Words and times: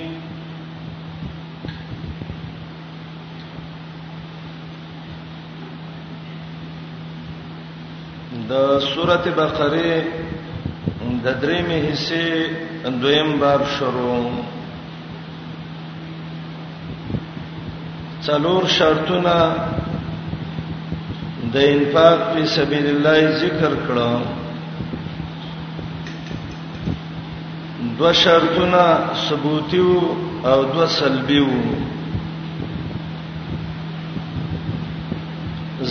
د 8.48 8.78
سوره 8.94 9.24
بقره 9.36 10.02
د 11.24 11.26
درېمې 11.40 11.78
حصے 11.88 12.26
دویم 13.00 13.38
باب 13.40 13.60
شروع 13.78 14.30
څلور 18.26 18.66
شرطونه 18.66 19.83
د 21.54 21.58
انفاق 21.74 22.18
په 22.32 22.38
سبیل 22.56 22.86
الله 22.94 23.20
ذکر 23.42 23.72
کړو 23.86 24.14
دو 27.98 28.10
شرطونه 28.22 28.84
ثبوتی 29.26 29.84
او 30.50 30.58
دو 30.74 30.84
سلبی 30.98 31.40
وو 31.46 31.62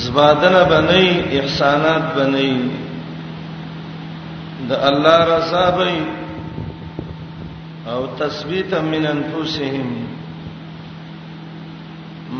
زبادنه 0.03 0.59
بنئ 0.73 1.07
احسانات 1.37 2.03
بنئ 2.17 2.51
د 4.69 4.71
الله 4.89 5.17
رضا 5.33 5.65
بنئ 5.77 6.03
او 7.91 7.99
تثبیتا 8.21 8.77
من 8.91 9.03
انفسهم 9.15 9.87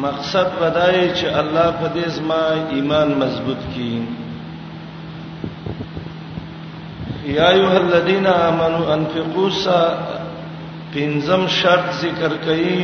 مقصد 0.02 0.52
بدای 0.60 1.02
چې 1.16 1.26
الله 1.40 1.66
په 1.80 1.90
دې 1.96 2.06
زما 2.18 2.44
ایمان 2.76 3.08
مضبوط 3.22 3.58
کړي 3.74 3.96
یا 7.36 7.50
ایه 7.58 7.70
الذین 7.80 8.28
آمنو 8.28 8.82
انفقوا 8.96 9.88
پنځم 10.94 11.42
شرط 11.60 11.88
ذکر 12.02 12.32
کړي 12.46 12.82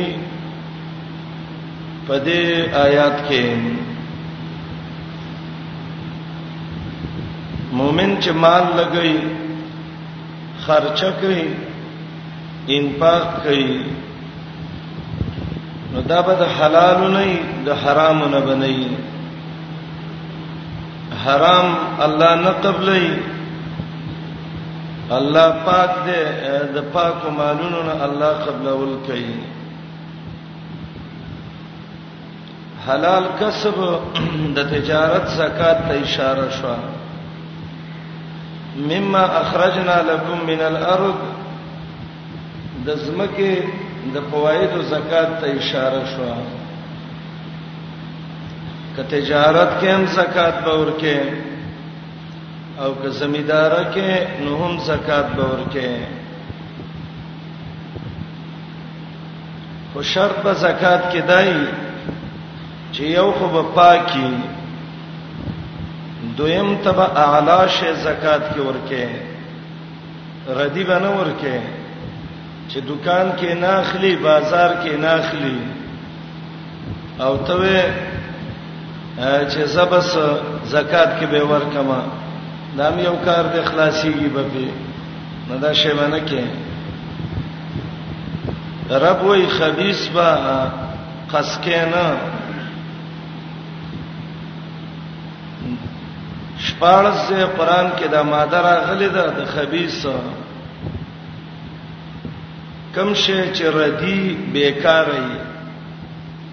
په 2.06 2.14
دې 2.26 2.44
آیات 2.82 3.16
کې 3.30 3.44
مومن 7.80 8.10
چې 8.22 8.30
مال 8.44 8.64
لګي 8.82 9.16
خرچه 10.68 11.10
کوي 11.20 11.44
انفاق 12.78 13.26
کوي 13.44 13.76
نو 15.94 16.00
دا 16.10 16.20
به 16.26 16.34
د 16.40 16.42
حلال 16.58 16.98
نه 17.14 17.22
د 17.66 17.68
حرام 17.82 18.18
نه 18.34 18.40
بنئ 18.48 18.78
حرام 21.24 21.66
الله 22.06 22.34
نه 22.44 22.50
قبلای 22.66 23.08
الله 25.18 25.48
پاک 25.68 25.90
دې 26.04 26.20
د 26.76 26.78
پاکو 26.94 27.30
مالونو 27.40 27.82
نه 27.88 27.94
الله 28.06 28.32
قبلول 28.46 28.92
کوي 29.06 29.34
حلال 32.88 33.24
کسب 33.40 33.74
د 34.56 34.72
تجارت 34.74 35.26
زکات 35.42 35.78
ته 35.88 35.94
اشاره 36.06 36.48
شو 36.60 36.68
مما 38.90 39.24
اخرجنا 39.42 39.96
لكم 40.14 40.36
من 40.52 40.60
الارض 40.72 41.18
د 42.86 42.90
زمکه 43.06 43.64
د 44.14 44.16
فواید 44.30 44.70
او 44.76 44.82
زکات 44.96 45.30
ته 45.40 45.46
اشاره 45.60 46.02
شو 46.12 46.24
که 48.96 49.02
تجارت 49.14 49.70
کې 49.80 49.86
هم 49.94 50.04
زکات 50.16 50.56
باور 50.64 50.90
کې 51.00 51.16
او 52.82 52.90
که 53.02 53.08
زمیداره 53.08 53.82
کې 53.96 54.10
نو 54.44 54.52
هم 54.64 54.74
زکات 54.86 55.26
باور 55.40 55.62
کې 55.74 55.88
خو 59.92 59.98
شرط 60.12 60.34
په 60.44 60.52
زکات 60.52 61.02
کې 61.14 61.20
دای 61.32 61.54
چې 62.92 63.02
یو 63.16 63.28
خو 63.38 63.46
په 63.56 63.62
پاکي 63.74 64.30
دویم 66.40 66.68
تبع 66.84 67.06
اعلی 67.24 67.60
شه 67.76 67.90
زکات 68.06 68.42
کې 68.54 68.60
ورکه 68.70 69.04
غدی 70.60 70.82
بنور 70.84 71.26
کې 71.44 71.58
چې 72.72 72.80
دکان 72.88 73.30
کې 73.36 73.54
ناخلی 73.60 74.16
بازار 74.22 74.70
کې 74.82 74.92
ناخلی 75.04 75.58
او 77.20 77.36
ته 77.36 77.94
چې 79.18 79.64
زبس 79.74 80.10
زکات 80.74 81.16
کې 81.20 81.26
به 81.32 81.44
ورکما 81.52 82.00
دا 82.78 82.90
مې 82.96 83.02
یو 83.04 83.16
کار 83.24 83.44
د 83.54 83.56
اخلاصيږي 83.64 84.28
به 84.34 84.44
نه 85.48 85.56
دا 85.62 85.72
شی 85.72 85.88
باندې 85.98 86.20
کې 86.30 86.42
رب 89.04 89.22
وای 89.26 89.46
خبيث 89.46 90.08
با 90.14 90.28
قسکینا 91.32 92.06
شپارز 96.66 97.32
قرآن 97.58 97.86
کې 97.98 98.08
دا 98.12 98.22
ماده 98.22 98.60
راغلي 98.68 99.08
ده 99.16 99.24
د 99.38 99.44
خبيث 99.54 100.06
کم 102.94 103.12
شی 103.14 103.32
چې 103.54 103.62
ردی 103.74 104.36
بیکارای 104.52 105.30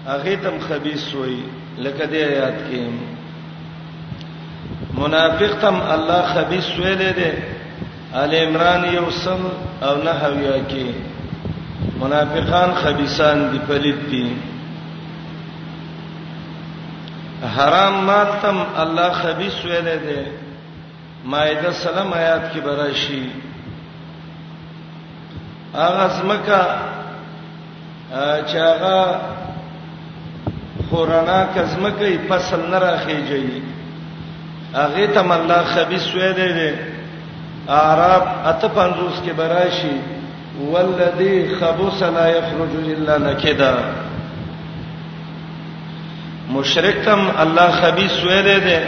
هغه 0.06 0.36
تم 0.42 0.58
خبيث 0.66 1.14
وای 1.14 1.36
لکه 1.78 2.04
دې 2.12 2.16
آیات 2.32 2.58
کې 2.66 2.82
منافق 4.98 5.52
تم 5.64 5.80
الله 5.94 6.22
خبيث 6.36 6.68
ویلې 6.78 7.10
ده 7.22 7.32
ال 8.20 8.32
عمران 8.42 8.82
یوسم 8.94 9.40
او 9.88 9.94
نه 10.04 10.10
هویا 10.10 10.58
کې 10.70 10.86
منافقان 12.04 12.74
خبيسان 12.84 13.36
دي 13.52 13.58
پلید 13.72 14.00
دي 14.12 14.30
حرام 17.56 17.94
مال 18.06 18.26
تم 18.46 18.56
الله 18.86 19.10
خبيث 19.20 19.54
ویلې 19.64 19.98
ده 20.08 20.22
مائده 21.34 21.70
سلام 21.84 22.08
آیات 22.22 22.44
کې 22.52 22.58
براشي 22.70 23.26
هغه 25.74 26.08
زمکه 26.08 26.60
چې 28.46 28.56
هغه 28.56 29.20
خورانا 30.90 31.46
کزمکه 31.56 32.18
فصل 32.28 32.70
نه 32.70 32.78
راخیږي 32.78 33.62
هغه 34.74 35.06
تم 35.06 35.30
الله 35.32 35.64
خبيث 35.64 36.06
وې 36.14 36.32
دی 36.36 36.70
اعراب 37.68 38.24
اته 38.44 38.68
پنځوس 38.68 39.20
کې 39.26 39.32
براشي 39.36 39.96
والذي 40.70 41.56
خبث 41.60 42.02
لا 42.02 42.28
يخرج 42.28 42.72
الا 42.96 43.18
نكدا 43.18 43.74
مشرکتم 46.50 47.20
الله 47.42 47.70
خبيث 47.70 48.22
وې 48.24 48.42
دی 48.44 48.78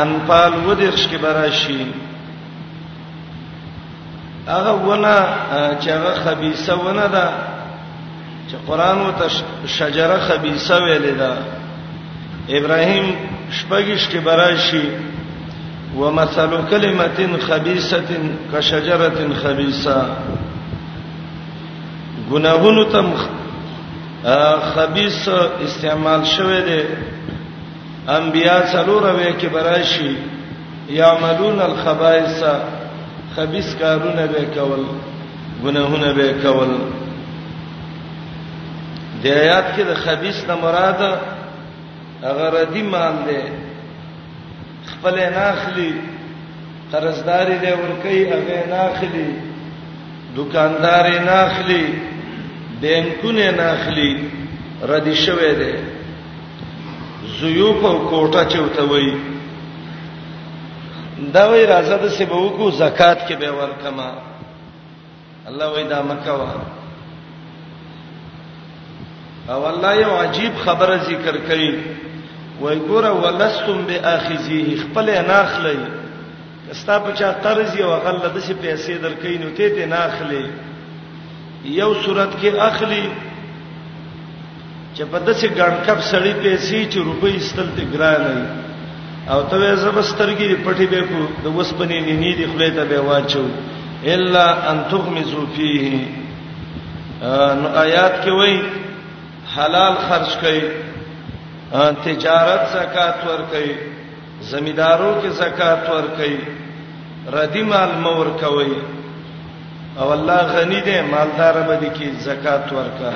ان 0.00 0.20
پال 0.28 0.52
ودرش 0.68 1.06
کې 1.08 1.16
براشي 1.18 1.86
هغه 4.48 4.72
ونه 4.72 5.16
چې 5.82 5.88
هغه 5.88 6.12
خبيثه 6.24 6.74
ونه 6.74 7.06
ده 7.06 7.28
چې 8.48 8.54
قران 8.68 8.98
وته 9.06 9.28
شجره 9.66 10.18
خبيثه 10.28 10.78
ویلې 10.80 11.14
ده 11.18 11.32
ابراهيم 12.48 13.14
شپږش 13.50 14.08
کې 14.12 14.16
براشي 14.24 14.84
ومثل 15.96 16.50
كلمه 16.70 17.38
خبيثه 17.48 18.00
كشجره 18.54 19.12
خبيثه 19.42 20.06
گناهونو 22.32 22.84
تم 22.84 23.10
خبيث 24.76 25.28
استعمال 25.64 26.26
شوه 26.26 26.60
دي 26.60 26.84
انبيا 28.08 28.62
څلور 28.72 29.04
وې 29.18 29.40
کې 29.40 29.46
براشي 29.52 30.14
يعملون 30.90 31.60
الخبائث 31.60 32.42
خبيث 33.36 33.68
کارونه 33.82 34.26
به 34.26 34.42
کول 34.56 34.82
ګناهونه 35.64 36.12
به 36.18 36.28
کول 36.42 36.70
د 39.22 39.24
آیات 39.42 39.66
کې 39.74 39.82
د 39.90 39.94
خبيث 40.04 40.38
نه 40.48 40.54
مراد 40.62 41.00
هغه 42.26 42.46
ردی 42.60 42.82
مال 42.94 43.14
دی 43.28 43.40
خپل 44.90 45.16
ناخلی 45.38 45.92
قرضداري 46.92 47.56
دی 47.64 47.72
ورکی 47.82 48.22
هغه 48.32 48.58
ناخلی 48.74 49.28
دکاندار 50.36 51.06
ناخلی 51.30 51.84
بینکونه 52.82 53.46
ناخلی 53.62 54.10
ردی 54.92 55.14
شوه 55.24 55.50
دی 55.60 55.72
زیوب 57.40 57.80
او 57.86 57.96
کوټه 58.10 58.42
چوتوي 58.52 59.35
دا 61.16 61.44
وی 61.50 61.64
راځه 61.66 61.96
د 62.04 62.08
سبو 62.16 62.48
کو 62.56 62.64
زکات 62.82 63.18
کې 63.28 63.34
به 63.40 63.50
ورکما 63.60 64.08
الله 65.48 65.68
وی 65.74 65.84
دا 65.92 66.00
مکوا 66.08 66.50
او 69.52 69.60
الله 69.68 69.92
یو 69.96 70.12
عجیب 70.22 70.52
خبره 70.64 70.96
ذکر 71.08 71.36
کړي 71.48 71.74
وای 72.60 72.76
ګوره 72.88 73.12
ولستم 73.24 73.78
باخذیه 73.88 74.68
خپل 74.82 75.06
نه 75.30 75.36
اخلي 75.46 75.78
استا 76.72 76.98
په 76.98 77.10
چا 77.18 77.32
قرض 77.44 77.76
یو 77.78 77.88
غل 78.04 78.18
د 78.34 78.36
شي 78.46 78.54
پیسې 78.54 78.94
درکې 79.04 79.40
نو 79.42 79.48
ته 79.56 79.68
ته 79.76 79.86
نه 79.86 79.96
اخلي 80.08 80.44
یو 81.80 81.90
صورت 82.04 82.32
کې 82.42 82.60
اخلي 82.68 83.08
چې 84.94 85.02
په 85.10 85.18
دسه 85.26 85.48
ګړکب 85.48 85.98
سړی 86.10 86.32
پیسې 86.44 86.92
چې 86.92 86.98
روپۍ 87.08 87.34
استل 87.40 87.68
ته 87.76 87.82
ګرانه 87.92 88.65
او 89.30 89.42
ته 89.50 89.74
زبسترګي 89.74 90.46
پټي 90.64 90.86
به 90.90 91.00
کو 91.10 91.20
د 91.44 91.46
وسبنې 91.56 91.98
نینې 92.08 92.32
دی 92.38 92.46
خپل 92.50 92.62
ته 92.76 92.82
به 92.84 93.00
واچو 93.08 93.42
الا 94.12 94.46
ان 94.72 94.82
تغمزو 94.90 95.46
فيه 95.56 96.06
نو 97.60 97.66
آیات 97.84 98.14
کې 98.24 98.30
وای 98.40 98.54
حلال 99.56 99.94
خرج 100.08 100.30
کړئ 100.42 100.60
تجارت 102.06 102.62
زکات 102.76 103.26
ور 103.30 103.40
کړئ 103.52 103.68
زمیدارو 104.52 105.10
کې 105.22 105.28
زکات 105.42 105.88
ور 105.94 106.06
کړئ 106.18 106.32
ردی 107.38 107.62
مال 107.70 107.90
مور 108.06 108.26
کوي 108.42 108.72
او 109.98 110.12
الله 110.12 110.42
غنی 110.56 110.80
دی 110.88 110.98
مالدار 111.10 111.62
به 111.68 111.76
دي 111.84 111.90
کې 111.98 112.24
زکات 112.30 112.72
ورکا 112.80 113.12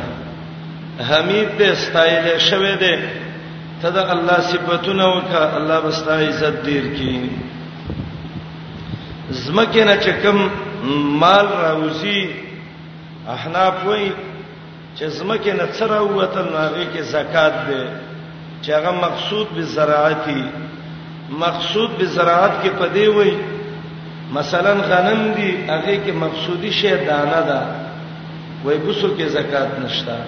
حمید 1.10 1.48
دې 1.58 1.62
استایل 1.72 2.38
شوه 2.50 2.78
دې 2.86 2.94
ته 3.82 3.88
د 3.96 3.98
الله 4.16 4.38
صفاتونه 4.52 5.04
وکړه 5.16 5.42
الله 5.58 5.78
بستا 5.84 6.14
عزت 6.28 6.54
دیر 6.68 6.84
کی 6.96 7.14
زمکه 9.44 9.82
نه 9.88 9.94
چکم 10.06 10.38
مال 11.22 11.46
راوسی 11.62 12.18
احناف 13.36 13.76
وای 13.86 14.12
چې 14.96 15.04
زمکه 15.18 15.52
نه 15.60 15.66
سره 15.78 15.98
وته 16.18 16.42
ناغه 16.54 16.84
کې 16.92 17.02
زکات 17.14 17.54
ده 17.68 17.82
چې 18.62 18.70
هغه 18.78 18.92
مقصود 19.06 19.46
به 19.56 19.62
زراعتي 19.76 20.42
مقصود 21.44 21.90
به 21.98 22.04
زراعت 22.16 22.52
کې 22.62 22.70
پدې 22.80 23.08
وای 23.16 23.32
مثلا 24.38 24.72
غنم 24.88 25.22
دي 25.36 25.50
هغه 25.68 25.96
کې 26.04 26.12
مقصودی 26.24 26.70
شی 26.80 26.90
دانه 27.08 27.30
ده 27.40 27.46
دا 27.48 27.60
وای 28.64 28.78
بوسو 28.84 29.16
کې 29.18 29.22
زکات 29.38 29.70
نشتا 29.84 30.18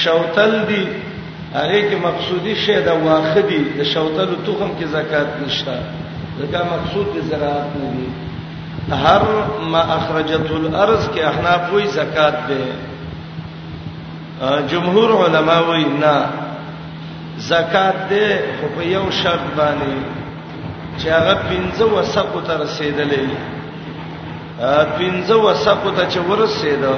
شوتل 0.00 0.64
دي 0.70 0.86
هغه 1.54 1.80
کې 1.88 1.96
مقصودی 2.02 2.54
شی 2.64 2.80
دا 2.84 2.94
واخدي 3.04 3.62
د 3.78 3.82
شوتلو 3.92 4.36
تخم 4.46 4.70
کې 4.80 4.84
زکات 4.96 5.28
نشته 5.46 5.74
ځکه 6.38 6.58
مقصود 6.72 7.06
دې 7.14 7.20
زراعت 7.30 7.72
نه 7.82 7.90
دی 7.96 8.06
هر 9.04 9.22
ما 9.74 9.80
اخرجته 9.98 10.56
الارض 10.56 11.08
کې 11.14 11.20
احناف 11.30 11.72
وی 11.72 11.86
زکات 11.94 12.34
ده 12.50 12.62
جمهور 14.72 15.14
علما 15.26 15.56
وی 15.68 15.84
نه 15.84 16.16
زکات 17.52 18.02
ده 18.10 18.40
خو 18.60 18.66
په 18.76 18.86
یو 18.88 19.04
شرط 19.20 19.46
باندې 19.60 20.98
چې 20.98 21.06
هغه 21.16 21.34
15 21.78 21.94
وسقو 21.98 22.40
ته 22.50 22.58
رسیدلې 22.64 23.28
15 24.60 25.32
وسقو 25.44 25.90
ته 25.90 26.06
چې 26.10 26.18
ورسېده 26.30 26.94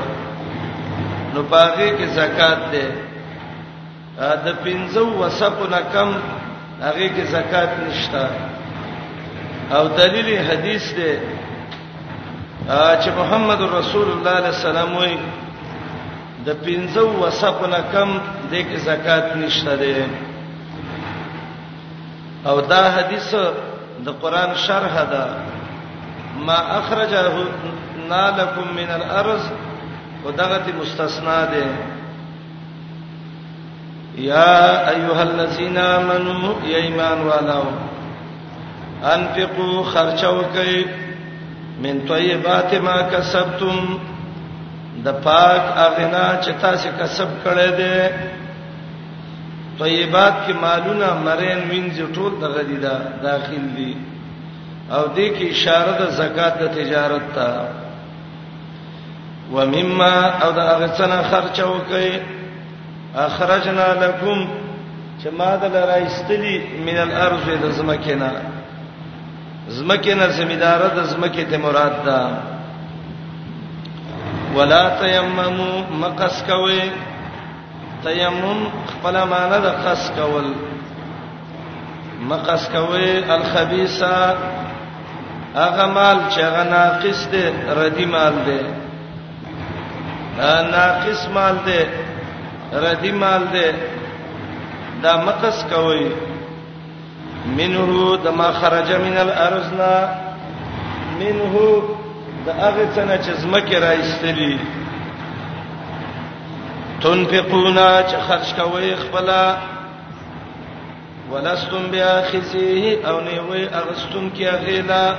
نو 1.35 1.43
پاګه 1.55 1.87
کې 1.99 2.11
زکات 2.19 2.58
ده 2.75 2.85
د 4.47 4.49
15 4.65 4.99
وسقنا 5.21 5.81
کم 5.95 6.11
هغه 6.87 7.07
کې 7.15 7.25
زکات 7.37 7.71
نشته 7.85 8.25
او 9.77 9.83
دلیل 10.01 10.29
حدیث 10.49 10.85
دی 10.99 11.13
چې 13.03 13.11
محمد 13.21 13.61
رسول 13.79 14.09
الله 14.17 14.41
صلی 14.41 14.49
الله 14.49 14.49
علیه 14.51 14.69
وسلم 14.69 14.91
وایي 14.97 15.19
د 16.47 16.51
15 16.65 16.99
وسقنا 17.23 17.81
کم 17.93 18.09
د 18.51 18.55
کې 18.69 18.77
زکات 18.91 19.37
نشته 19.37 19.77
دی 19.83 19.95
او 22.49 22.61
دا 22.73 22.85
حدیث 22.97 23.29
د 24.05 24.09
قران 24.23 24.51
شرح 24.67 24.95
ده 25.15 25.25
ما 26.47 26.59
اخرجه 26.79 27.23
نالکم 28.13 28.67
من 28.81 28.91
الارض 28.99 29.43
ودغه 30.25 30.63
مستثنا 30.81 31.45
ده 31.55 31.65
یا 34.21 34.89
ایها 34.95 35.21
الذین 35.21 35.79
آمنو 35.79 36.55
یا 36.73 36.77
ایمان 36.87 37.21
والو 37.29 37.63
انفقوا 39.15 39.79
خرچو 39.93 40.33
کوي 40.55 40.81
من 41.83 41.95
طیبات 42.13 42.71
ما 42.87 42.97
کسبتم 43.13 43.79
د 45.05 45.07
پاک 45.25 45.63
اغنا 45.87 46.27
چې 46.43 46.51
تاسو 46.63 46.89
کسب 47.01 47.31
کړی 47.45 47.71
دی 47.79 47.97
طیبات 49.79 50.37
کې 50.47 50.55
مالونه 50.65 51.09
مرین 51.29 51.61
وینځي 51.71 52.05
ټول 52.17 52.33
دغه 52.45 52.63
دي 52.73 52.77
دا 52.85 52.95
داخل 53.23 53.65
دي 53.77 53.93
او 54.93 55.03
دې 55.15 55.29
کې 55.37 55.47
اشاره 55.55 55.93
د 56.03 56.05
زکات 56.19 56.55
د 56.65 56.67
تجارت 56.77 57.27
ته 57.39 57.51
ومما 59.53 60.15
او 60.45 60.51
دا 60.61 60.67
غسنه 60.85 61.19
خرچو 61.31 61.71
کوي 61.95 62.19
اخرجنا 63.17 63.93
لكم 64.07 64.47
چې 65.23 65.29
ما 65.39 65.57
د 65.57 65.65
لرايستلي 65.75 66.59
من 66.87 66.97
الارض 66.97 67.49
د 67.62 67.71
زمکینا 67.77 68.31
زمکینا 69.79 70.27
زمیدار 70.29 70.81
د 70.97 71.05
زمکې 71.11 71.45
ته 71.51 71.57
مراد 71.57 72.05
ده 72.05 72.21
ولا 74.55 74.89
تيمموا 75.01 75.85
مقص 75.91 76.43
کوي 76.47 76.91
تيمم 78.05 78.61
خپل 78.93 79.17
معنی 79.29 79.59
د 79.65 79.75
قص 79.85 80.11
کول 80.17 80.53
مقص 82.29 82.69
کوي 82.69 83.25
الخبيثه 83.35 84.37
هغه 85.57 85.87
مال 85.87 86.19
چې 86.31 86.38
هغه 86.40 86.62
ناقص 86.64 87.26
دي 87.33 87.45
ردی 87.83 88.05
مال 88.07 88.35
دي 88.47 88.59
ناقص 90.71 91.29
مال 91.35 91.57
دي 91.67 91.85
ردی 92.73 93.11
مال 93.12 93.45
دے 93.53 93.71
دا 95.03 95.17
مقص 95.27 95.62
کوي 95.71 96.07
منه 97.59 98.17
د 98.25 98.29
ما 98.39 98.50
خرج 98.61 98.93
من 99.03 99.17
الارضنا 99.19 99.93
منه 101.21 101.55
د 102.47 102.50
هغه 102.62 102.85
څنګه 102.95 103.17
چې 103.25 103.33
زمکه 103.43 103.79
راځتلی 103.79 104.59
تنفقونا 107.00 107.87
چې 108.11 108.17
خرج 108.29 108.49
کوي 108.59 108.95
خپل 109.03 109.29
ولستم 111.33 111.83
بیاخذیه 111.93 113.09
او 113.09 113.21
نه 113.21 113.41
وي 113.50 113.67
اغستم 113.69 114.31
کې 114.37 114.43
اغیلا 114.55 115.15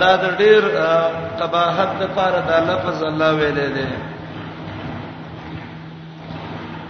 دا 0.00 0.16
د 0.16 0.36
ډیر 0.38 0.62
قباحت 1.40 1.88
د 2.00 2.10
پاره 2.16 2.42
دا 2.48 2.58
لفظ 2.72 3.02
الله 3.02 3.30
ویلې 3.38 3.68
ده 3.76 4.13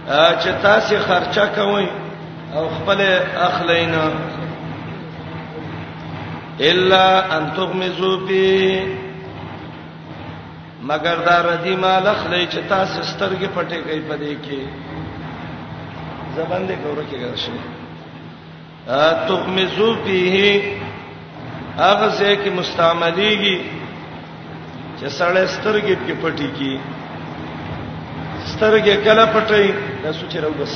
چې 0.07 0.51
تاسو 0.61 0.95
خرچه 1.05 1.45
کوئ 1.55 1.85
او 2.55 2.67
خپل 2.77 2.99
اخلینا 3.47 4.03
الا 6.69 7.05
ان 7.35 7.45
تغمزوا 7.55 8.15
فی 8.27 8.81
مگر 10.89 11.15
دا 11.25 11.37
ردی 11.47 11.75
مال 11.83 12.07
اخلی 12.07 12.45
چې 12.47 12.69
تاسو 12.69 13.01
سترګې 13.13 13.49
پټې 13.55 13.87
کوي 13.87 14.01
په 14.01 14.17
دې 14.17 14.35
کې 14.45 14.59
زبان 16.35 16.67
دې 16.67 16.75
کور 16.83 16.97
کې 17.09 17.17
ګرځي 17.21 17.59
ا 18.87 19.27
تغمزو 19.27 19.89
فیه 20.03 20.61
هغه 21.77 22.09
ځکه 22.09 22.49
مستعمليږي 22.49 23.61
چې 24.99 25.07
سړی 25.07 25.47
سترګې 25.57 26.13
پټې 26.23 26.45
کوي 26.59 26.77
سترګې 28.55 28.95
کله 29.05 29.23
پټي 29.33 29.65
دا 30.03 30.11
سوچ 30.19 30.33
راوبس 30.43 30.73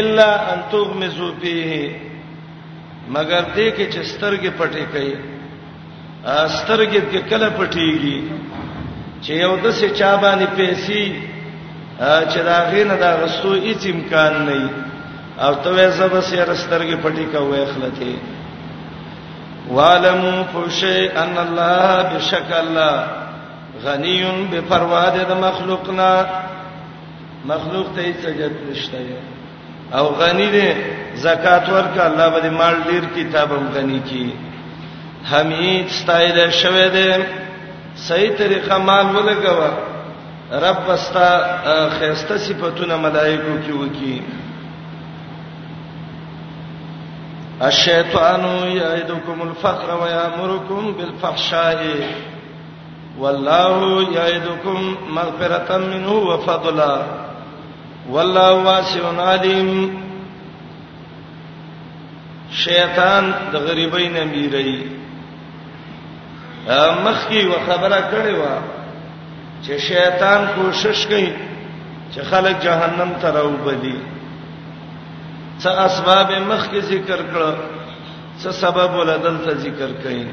الا 0.00 0.28
ان 0.52 0.60
تغمزوا 0.74 1.30
فيه 1.40 1.72
مگر 3.16 3.42
دې 3.56 3.68
کې 3.76 3.86
چې 3.92 4.00
سترګې 4.12 4.50
پټې 4.60 4.82
کړي 4.92 5.12
سترګې 6.58 7.02
کې 7.10 7.20
کله 7.32 7.48
پټيږي 7.58 8.18
چې 9.22 9.32
یو 9.44 9.52
د 9.64 9.76
څه 9.78 9.86
چا 10.02 10.10
باندې 10.24 10.46
پیسې 10.58 11.02
چې 12.30 12.40
دا 12.52 12.58
غینه 12.70 12.96
دا 13.04 13.10
غسو 13.24 13.50
هیڅ 13.66 13.82
امکان 13.94 14.34
نه 14.46 14.60
او 15.44 15.52
ته 15.62 15.70
زبس 15.98 16.28
یې 16.36 16.54
سترګې 16.62 16.96
پټې 17.04 17.24
کوي 17.34 17.62
خلک 17.74 17.96
والمو 19.70 20.42
پوشی 20.52 21.08
ان 21.08 21.38
الله 21.38 22.02
بشک 22.10 22.52
الله 22.52 23.00
غنی 23.84 24.22
بپروا 24.52 25.08
د 25.10 25.32
مخلوقنا 25.32 26.10
مخلوق 27.44 27.86
ته 27.96 28.12
سجد 28.22 28.52
نشته 28.68 28.98
او 29.92 30.06
غنی 30.08 30.50
دی 30.50 30.70
زکات 31.24 31.68
ورک 31.68 31.98
الله 32.06 32.28
به 32.30 32.50
مال 32.50 32.74
ډیر 32.90 33.04
کتابم 33.16 33.66
غنی 33.74 33.98
کی 34.10 34.32
حمید 35.32 35.88
ستایل 35.88 36.50
شوه 36.50 36.88
دی 36.94 37.10
صحیح 38.08 38.30
طریقه 38.38 38.76
مال 38.78 39.06
ولګوا 39.16 39.70
رب 40.62 40.90
استا 40.90 41.28
خیرسته 41.98 42.36
صفاتونه 42.38 42.96
ملائکو 42.96 43.54
کې 43.66 43.72
وکی 43.72 44.20
الشیطان 47.62 48.42
یعدکم 48.72 49.40
الفقر 49.42 49.94
و 49.94 50.08
یامرکم 50.10 50.92
بالفحشاء 50.92 51.84
والله 53.18 54.12
یعدکم 54.12 54.96
مغفرة 55.14 55.78
منه 55.78 56.06
وفضلا 56.10 57.00
والله 58.10 58.62
واسع 58.64 59.00
علیم 59.18 59.90
شیطان 62.50 63.34
د 63.52 63.56
غریبین 63.58 64.16
امیرای 64.16 64.78
مخکی 67.04 67.42
وخبره 67.46 67.98
کړې 68.12 68.34
و 68.34 68.44
چې 69.62 69.80
شیطان 69.88 70.46
کوشش 70.56 71.06
کوي 71.06 71.32
چې 72.14 72.20
خلک 72.20 72.60
جهنم 72.60 73.14
ته 73.20 73.30
راوبدي 73.30 73.94
څه 75.62 75.70
اسباب 75.86 76.30
مخ 76.46 76.64
کې 76.70 76.78
ذکر 76.92 77.20
کړه 77.32 77.52
څه 78.40 78.52
سبب 78.60 78.96
ولدل 78.96 79.36
ته 79.46 79.54
ذکر 79.66 79.90
کړي 80.02 80.26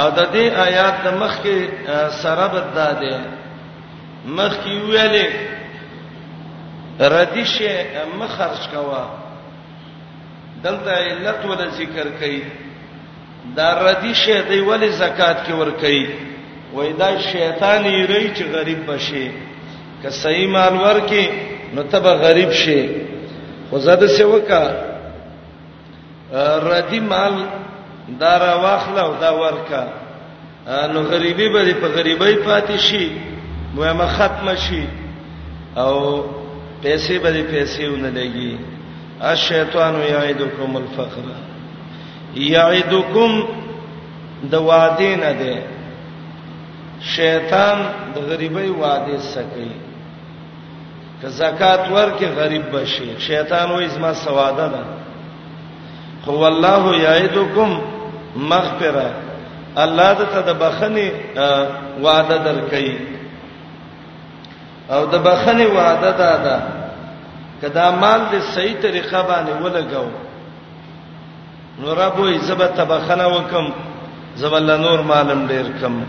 او 0.00 0.06
د 0.18 0.30
دې 0.32 0.46
آیات 0.66 0.94
د 1.04 1.08
مخ 1.22 1.34
کې 1.42 1.58
سره 2.22 2.46
بد 2.54 2.74
ده 3.02 3.20
مخ 4.38 4.52
کې 4.64 4.74
ویلې 4.88 5.28
ردیشه 7.14 7.84
مخ 8.18 8.30
خرج 8.38 8.66
کوا 8.74 9.06
دلته 10.64 10.90
علت 11.06 11.44
ول 11.48 11.64
ذکر 11.80 12.06
کړي 12.20 12.42
دا 13.56 13.68
ردیشه 13.86 14.36
دی 14.50 14.60
ول 14.68 14.84
زکات 15.02 15.46
کې 15.46 15.52
ور 15.52 15.70
کوي 15.80 16.06
وای 16.74 16.92
دا 17.00 17.08
شیطان 17.32 17.84
یې 17.84 18.06
ری 18.06 18.34
چې 18.36 18.44
غریب 18.54 18.86
بشي 18.86 19.26
که 20.02 20.10
صحیح 20.20 20.48
مال 20.54 20.76
ور 20.84 21.00
کې 21.10 21.52
نو 21.74 21.82
تبه 21.82 22.12
غریب 22.26 22.50
شي 22.62 22.78
خو 23.70 23.78
زده 23.86 24.08
څه 24.08 24.24
وکا 24.24 24.62
ردی 26.70 27.00
مال 27.12 27.34
دا 28.20 28.36
را 28.44 28.54
واخله 28.64 29.00
او 29.04 29.14
دا 29.20 29.30
ورکا 29.42 29.82
نو 30.92 31.00
غریبي 31.02 31.48
به 31.48 31.74
په 31.82 31.88
غریبۍ 31.96 32.34
پاتې 32.34 32.76
شي 32.78 33.10
مهمه 33.74 34.06
ختمه 34.06 34.54
شي 34.56 34.84
او 35.76 35.94
پیسې 36.82 37.12
به 37.12 37.42
پیسې 37.50 37.84
ونلګي 37.92 38.58
الشیطان 39.20 39.94
یعدکم 40.10 40.76
الفقر 40.76 41.26
یعدکم 42.34 43.44
د 44.50 44.54
وعده 44.54 45.16
نه 45.22 45.32
ده 45.40 45.56
شیطان 47.16 47.78
د 48.14 48.18
غریبۍ 48.30 48.68
وعده 48.68 49.18
سکی 49.34 49.70
که 51.22 51.28
زکات 51.28 51.80
ورکې 51.94 52.24
غریب 52.36 52.62
بشي 52.80 53.14
شیطان 53.20 53.68
وې 53.70 53.86
زما 53.88 54.12
سواده 54.14 54.68
ده 54.68 54.82
خو 56.24 56.30
والله 56.32 56.96
یعدکم 56.98 57.80
مغفرہ 58.36 59.10
الله 59.76 60.14
ته 60.14 60.40
د 60.52 60.58
بخنه 60.58 61.12
وعده 62.02 62.36
درکې 62.44 62.92
او 64.90 65.06
د 65.06 65.14
بخنه 65.22 65.66
وعده 65.66 66.10
دادا 66.10 66.58
کدا 67.62 67.90
مال 67.90 68.20
د 68.32 68.40
صحیح 68.54 68.74
طریقه 68.82 69.22
باندې 69.22 69.64
ولګاو 69.64 70.08
نو 71.80 71.92
ربوي 71.94 72.38
زبته 72.38 72.84
بخنه 72.84 73.26
وکم 73.28 73.72
زبل 74.36 74.70
نور 74.80 74.98
مالم 75.02 75.46
ډیر 75.46 75.64
کم 75.80 76.02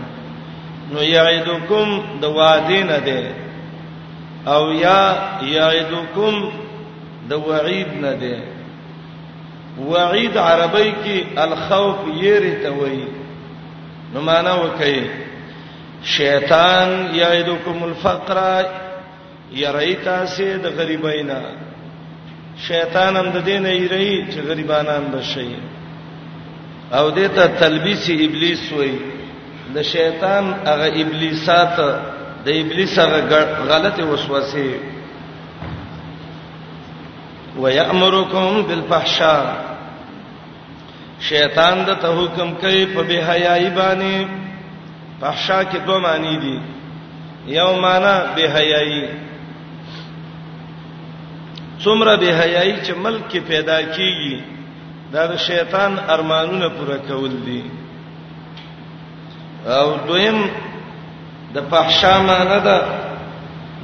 نو 0.92 1.02
یعدکم 1.02 2.00
د 2.20 2.24
وعده 2.24 2.82
نه 2.90 2.98
ده 2.98 3.45
او 4.46 4.72
یا 4.72 5.04
یعدکم 5.54 6.34
د 7.30 7.32
وعید 7.48 7.88
نه 8.04 8.12
ده 8.22 8.36
وعید 9.92 10.36
عربی 10.38 10.90
کې 11.04 11.38
الخوف 11.46 11.96
یری 12.22 12.52
ته 12.62 12.70
وای 12.70 13.04
نو 14.12 14.20
معنا 14.20 14.54
وکي 14.62 14.98
شیطان 16.18 16.90
یعدکم 17.14 17.82
الفقر 17.82 18.38
یریتا 19.62 20.16
سید 20.36 20.64
غریبینا 20.78 21.40
شیطان 22.68 23.16
هم 23.18 23.26
د 23.30 23.38
دینه 23.44 23.68
یری 23.74 24.26
چې 24.30 24.38
غریبانان 24.48 25.04
بشي 25.14 25.50
او 26.98 27.10
دته 27.10 27.46
تلبیس 27.60 28.06
ابلیس 28.10 28.72
وای 28.72 28.94
د 29.74 29.82
شیطان 29.94 30.44
هغه 30.64 30.88
ابلیسات 31.04 31.76
د 32.46 32.48
ابلیس 32.62 32.94
غلطه 33.70 34.04
وسوسه 34.10 34.68
ويأمركم 37.58 38.50
بالفحشاء 38.68 39.44
شیطان 41.28 41.76
د 41.88 41.90
ته 42.02 42.08
حکم 42.18 42.48
کوي 42.62 42.84
په 42.94 43.00
به 43.08 43.18
حیاي 43.30 43.70
باندې 43.78 44.28
فحشاء 45.20 45.62
کې 45.70 45.78
دوه 45.86 45.98
معنی 46.06 46.36
دي 46.44 46.56
یو 47.54 47.70
معنی 47.84 48.16
به 48.34 48.44
حیاي 48.56 49.00
څومره 51.80 52.16
به 52.20 52.30
حیاي 52.42 52.74
چې 52.84 52.94
ملک 52.94 53.28
کې 53.32 53.38
پیدا 53.50 53.80
کیږي 53.92 54.40
دا 55.12 55.26
د 55.32 55.36
شیطان 55.48 55.98
ارمانونه 56.14 56.68
پوره 56.78 56.98
کول 57.10 57.34
دي 57.46 57.62
او 59.66 59.88
دویم 60.08 60.38
د 61.54 61.60
فحشا 61.70 62.16
معنی 62.28 62.60
ده 62.60 62.78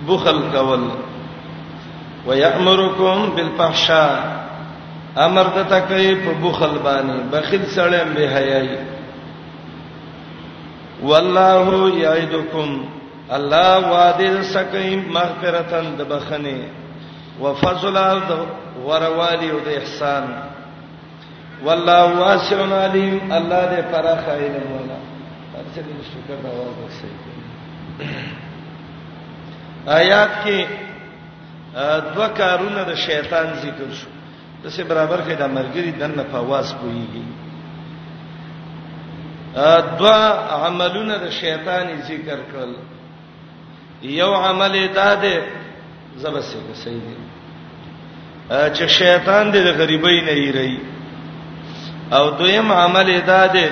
بخل 0.07 0.39
کول 0.53 0.89
ويأمركم 2.27 3.31
بالفحشاء 3.37 4.13
امر 5.23 5.47
د 5.57 5.69
تکي 5.71 6.15
په 6.27 6.33
بخل 6.43 6.77
باندې 6.79 7.33
بخیل 7.33 7.65
سره 7.75 8.05
به 8.05 8.23
حیاي 8.37 8.79
والله 11.03 11.91
يعدكم 12.03 12.85
الله 13.39 13.91
وعده 13.95 14.43
سکي 14.53 14.97
مغفرتن 15.17 15.91
د 15.99 16.03
بخنه 16.03 16.63
وفضل 17.41 17.97
او 17.97 18.19
د 18.31 18.47
غروالي 18.87 19.51
او 19.51 19.59
د 19.67 19.77
احسان 19.83 20.25
والله 21.67 22.19
واسع 22.23 22.61
عليم 22.85 23.33
الله 23.33 23.63
دې 23.71 23.93
فراخ 23.93 24.29
علم 24.39 24.65
ولا 24.79 25.01
ارسل 25.61 25.91
شکر 26.15 26.37
دا 26.47 26.51
ورسې 26.57 27.32
آیات 30.01 30.31
کې 30.45 30.65
دوه 32.15 32.29
کارونه 32.39 32.83
د 32.91 32.95
شیطان 33.07 33.47
ذکر 33.63 33.91
شو 34.01 34.09
د 34.63 34.67
څه 34.75 34.83
برابر 34.91 35.21
کې 35.27 35.35
د 35.39 35.43
مرګري 35.57 35.91
دنه 36.01 36.23
په 36.33 36.39
واس 36.51 36.75
کویږي 36.83 37.27
دوه 39.99 40.21
عملونه 40.69 41.15
د 41.25 41.31
شیطان 41.41 41.87
ذکر 42.09 42.39
کړل 42.53 42.73
یو 44.21 44.33
عمل 44.49 44.75
داده 45.01 45.35
زبسه 46.23 46.59
کوي 46.67 47.17
چې 48.51 48.87
شیطان 48.99 49.53
دې 49.53 49.61
د 49.65 49.69
غریبۍ 49.81 50.19
نه 50.29 50.33
یری 50.45 50.75
او 52.17 52.31
دویم 52.31 52.73
عمل 52.73 53.21
داده 53.27 53.69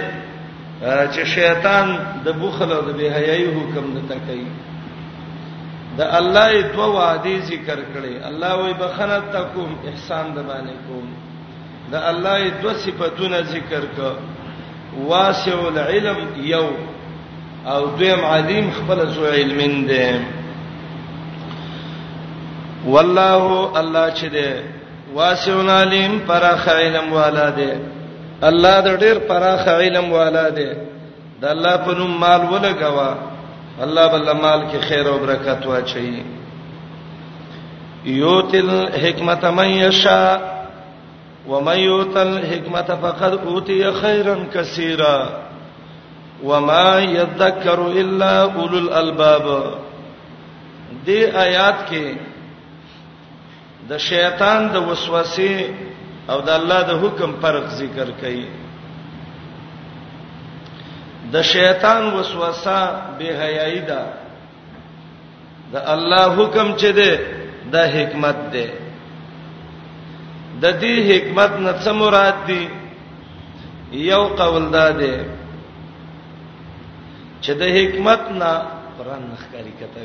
چې 0.83 1.25
شیطان 1.35 1.97
د 2.25 2.29
بخل 2.43 2.73
او 2.73 2.81
د 2.89 2.97
بهایي 2.99 3.47
حکم 3.57 3.87
نه 3.95 4.03
تکي 4.11 4.45
د 5.99 6.07
الله 6.19 6.53
دوا 6.75 6.87
وادي 6.99 7.35
ذکر 7.53 7.79
کړي 7.95 8.15
الله 8.29 8.51
وي 8.61 8.73
بخنه 8.83 9.19
تکوم 9.37 9.71
احسان 9.91 10.27
د 10.37 10.47
باندې 10.49 10.77
کوم 10.87 11.07
د 11.93 12.09
الله 12.13 12.39
دوا 12.63 12.73
صفاتونه 12.87 13.39
ذکر 13.57 13.83
ک 13.97 13.99
واسع 15.13 15.59
العلم 15.73 16.19
یو 16.55 16.67
او 17.75 17.81
دویم 17.99 18.21
علیم 18.35 18.71
خپل 18.79 18.99
سو 19.15 19.27
علمین 19.27 19.87
ده 19.87 20.21
والله 22.87 23.79
الله 23.81 24.11
چې 24.11 24.25
ده 24.25 24.63
واسع 25.15 25.55
العلم 25.61 26.19
پر 26.29 26.51
خیلم 26.67 27.13
والا 27.13 27.49
ده 27.61 27.73
الله 28.49 28.77
د 28.85 28.89
ډېر 29.01 29.19
پراخ 29.29 29.67
علم 29.69 30.13
والا 30.13 30.47
دی 30.59 30.71
د 31.41 31.45
الله 31.55 31.75
په 31.87 31.93
نوم 31.97 32.13
مال 32.21 32.43
ولګوا 32.53 33.13
الله 33.87 34.07
بل 34.13 34.31
مال 34.45 34.61
کې 34.71 34.79
خیر 34.89 35.07
او 35.11 35.19
برکت 35.25 35.67
واچي 35.67 36.23
یوتل 38.21 38.73
حکمت 39.03 39.45
من 39.59 39.69
یشا 39.69 40.23
ومن 41.49 41.77
یوتل 41.79 42.37
حکمت 42.53 42.91
فقد 43.03 43.37
اوتی 43.49 43.83
خیرا 44.01 44.35
کثیرا 44.55 45.17
وما 46.45 46.89
یذکر 47.17 47.79
الا 48.03 48.33
اولو 48.45 48.77
الالباب 48.79 49.47
دې 51.07 51.35
آیات 51.47 51.79
کې 51.91 52.07
د 53.89 53.99
شیطان 54.11 54.69
د 54.73 54.77
وسوسې 54.89 55.63
او 56.33 56.39
د 56.49 56.51
الله 56.59 56.81
د 56.91 56.91
حکم 57.03 57.31
فرق 57.43 57.67
ذکر 57.83 58.09
کړي 58.23 58.43
د 61.33 61.37
شیطان 61.55 62.03
وسوسه 62.17 62.79
به 63.17 63.27
حیايي 63.41 63.81
ده 63.91 64.03
د 65.73 65.77
الله 65.95 66.25
حکم 66.39 66.69
چې 66.81 66.91
ده 66.99 67.11
د 67.75 67.77
حکمت 67.97 68.39
ده 68.55 68.67
د 70.63 70.65
دې 70.83 70.95
حکمت 71.11 71.53
نه 71.65 71.73
څه 71.83 71.91
مراد 72.01 72.37
دي 72.49 72.63
یو 74.13 74.23
قول 74.41 74.65
ده 74.77 74.87
ده 75.03 75.15
چې 77.43 77.53
د 77.61 77.63
حکمت 77.77 78.23
نه 78.41 78.53
قران 78.97 79.23
نخکاری 79.33 79.73
کته 79.81 80.01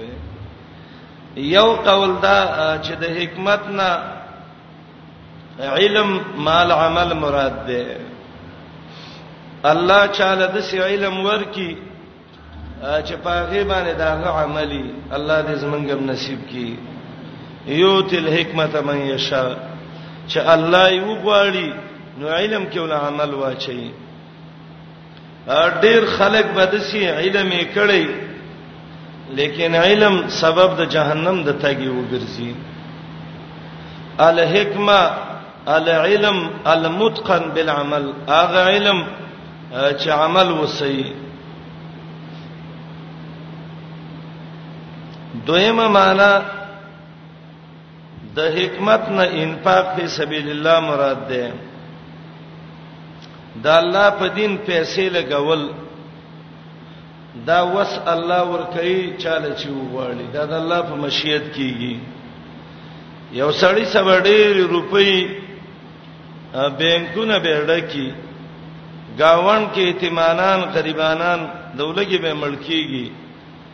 یو 1.55 1.69
قول 1.87 2.11
ده 2.25 2.37
چې 2.85 2.93
د 3.01 3.03
حکمت 3.19 3.63
نه 3.79 3.89
علم 5.59 6.19
مال 6.45 6.71
عمل 6.71 7.13
مراد 7.13 7.65
ده 7.67 7.85
الله 9.71 10.01
چاله 10.17 10.47
د 10.55 10.61
سی 10.67 10.77
علم 10.79 11.19
ورکی 11.25 11.77
چې 12.81 13.13
پاغه 13.25 13.63
باندې 13.63 13.93
داغه 13.97 14.29
عملی 14.43 14.93
الله 15.11 15.41
دې 15.47 15.53
زمونږم 15.63 16.09
نصیب 16.11 16.39
کړي 16.49 16.75
یوتل 17.67 18.27
حکمت 18.37 18.75
من 18.75 18.97
یشا 19.01 19.45
چې 20.29 20.37
الله 20.37 20.89
یو 20.93 21.15
غواړي 21.23 21.73
نو 22.19 22.27
علم 22.29 22.67
کې 22.71 22.77
ول 22.77 22.91
عمل 22.91 23.33
واچي 23.33 23.91
ډیر 25.81 26.05
خلک 26.17 26.45
به 26.55 26.65
د 26.65 26.77
سی 26.81 27.05
علم 27.09 27.51
یې 27.51 27.65
کړی 27.75 28.07
لیکن 29.29 29.75
علم 29.75 30.15
سبب 30.29 30.77
د 30.77 30.85
جهنم 30.89 31.43
د 31.43 31.49
تګي 31.63 31.89
وګرځي 31.89 32.53
الحکمه 34.19 35.31
العلم 35.67 36.49
المتقن 36.67 37.49
بالعمل 37.53 38.13
هغه 38.27 38.59
علم 38.69 39.03
چې 39.73 40.07
عمل 40.09 40.51
وسی 40.51 41.13
دویمه 45.47 45.87
معنا 45.87 46.41
د 48.35 48.39
حکمت 48.57 49.09
نه 49.09 49.23
انفاق 49.23 49.95
په 49.97 50.07
سبیل 50.07 50.49
الله 50.49 50.79
مراد 50.79 51.27
ده 51.29 51.51
دا 53.63 53.77
الله 53.79 54.09
په 54.09 54.27
دین 54.35 54.57
پیسې 54.67 55.13
لګول 55.17 55.69
دا 57.47 57.61
وس 57.63 57.99
الله 58.07 58.43
ور 58.43 58.63
کوي 58.75 59.13
چاله 59.17 59.55
چې 59.55 59.67
وغواړي 59.69 60.31
دا 60.33 60.45
د 60.45 60.53
الله 60.53 60.81
په 60.81 60.95
مشیت 60.95 61.53
کیږي 61.55 61.97
یو 63.33 63.51
سړی 63.51 63.85
سبړې 63.85 64.69
روپۍ 64.71 65.44
بینکونه 66.79 67.39
به 67.39 67.65
ډکی 67.67 68.09
گاون 69.19 69.65
کې 69.73 69.79
اعتمانان 69.87 70.59
غریبانان 70.75 71.39
دولګي 71.77 72.17
به 72.23 72.33
ملکیږي 72.33 73.11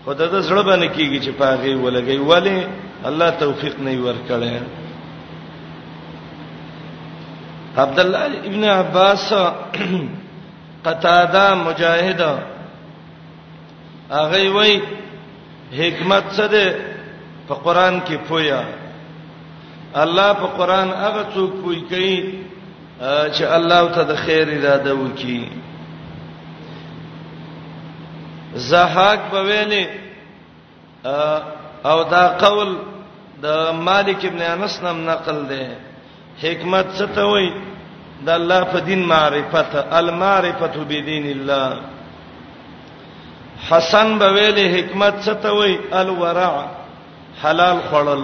خدای 0.06 0.28
د 0.30 0.42
سره 0.44 0.62
باندې 0.70 0.88
کیږي 0.96 1.20
چې 1.26 1.32
پاغي 1.40 1.74
ولګي 1.76 2.18
ولی 2.30 2.60
الله 3.06 3.30
توفیق 3.40 3.80
نه 3.80 3.94
ورکړي 4.06 4.60
عبد 7.78 8.00
الله 8.00 8.26
ابن 8.50 8.63
عباس 8.63 9.34
قتاده 10.86 11.54
مجاهد 11.56 12.22
هغه 14.12 14.50
وای 14.56 14.82
حکمت 15.78 16.24
څه 16.38 16.46
ده 16.52 16.76
په 17.48 17.54
قران 17.54 18.02
کې 18.08 18.15
پویا 18.28 18.63
الله 19.96 20.34
په 20.34 20.48
قران 20.58 20.88
هغه 20.91 21.24
څوک 21.36 21.52
پوي 21.62 21.82
کوي 21.89 22.17
چې 23.04 23.44
الله 23.44 23.92
ته 23.98 24.04
د 24.04 24.16
خیر 24.16 24.48
اراده 24.58 24.94
وکي 24.96 25.50
زحاق 28.70 29.20
په 29.32 29.40
ویلې 29.48 29.86
او 31.86 32.04
دا 32.04 32.28
قول 32.42 32.78
د 33.44 33.48
مالک 33.88 34.26
ابن 34.26 34.42
انس 34.42 34.82
نم 34.84 34.98
نقل 35.10 35.38
دی 35.50 35.64
حکمت 36.44 36.86
څه 36.98 37.06
ته 37.16 37.24
وایي 37.26 37.52
د 38.26 38.30
الله 38.30 38.64
په 38.74 38.80
دین 38.80 39.00
معرفت 39.14 39.76
المعرفت 39.92 40.78
بدین 40.78 41.26
الله 41.28 41.82
حسن 43.70 44.18
به 44.20 44.30
ویلې 44.36 44.68
حکمت 44.76 45.16
څه 45.26 45.34
ته 45.44 45.50
وایي 45.58 45.78
الورع 45.92 46.54
حلال 47.44 47.78
خړل 47.92 48.24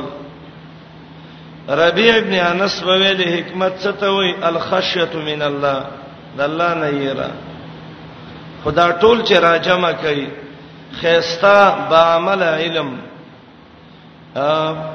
ربيع 1.70 2.16
ابن 2.18 2.34
انس 2.34 2.84
په 2.84 2.96
ویلې 3.00 3.30
حکمت 3.38 3.74
څه 3.84 3.92
ته 4.00 4.08
وای 4.12 4.32
الخشیه 4.50 5.14
من 5.28 5.42
الله 5.52 5.80
د 6.38 6.42
الله 6.50 6.74
نه 6.74 6.88
یرا 6.90 7.30
خدا 8.64 8.88
ټول 8.92 9.18
چې 9.28 9.34
راجمع 9.42 9.92
کوي 9.92 10.28
خيستا 11.02 11.88
با 11.90 12.02
عمل 12.16 12.44
علم 12.44 12.90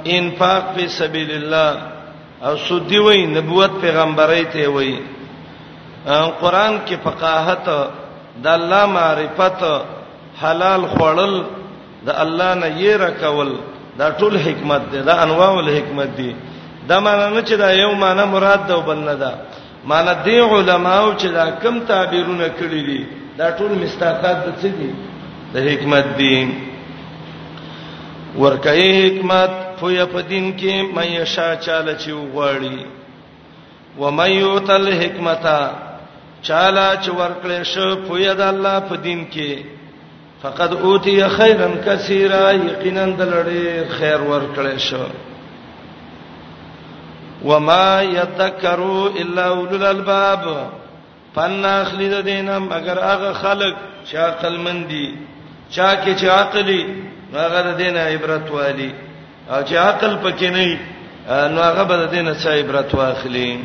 انفاق 0.06 0.64
په 0.76 0.86
سبیل 0.88 1.30
الله 1.30 1.82
او 2.44 2.56
سودی 2.56 2.98
وای 2.98 3.26
نبوت 3.26 3.70
پیغمبري 3.82 4.44
ته 4.44 4.68
وای 4.68 4.96
قران 6.40 6.80
کې 6.86 6.94
فقاهت 7.04 7.68
د 8.42 8.46
الله 8.46 8.86
معرفت 8.86 9.62
حلال 10.42 10.82
خړل 10.94 11.34
د 12.06 12.10
الله 12.24 12.54
نه 12.54 12.66
یې 12.80 12.96
راکول 13.02 13.52
دا 13.98 14.10
ټول 14.18 14.36
حکمت 14.36 14.82
دی 14.92 15.00
دا 15.10 15.22
انواع 15.22 15.50
الحکمت 15.58 16.16
دی 16.16 16.32
دا 16.88 17.00
معنا 17.00 17.28
نه 17.30 17.42
چې 17.42 17.52
دا 17.58 17.72
یو 17.72 17.90
معنا 17.94 18.24
مراد 18.24 18.66
ده 18.66 18.76
بل 18.76 18.98
نه 18.98 19.14
ده 19.14 19.32
معنا 19.92 20.12
دی 20.24 20.38
علماو 20.38 21.12
چې 21.16 21.26
دا 21.38 21.46
کم 21.62 21.80
تعبیرونه 21.80 22.48
کړی 22.60 22.82
دي 22.88 23.00
دا 23.38 23.56
ټول 23.58 23.70
مستاقات 23.84 24.36
د 24.46 24.48
څه 24.62 24.66
دي 24.78 24.90
د 25.54 25.56
حکمت 25.68 26.06
دي 26.18 26.34
ورکه 28.38 28.70
حکمت 29.06 29.50
فوی 29.80 30.00
په 30.12 30.20
دین 30.28 30.46
کې 30.58 30.74
مې 30.94 31.24
شا 31.24 31.54
چاله 31.56 31.94
چې 31.98 32.10
وغواړي 32.10 32.78
و 33.98 34.10
مې 34.10 34.26
یوتل 34.28 34.92
حکمتا 35.02 35.60
چاله 36.42 36.96
چې 37.02 37.08
ورکړې 37.08 37.62
شو 37.62 37.96
فوی 38.08 38.26
د 38.34 38.40
الله 38.40 38.80
په 38.92 38.96
دین 39.06 39.20
کې 39.34 39.52
فقد 40.42 40.70
اوتی 40.86 41.18
خیرن 41.36 41.74
کثیره 41.86 42.42
یقینا 42.54 43.06
د 43.18 43.20
لړې 43.32 43.92
خیر 43.98 44.20
ورکړې 44.30 44.76
شو 44.78 45.04
وما 47.44 48.02
یذکروا 48.02 49.08
الا 49.08 49.44
اولل 49.50 49.84
الباب 49.86 50.46
فن 51.34 51.64
اخلی 51.64 52.08
د 52.08 52.20
دینم 52.24 52.72
اگر 52.78 52.98
هغه 53.04 53.32
خلق 53.42 53.76
چې 54.10 54.14
عقل 54.26 54.56
مندي 54.66 55.06
چا 55.76 55.88
کې 55.96 56.20
چې 56.20 56.24
عقلی 56.24 57.02
هغه 57.34 57.62
د 57.68 57.76
دینه 57.82 58.00
عبرت 58.00 58.50
والی 58.56 58.90
او 59.50 59.62
چې 59.64 59.72
عقل 59.74 60.18
پکې 60.24 60.42
نه 60.42 60.78
نو 61.54 61.62
هغه 61.62 61.82
به 61.84 61.96
د 62.02 62.10
دینه 62.16 62.34
څه 62.34 62.48
عبرت 62.48 62.94
واخلي 62.94 63.60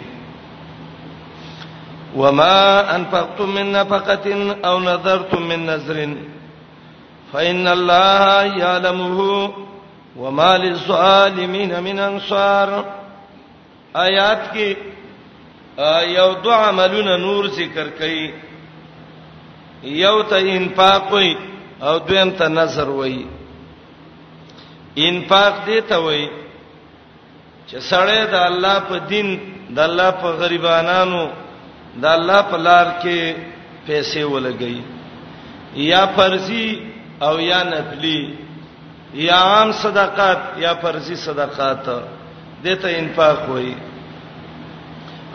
وما 2.15 2.95
انفقتم 2.95 3.49
من 3.55 3.71
نفقه 3.71 4.55
او 4.65 4.79
نذرتم 4.79 5.41
من 5.47 5.65
نذر 5.71 6.03
فان 7.33 7.67
الله 7.67 8.45
يعلمه 8.45 9.51
وما 10.19 10.57
للظالمين 10.57 11.79
من 11.89 11.99
انصار 11.99 12.71
آیات 14.05 14.39
کې 14.53 14.75
یو 16.17 16.29
دو 16.43 16.51
عملونه 16.53 17.13
نور 17.25 17.45
ذکر 17.59 17.87
کړي 17.99 18.21
یو 20.05 20.15
ته 20.31 20.37
انفاق 20.57 21.13
وي 21.13 21.29
او 21.87 21.93
دویم 22.07 22.29
ته 22.39 22.47
نظر 22.59 22.89
وي 22.99 23.21
انفاق 25.09 25.53
دی 25.67 25.79
ته 25.91 25.97
وي 26.05 26.23
چې 27.69 27.77
سړی 27.91 28.21
د 28.33 28.35
الله 28.49 28.75
په 28.89 28.97
دین 29.13 29.29
د 29.77 29.79
الله 29.87 30.09
په 30.23 30.27
غریبانو 30.41 31.23
د 32.03 32.05
الله 32.17 32.41
په 32.49 32.57
لار 32.67 32.87
کې 33.01 33.35
پیسې 33.87 34.23
ولګي 34.33 34.81
یا 35.91 36.03
فرضي 36.17 36.67
او 37.25 37.33
یا 37.39 37.63
نفلي 37.71 38.21
یا 39.25 39.37
عام 39.53 39.71
صدقات 39.81 40.39
یا 40.65 40.71
فرضي 40.85 41.15
صدقات 41.27 41.85
دته 42.65 42.89
انفاق 42.99 43.39
وایي 43.49 43.75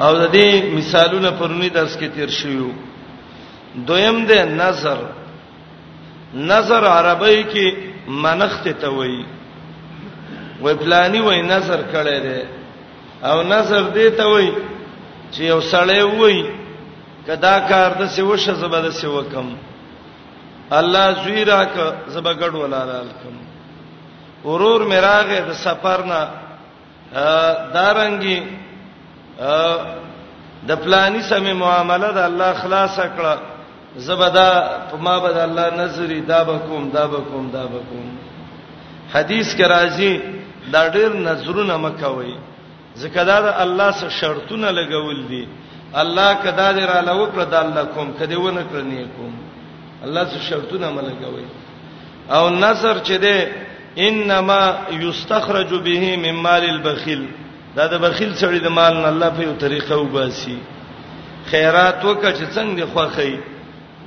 او 0.04 0.12
د 0.22 0.24
دې 0.34 0.48
مثالونه 0.78 1.30
پرونی 1.38 1.68
درس 1.78 1.92
کې 2.00 2.08
تیر 2.14 2.30
شیو 2.38 2.68
دویم 3.88 4.16
د 4.30 4.32
نظر 4.62 4.98
نظر 6.50 6.82
عربی 6.96 7.38
کې 7.52 7.66
منخت 8.24 8.64
ته 8.80 8.88
وایي 8.96 9.24
وې 10.62 10.72
پلاني 10.82 11.20
وې 11.20 11.38
نظر 11.54 11.80
کړي 11.94 12.18
دي 12.26 12.40
او 13.28 13.36
نظر 13.54 13.82
دې 13.96 14.08
ته 14.18 14.26
وایي 14.32 14.52
چې 15.32 15.40
یو 15.52 15.60
سړی 15.60 16.02
وایي 16.20 16.44
کدا 17.26 17.56
کار 17.70 17.90
د 18.00 18.02
سی 18.14 18.22
وشه 18.22 18.52
زبده 18.60 18.90
سی 18.90 19.06
وکم 19.06 19.54
الله 20.78 21.06
زویرا 21.24 21.64
ک 21.74 21.76
زبګړ 22.14 22.52
ولال 22.54 23.06
کم 23.22 23.34
ورور 24.46 24.80
میراغه 24.92 25.38
د 25.48 25.52
سفر 25.66 25.98
نه 26.10 26.20
دارنګي 27.12 28.40
د 30.68 30.72
پلاني 30.84 31.22
سمې 31.30 31.52
معاملې 31.62 32.10
د 32.14 32.18
الله 32.18 32.52
خلاص 32.62 32.96
کړه 33.16 33.34
زبدا 33.96 34.50
په 34.90 34.96
ما 34.96 35.18
بد 35.18 35.36
الله 35.36 35.66
نظر 35.76 36.10
دا 36.28 36.42
بکوم 36.50 36.90
دا 36.90 37.06
بکوم 37.06 37.50
دا 37.50 37.64
بکوم 37.72 38.04
حدیث 39.14 39.54
کې 39.56 39.64
راځي 39.66 40.20
دا 40.72 40.88
ډېر 40.88 41.12
نظرونه 41.16 41.76
مکوي 41.76 42.34
ځکه 42.98 43.22
دا 43.24 43.40
د 43.40 43.46
الله 43.64 43.90
سره 43.92 44.08
شرطونه 44.08 44.70
لګول 44.70 45.18
دي 45.28 45.48
الله 45.94 46.34
کدا 46.34 46.68
دې 46.74 46.84
را 46.92 47.00
لو 47.00 47.26
کړ 47.34 47.44
د 47.50 47.54
الله 47.54 47.84
کوم 47.94 48.12
کدی 48.18 48.36
ونه 48.36 48.62
کړنی 48.72 49.06
کوم 49.16 49.32
الله 50.04 50.24
سره 50.30 50.40
شرطونه 50.50 50.88
ملګوي 50.90 51.46
او 52.30 52.50
نظر 52.50 52.98
چې 53.06 53.12
ده 53.18 53.36
انما 53.98 54.74
یستخرج 54.90 55.66
به 55.66 56.16
من 56.16 56.30
مال 56.42 56.64
البخیل 56.70 57.26
دا 57.76 57.86
د 57.86 57.94
بخیل 58.00 58.34
سړي 58.34 58.58
د 58.64 58.66
مال 58.68 58.94
نه 58.96 59.06
الله 59.08 59.28
په 59.30 59.42
یو 59.42 59.52
طریقه 59.64 59.96
وباسي 59.96 60.56
خیرات 61.50 62.04
وکړه 62.04 62.32
چې 62.38 62.44
څنګه 62.54 62.76
دی 62.76 62.84
خوخی 62.92 63.38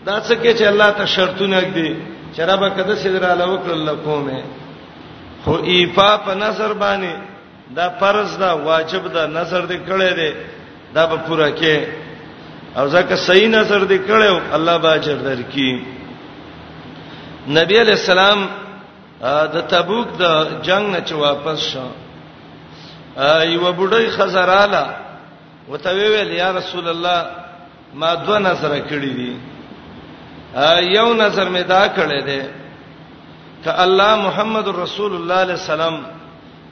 دا 0.06 0.22
څه 0.22 0.34
کې 0.42 0.54
چې 0.58 0.62
الله 0.64 0.90
ته 0.92 1.06
شرطونه 1.06 1.62
دی 1.62 1.96
شرابه 2.38 2.70
کده 2.70 2.96
سیدرا 2.96 3.32
الله 3.32 3.48
وکړه 3.56 3.72
الله 3.72 3.96
کومه 3.96 4.42
خو 5.44 5.56
ایفا 5.56 6.18
په 6.18 6.34
نظر 6.34 6.74
باندې 6.74 7.14
دا 7.76 7.90
فرض 8.00 8.38
دا 8.38 8.54
واجب 8.54 9.08
دا 9.14 9.28
نظر 9.28 9.62
دې 9.68 9.78
کړی 9.90 10.12
دی 10.20 10.32
دا 10.94 11.06
به 11.06 11.18
پورا 11.18 11.50
کې 11.56 11.76
او 12.78 12.90
ځکه 12.90 13.14
صحیح 13.16 13.48
نظر 13.50 13.82
دې 13.88 14.00
کړو 14.10 14.54
الله 14.56 14.78
به 14.78 14.92
اجر 14.94 15.16
درکې 15.18 15.72
نبی 17.60 17.76
علیہ 17.82 17.94
السلام 18.02 18.48
د 19.54 19.58
تبوک 19.70 20.08
د 20.22 20.24
جنگ 20.68 20.86
نه 20.94 21.00
چې 21.08 21.14
واپس 21.26 21.60
شو 21.72 21.88
ایو 23.28 23.74
بډای 23.80 24.08
خزراله 24.18 24.86
وته 25.70 25.90
ویل 25.96 26.32
یا 26.42 26.50
رسول 26.60 26.88
الله 26.88 27.20
ما 28.02 28.14
دو 28.28 28.40
نظر 28.40 28.72
کړی 28.90 29.12
دي 29.20 29.34
یو 30.98 31.14
نظر 31.14 31.46
مې 31.54 31.62
دا 31.74 31.84
کړی 31.98 32.22
دی 32.28 32.42
ک 33.64 33.68
الله 33.86 34.12
محمد 34.26 34.68
رسول 34.68 35.16
الله 35.16 35.36
علیه 35.46 35.54
السلام 35.60 35.98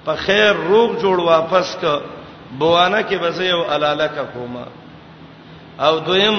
په 0.06 0.14
خیر 0.26 0.52
روغ 0.54 0.90
جوړ 1.02 1.20
واپس 1.20 1.78
ک 1.82 1.84
بوانه 2.60 3.02
کې 3.02 3.22
بزې 3.24 3.42
او 3.42 3.72
الاله 3.74 4.08
کا 4.08 4.24
کوما 4.34 4.66
او 5.86 6.00
دویم 6.00 6.38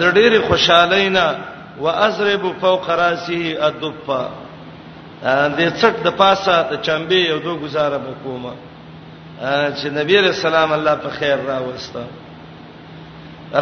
د 0.00 0.02
ډېری 0.14 0.40
خوشالۍ 0.48 1.08
نه 1.16 1.26
وازرب 1.80 2.44
فوق 2.60 2.90
راسه 2.90 3.58
الدفه 3.66 4.22
د 5.56 5.58
څټ 5.80 5.94
د 6.06 6.08
پاسه 6.20 6.54
د 6.70 6.72
چمبه 6.86 7.20
یو 7.32 7.38
دوه 7.46 7.56
گزاره 7.64 7.98
وکوم 8.08 8.44
چې 9.78 9.86
نبی 9.98 10.16
رسول 10.28 10.54
الله 10.54 10.96
په 11.04 11.10
خیر 11.18 11.38
را 11.48 11.58
وستا 11.68 12.02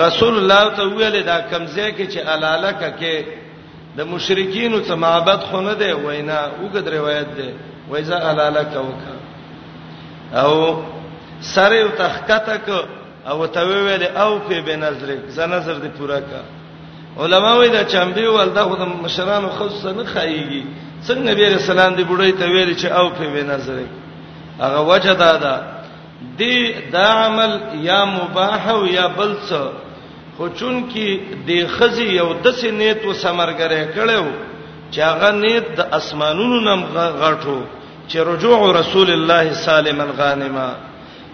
رسول 0.07 0.35
الله 0.40 0.62
ته 0.77 0.83
ویل 0.99 1.23
دا 1.31 1.38
کمزې 1.51 1.87
کې 1.97 2.05
چې 2.12 2.21
الاله 2.35 2.73
ککه 2.81 3.14
د 3.97 4.01
مشرکینو 4.07 4.81
ته 4.81 4.94
معبد 4.94 5.40
خونه 5.51 5.75
دی 5.81 5.92
وینا 6.07 6.40
وګد 6.62 6.87
روایت 6.97 7.29
دی 7.37 7.49
وایزا 7.90 8.18
الاله 8.31 8.64
کوکا 8.75 9.14
او 10.44 10.51
سره 11.55 11.77
یو 11.81 11.90
تخکته 12.03 12.57
ک 12.66 12.68
او 13.31 13.47
ته 13.47 13.61
ویل 13.66 14.03
او 14.25 14.31
په 14.49 14.57
بنظر 14.66 15.11
ز 15.37 15.38
نظر 15.40 15.75
دی 15.83 15.88
پورا 15.99 16.21
کا 16.31 16.42
علما 17.23 17.53
وی 17.61 17.68
دا 17.68 17.83
چمبه 17.85 18.23
ول 18.31 18.51
دا 18.55 18.64
خدای 18.68 18.87
مشرانو 19.05 19.49
خصوصا 19.59 19.90
نه 19.92 20.05
خایيږي 20.14 20.62
څنګه 21.06 21.22
نبی 21.30 21.46
رسول 21.54 21.70
الله 21.70 21.90
دې 21.98 22.04
بډای 22.11 22.32
ته 22.40 22.46
ویل 22.54 22.70
چې 22.80 22.88
او 22.98 23.06
په 23.16 23.24
وینځري 23.34 23.88
هغه 24.62 24.80
وجه 24.90 25.14
دا 25.24 25.32
ده 25.44 25.54
دی 26.38 26.54
دا 26.94 27.08
عمل 27.24 27.52
یا 27.88 28.00
مباح 28.16 28.62
او 28.74 28.80
یا 28.98 29.06
بل 29.18 29.32
څه 29.48 29.61
خو 30.37 30.44
چون 30.58 30.74
کې 30.92 31.06
د 31.46 31.50
خزي 31.76 32.08
یو 32.20 32.28
د 32.42 32.46
سې 32.58 32.70
نیت 32.80 33.00
و 33.04 33.12
سمرګره 33.24 33.80
کړو 33.94 34.26
چې 34.92 35.00
هغه 35.11 35.30
نیت 35.42 35.66
د 35.78 35.80
اسمانونو 35.98 36.58
نم 36.68 36.80
غاټو 37.20 37.58
چې 38.11 38.16
رجوع 38.30 38.61
رسول 38.80 39.08
الله 39.16 39.52
سالم 39.66 39.98
الغانما 40.06 40.70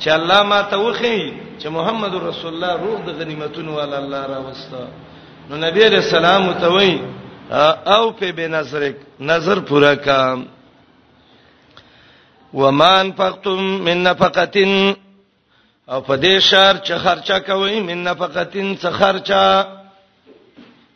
چې 0.02 0.08
الله 0.18 0.42
ما 0.42 0.60
ته 0.70 0.76
وخی 0.86 1.32
چې 1.60 1.66
محمد 1.76 2.14
رسول 2.28 2.50
الله 2.54 2.72
روح 2.86 2.98
د 3.06 3.10
غنیمتونو 3.18 3.70
ول 3.78 3.92
الله 4.00 4.22
را 4.32 4.38
وستا 4.46 4.84
نو 5.50 5.56
نبی 5.66 5.80
رسول 5.96 6.18
الله 6.18 6.38
متوي 6.48 6.94
او 7.50 8.12
په 8.18 8.32
بنظرک 8.36 8.96
نظر 9.20 9.58
پورا 9.68 9.94
کا 10.04 10.34
ومان 12.54 13.12
فقتم 13.16 13.60
من 13.84 13.98
نفقتن 14.02 14.92
او 15.90 16.00
په 16.00 16.14
دې 16.16 16.38
شهر 16.40 16.74
چې 16.76 16.94
خرچه 16.98 17.38
کوي 17.38 17.80
من 17.80 17.98
نفقتن 18.04 18.76
څخه 18.76 18.90
خرچه 18.90 19.42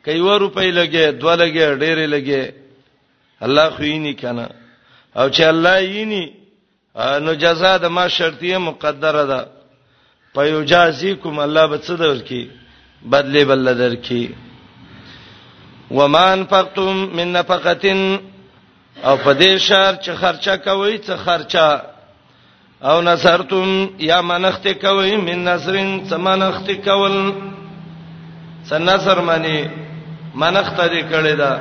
کوي 0.05 0.21
و 0.21 0.39
روپۍ 0.39 0.71
لګي 0.73 1.07
دوه 1.21 1.37
لګي 1.37 1.65
ډېرې 1.77 2.07
لګي 2.15 2.45
الله 3.45 3.71
خو 3.71 3.83
یې 3.83 3.99
نه 4.05 4.13
کنه 4.15 4.49
او 5.17 5.29
چې 5.31 5.43
الله 5.45 5.79
یې 5.81 6.05
نه 6.13 7.19
نو 7.19 7.35
جزاء 7.35 7.77
د 7.79 7.87
ما 7.87 8.09
شرطیه 8.09 8.59
مقدره 8.59 9.25
ده 9.25 9.47
پيوجازيكم 10.35 11.39
الله 11.39 11.67
به 11.67 11.79
څه 11.79 11.91
درکې 12.03 12.43
بدلې 13.11 13.45
بل 13.45 13.75
درکې 13.79 14.48
ومان 15.91 16.45
فقتم 16.45 17.17
من 17.17 17.33
نفقتن 17.33 18.21
او 19.05 19.17
په 19.17 19.33
دې 19.35 19.57
شهر 19.59 19.95
چې 20.05 20.11
خرچه 20.21 20.55
کوي 20.57 20.99
څه 20.99 21.17
خرچه 21.17 21.81
او 22.91 23.01
نصرتم 23.03 23.87
یا 23.99 24.21
منخت 24.23 24.67
کوي 24.81 25.17
من 25.17 25.45
نصرن 25.45 26.05
څه 26.09 26.17
منخت 26.19 26.71
کول 26.85 27.17
څه 28.69 28.79
نصر 28.79 29.21
معنی 29.31 29.61
منخت 30.35 30.77
دې 30.81 31.03
کړی 31.13 31.35
دا 31.43 31.53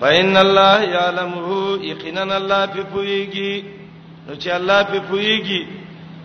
فإن 0.00 0.36
الله 0.36 0.82
يعلمه 0.82 1.48
يقينا 1.82 2.22
الله 2.36 2.66
په 2.66 2.82
پويږي 2.92 3.64
نو 4.28 4.32
چې 4.34 4.48
الله 4.48 4.82
په 4.82 4.98
پويږي 5.10 5.62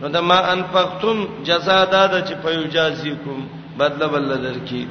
نو 0.02 0.08
د 0.10 0.18
ما 0.18 0.40
انفقتم 0.52 1.26
جزاء 1.46 1.86
داده 1.92 2.22
چې 2.28 2.34
پيوجازي 2.46 3.16
کوم 3.24 3.48
بدله 3.80 4.08
بل 4.08 4.36
درکې 4.44 4.88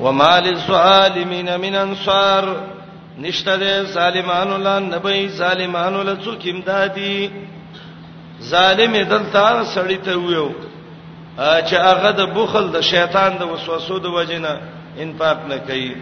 ومال 0.00 0.46
الظالمین 0.48 1.56
من 1.56 1.74
انصار 1.74 2.56
نشته 3.18 3.56
ده 3.56 3.82
ظالمانو 3.84 4.56
لا 4.58 4.78
نبی 4.78 5.28
ظالمانو 5.28 6.02
لا 6.02 6.16
څوک 6.24 6.42
امدادي 6.50 7.30
ظالم 8.42 8.92
دلته 9.10 9.64
سړی 9.74 9.96
ته 10.04 10.14
ویو 10.16 10.50
چې 11.38 11.74
هغه 11.74 12.10
د 12.12 12.22
بخل 12.34 12.66
د 12.70 12.80
شیطان 12.80 13.32
د 13.38 13.42
وسوسو 13.42 13.98
د 13.98 14.06
وجنه 14.06 14.52
انفاق 14.98 15.38
نه 15.48 15.56
کوي 15.58 15.96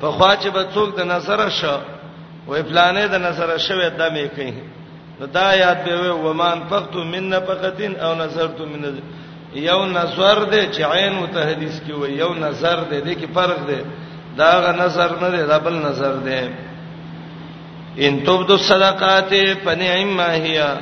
په 0.00 0.06
خوا 0.10 0.36
چې 0.36 0.48
به 0.54 0.64
څوک 0.74 0.90
د 0.98 1.02
نظر 1.06 1.48
شو 1.50 1.78
وې 2.48 2.60
پلانې 2.68 3.06
د 3.12 3.22
نظر 3.22 3.58
شوه 3.58 3.88
د 3.88 4.10
مې 4.14 4.26
کوي 4.36 4.52
نو 5.20 5.26
دا 5.26 5.54
یاد 5.54 5.84
به 5.84 6.12
و 6.12 6.28
ومان 6.28 6.64
فقط 6.70 6.94
من 6.96 7.28
نفقتين 7.28 7.96
او 7.96 8.14
نظرت 8.14 8.60
من 8.60 9.00
یو 9.54 9.84
نظر 9.86 10.38
دې 10.50 10.66
چې 10.72 10.82
عین 10.84 11.12
متحدث 11.14 11.80
کې 11.86 11.92
وي 11.92 12.12
یو 12.18 12.34
نظر 12.34 12.78
دې 12.90 13.00
دې 13.04 13.14
کې 13.14 13.26
فرق 13.34 13.58
دې 13.68 13.82
دا 14.36 14.60
غ 14.60 14.66
نظر 14.84 15.10
نه 15.20 15.28
دې 15.36 15.46
دا 15.48 15.58
بل 15.58 15.74
نظر 15.74 16.14
دې 16.24 16.48
ان 18.06 18.20
تبدو 18.24 18.54
الصدقات 18.54 19.34
فنعم 19.64 20.20
هي 20.20 20.76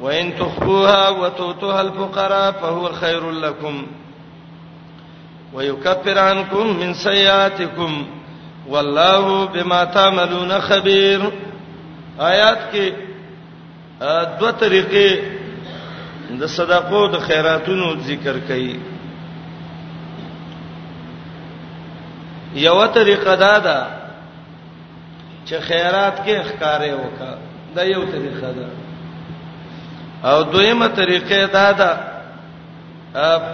وان 0.00 0.32
تخفوها 0.38 1.08
وتؤتوها 1.08 1.80
الفقراء 1.80 2.52
فهو 2.52 2.92
خير 2.92 3.30
لكم 3.30 3.86
ويكفر 5.54 6.18
عنكم 6.18 6.76
من 6.80 6.94
سيئاتكم 6.94 8.06
والله 8.68 9.44
بما 9.46 9.84
تعملون 9.84 10.58
خبير 10.60 11.20
آیات 12.20 12.58
کې 12.72 12.92
دوه 14.40 14.50
طریقې 14.60 15.37
د 16.30 16.44
صدقو 16.56 17.06
د 17.14 17.18
خیراتونو 17.28 17.86
ذکر 18.06 18.36
کوي 18.48 18.74
یو 22.64 22.86
طریقه 22.98 23.34
دا 23.44 23.58
ده 23.66 23.78
چې 25.46 25.60
خیرات 25.68 26.16
کې 26.26 26.42
ښکارې 26.48 26.92
وکا 26.94 27.32
دا 27.76 27.82
یو 27.82 28.02
طریقه 28.12 28.52
ده 28.58 28.68
او 30.30 30.42
دویمه 30.42 30.88
طریقه 30.88 31.46
دا 31.46 31.72
ده 31.72 31.90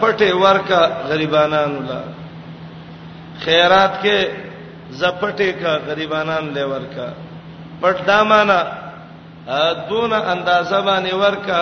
پټه 0.00 0.30
ورکا 0.42 0.82
غریبانانو 1.08 1.80
لا 1.88 2.00
خیرات 3.44 4.02
کې 4.02 4.26
زپټه 5.00 5.50
کا 5.62 5.78
غریبانان 5.86 6.50
له 6.54 6.66
ورکا 6.72 7.08
پټ 7.80 7.96
دا 8.06 8.22
معنا 8.24 8.60
دون 9.90 10.12
اندازه 10.12 10.80
باندې 10.80 11.14
ورکا 11.14 11.60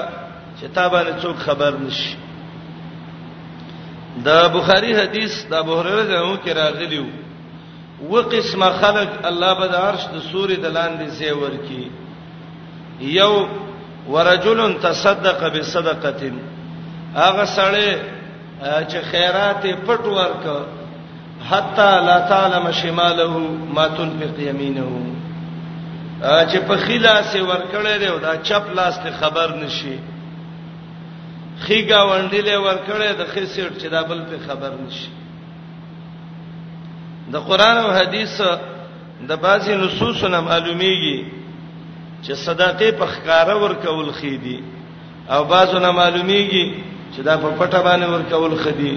چې 0.61 0.65
تا 0.75 0.89
باندې 0.89 1.13
څوک 1.23 1.37
خبر 1.45 1.75
نشي 1.81 2.15
دا 4.25 4.47
بخاری 4.55 4.95
حدیث 4.97 5.35
دا 5.51 5.59
ابو 5.59 5.77
هريره 5.81 6.03
زمو 6.11 6.37
کې 6.45 6.49
راغلیو 6.49 7.05
و 8.13 8.17
قسمه 8.33 8.69
خلق 8.83 9.11
الله 9.31 9.53
به 9.61 9.67
د 9.75 9.75
عرش 9.85 10.07
د 10.15 10.19
سوري 10.33 10.57
د 10.65 10.75
لاندې 10.77 11.11
سی 11.11 11.31
ورکی 11.31 11.91
یو 13.19 13.35
ورجل 14.15 14.59
تصدق 14.83 15.43
بصدقه 15.55 16.33
هغه 17.17 17.47
سړی 17.47 17.97
چې 18.63 18.97
خیرات 19.11 19.67
پټ 19.67 20.07
ورک 20.19 20.47
حتا 21.51 21.91
لا 22.09 22.19
تعلم 22.33 22.73
شماله 22.73 23.39
ما 23.77 23.87
تنفق 23.99 24.39
يمينه 24.41 24.87
چې 26.23 26.57
په 26.69 26.77
خیلا 26.87 27.15
سي 27.23 27.41
ورکړې 27.43 27.99
دی 28.01 28.07
او 28.09 28.19
دا 28.19 28.37
چپ 28.49 28.65
لاس 28.77 28.99
ته 29.05 29.11
خبر 29.21 29.55
نشي 29.63 29.97
خېګا 31.65 32.01
ونډلې 32.11 32.57
ورکړې 32.67 33.11
د 33.21 33.23
خېسټ 33.33 33.71
چې 33.81 33.87
دا 33.95 34.01
بل 34.11 34.21
په 34.31 34.37
خبر 34.47 34.73
نشي 34.85 35.09
د 37.33 37.35
قران 37.49 37.77
او 37.85 37.89
حديث 37.99 38.35
د 39.31 39.33
بازي 39.45 39.75
نصوصونه 39.83 40.39
معلوميږي 40.51 41.19
چې 42.25 42.33
صدقه 42.47 42.89
په 43.01 43.07
ښکارا 43.15 43.55
ورکول 43.65 44.09
خې 44.21 44.35
دي 44.45 44.57
او 45.35 45.41
بازونه 45.53 45.91
معلوميږي 46.01 46.65
چې 47.15 47.21
دا 47.29 47.35
په 47.45 47.49
پټه 47.59 47.81
باندې 47.89 48.07
ورکول 48.15 48.53
خې 48.63 48.75
دي 48.81 48.95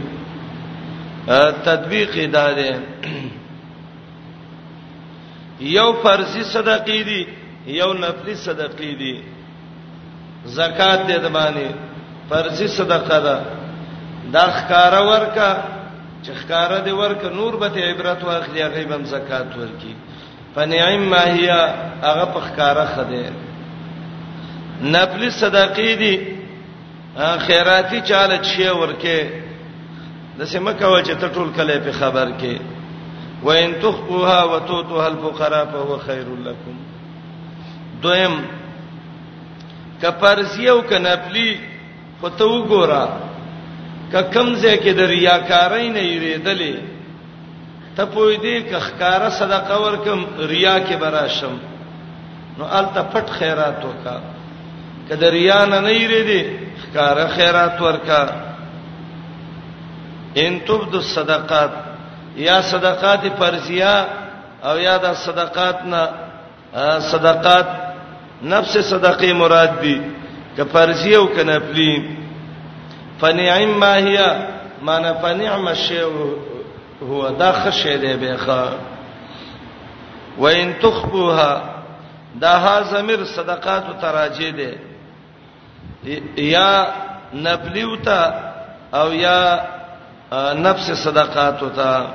تطبیق 1.69 2.11
ادا 2.25 2.47
ده 2.53 2.79
یو 5.77 5.87
فرضي 6.03 6.43
صدقې 6.55 6.99
دي 7.09 7.21
یو 7.79 7.89
نفلي 8.03 8.35
صدقې 8.47 8.93
دي 9.01 9.13
زکات 10.59 10.99
دې 11.07 11.17
د 11.25 11.27
باندې 11.37 11.67
فرضي 12.29 12.67
صدقه 12.67 13.19
ده 13.19 13.39
دا 14.33 14.41
ښکارا 14.57 14.99
ورکا 15.09 15.49
چې 16.23 16.31
ښکارا 16.41 16.79
دی 16.85 16.91
ورکا 16.91 17.29
نور 17.29 17.55
به 17.57 17.77
عبرت 17.89 18.23
واخلي 18.23 18.61
هغه 18.63 18.83
به 18.83 19.03
زکات 19.03 19.47
ورکي 19.57 19.95
فنعم 20.55 21.09
ما 21.09 21.23
هي 21.25 21.49
هغه 22.01 22.25
په 22.25 22.39
ښکارا 22.47 22.85
خده 22.85 23.31
نفل 24.81 25.29
صدقې 25.31 25.97
دي 25.99 26.35
خیراتی 27.47 28.01
چاله 28.01 28.41
شی 28.43 28.67
ورکه 28.69 29.27
د 30.39 30.43
سیمه 30.43 30.73
کوي 30.73 31.03
چې 31.03 31.15
ته 31.21 31.27
ټول 31.33 31.49
کله 31.55 31.77
په 31.79 31.91
خبر 31.91 32.27
کې 32.41 32.59
وان 33.43 33.73
تخفوها 33.81 34.43
وتوتوها 34.43 35.07
الفقراء 35.07 35.65
فهو 35.65 35.97
خير 35.97 36.25
لكم 36.45 36.75
دویم 38.01 38.33
کفرزیو 40.01 40.81
کناپلی 40.89 41.74
خو 42.21 42.29
ته 42.37 42.45
وګوره 42.51 43.03
ککم 44.11 44.47
ځکه 44.63 44.91
د 44.99 45.01
ریاکارۍ 45.15 45.87
نه 45.95 46.01
یریدلې 46.13 46.75
ته 47.95 48.03
پوی 48.13 48.35
دې 48.43 48.55
کخکاره 48.71 49.29
صدقه 49.39 49.75
ورکم 49.85 50.19
ریا 50.51 50.75
کې 50.87 50.95
براشم 51.03 51.55
نو 52.57 52.63
الته 52.79 53.01
پټ 53.13 53.27
خیرات 53.37 53.79
وکا 53.85 54.17
کده 55.09 55.27
ریا 55.37 55.59
نه 55.71 55.79
نه 55.87 55.91
یریدې 56.01 56.41
خکاره 56.83 57.25
خیرات 57.35 57.75
ورکا 57.87 58.21
ان 60.41 60.53
تبد 60.67 60.95
الصدقات 60.95 61.71
یا 62.47 62.57
صدقات 62.71 63.21
فرضیه 63.39 63.95
او 64.67 64.79
یا 64.87 64.95
د 65.03 65.07
صدقات 65.25 65.77
نه 65.91 66.01
صدقات 67.11 67.67
نفس 68.43 68.73
صدقې 68.93 69.31
مراد 69.41 69.71
دي 69.83 69.97
کفرزی 70.57 71.15
او 71.15 71.27
کنفلی 71.27 72.15
فنعم 73.19 73.69
ما 73.79 73.93
هي 73.97 74.19
معنا 74.81 75.13
فنعم 75.13 75.67
الشيء 75.67 76.07
هو 77.03 77.29
دا 77.29 77.51
خشه 77.51 77.97
دی 77.97 78.13
بهخه 78.15 78.69
وان 80.37 80.79
تخبوها 80.79 81.61
دا 82.41 82.49
ها 82.51 82.81
زمیر 82.83 83.23
صدقات 83.25 84.01
تراجه 84.01 84.51
دی 84.51 84.73
یا 86.51 86.87
نفلیوتا 87.33 88.33
او 88.93 89.13
یا 89.13 89.59
نفس 90.55 90.91
صدقات 90.91 91.63
وتا 91.63 92.07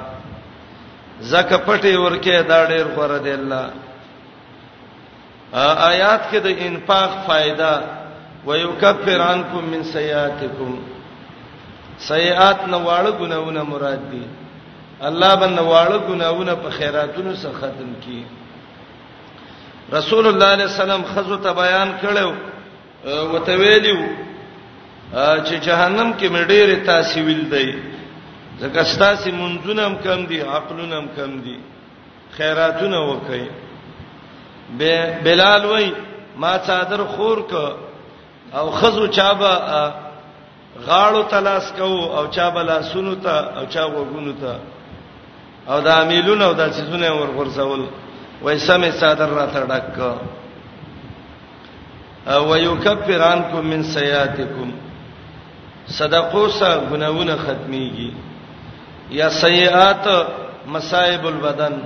زکه 1.20 1.56
پټي 1.66 1.96
ورکه 1.96 2.42
دا 2.42 2.66
ډیر 2.66 2.84
غره 2.96 3.18
دی 3.18 3.32
الله 3.34 3.70
آیات 5.92 6.20
کې 6.32 6.36
د 6.40 6.46
انفاق 6.58 7.10
فائدہ 7.26 7.99
ويكفر 8.46 9.20
عنكم 9.20 9.64
من 9.72 9.82
سيئاتكم 9.96 10.70
سیئات 12.12 12.58
نه 12.72 12.78
واړه 12.86 13.10
ګناونه 13.20 13.62
مراد 13.72 14.02
دي 14.10 14.24
الله 15.08 15.30
باندې 15.40 15.62
واړه 15.70 15.98
ګناونه 16.08 16.54
په 16.64 16.70
خیراتونو 16.78 17.32
سره 17.42 17.52
ختم 17.60 17.90
کی 18.04 18.20
رسول 19.96 20.24
الله 20.28 20.32
صلی 20.48 20.54
الله 20.56 20.66
علیه 20.66 20.66
وسلم 20.72 21.02
خزو 21.12 21.36
ته 21.46 21.50
بیان 21.62 21.88
کړو 22.02 22.30
وته 23.32 23.54
ویلو 23.60 23.98
چې 25.44 25.54
جهنم 25.66 26.08
کې 26.18 26.28
مډېره 26.36 26.76
تاسویل 26.92 27.42
دی 27.54 27.70
ځکه 28.60 28.80
ستاسو 28.92 29.28
منځونم 29.40 29.92
کم 30.04 30.20
دي 30.30 30.38
عقلونم 30.54 31.06
کم 31.16 31.32
دي 31.44 31.58
خیراتونه 32.36 32.98
وکړي 33.10 33.44
بلال 35.24 35.62
وای 35.66 35.86
ما 36.42 36.52
څادر 36.66 37.00
خور 37.16 37.38
ک 37.52 37.54
او 38.54 38.70
خزو 38.70 39.06
چابه 39.08 39.52
غاړو 40.86 41.22
تلاس 41.30 41.72
کو 41.78 42.18
او 42.18 42.26
چابه 42.26 42.62
لاسونو 42.62 43.14
ته 43.24 43.30
او 43.58 43.64
چا 43.66 43.82
وګونو 43.86 44.32
ته 44.40 44.54
او 45.72 45.80
دا 45.80 46.04
میلون 46.04 46.42
او 46.42 46.52
دا 46.52 46.72
سيزونه 46.72 47.10
ورغورځول 47.16 47.82
وای 48.42 48.58
سمې 48.58 48.90
صدر 49.00 49.28
را 49.28 49.46
تړک 49.54 49.98
او 52.34 52.50
ويكفر 52.50 53.22
عنكم 53.22 53.60
من 53.66 53.82
سيئاتكم 53.82 54.70
صدقو 55.86 56.48
سره 56.48 56.80
ګناونه 56.90 57.36
ختميږي 57.36 58.10
یا 59.10 59.28
سیئات 59.30 60.26
مصائب 60.66 61.26
البدن 61.26 61.82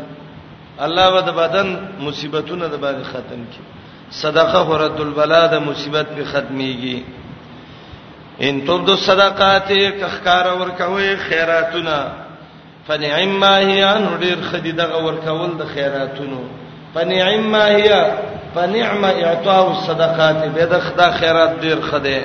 الله 0.80 1.14
ود 1.14 1.24
بدن 1.36 1.68
مصیبتونه 2.00 2.66
د 2.68 2.74
باندې 2.80 3.04
ختم 3.06 3.40
کړي 3.52 3.83
صدقه 4.10 4.64
خرد 4.64 5.00
البلاد 5.00 5.54
مصیبت 5.54 6.06
په 6.06 6.24
ختميږي 6.24 7.02
ان 8.42 8.60
تبد 8.64 8.90
الصدقات 8.90 9.68
کخکار 10.00 10.52
ور 10.60 10.70
کوي 10.78 11.16
خیراتونه 11.16 12.12
فنعم 12.86 13.28
ما 13.40 13.58
هي 13.58 13.84
ان 13.84 14.08
ډیر 14.20 14.38
خدي 14.52 14.72
دغه 14.72 15.02
ور 15.06 15.14
کول 15.24 15.50
د 15.58 15.64
خیراتونو 15.74 16.40
فنعم 16.94 17.50
ما 17.50 17.66
هي 17.68 18.10
فنعم 18.54 19.04
اعطاء 19.04 19.70
الصدقات 19.70 20.44
به 20.44 20.64
د 20.64 20.78
خدا 20.80 21.10
خیرات 21.12 21.58
ډیر 21.60 21.80
خده 21.90 22.22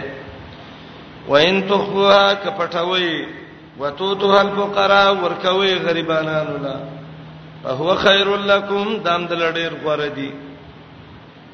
وان 1.28 1.64
تخفوها 1.70 2.34
کپټوي 2.34 3.26
وتوتها 3.80 4.42
الفقراء 4.42 5.12
ور 5.24 5.34
کوي 5.44 5.74
غریبانو 5.76 6.58
لا 6.64 6.76
فهو 7.64 7.96
خير 7.96 8.36
لكم 8.38 8.98
دام 9.06 9.26
دل 9.28 9.52
ډیر 9.54 9.72
غوړه 9.86 10.12
دي 10.16 10.32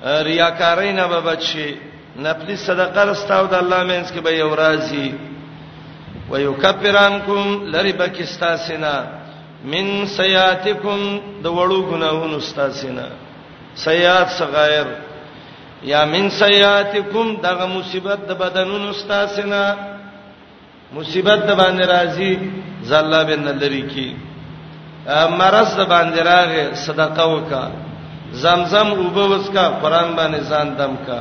ریاکارین 0.03 1.07
به 1.07 1.19
بچي 1.21 1.67
نفلی 2.19 2.55
صدقه 2.55 3.01
رستاو 3.03 3.45
د 3.51 3.53
الله 3.53 3.83
مینس 3.83 4.11
کې 4.13 4.19
به 4.19 4.31
یو 4.37 4.55
راځي 4.55 5.13
ويكفرانکم 6.31 7.63
لربکستاسنا 7.71 8.93
من 9.63 10.05
سیاتکم 10.05 10.99
د 11.43 11.47
وړو 11.47 11.79
ګناهونو 11.91 12.37
استاسنا 12.37 13.07
سیات 13.75 14.27
صغائر 14.29 14.87
یا 15.83 16.05
من 16.05 16.29
سیاتکم 16.29 17.35
دغه 17.43 17.65
مصیبت 17.65 18.19
د 18.29 18.31
بدنونو 18.39 18.89
استاسنا 18.89 19.63
مصیبت 20.95 21.39
د 21.47 21.51
باندې 21.61 21.83
راځي 21.95 22.29
زالله 22.89 23.23
بن 23.23 23.43
لری 23.61 23.81
کی 23.93 24.15
مرز 25.39 25.69
د 25.79 25.83
باندې 25.93 26.19
راغه 26.31 26.73
صدقه 26.73 27.23
وکړه 27.33 27.84
زمزم 28.43 28.89
وبو 28.93 29.23
وسکا 29.31 29.65
قران 29.81 30.09
باندې 30.15 30.41
ځان 30.49 30.67
دم 30.77 30.93
کا 31.07 31.19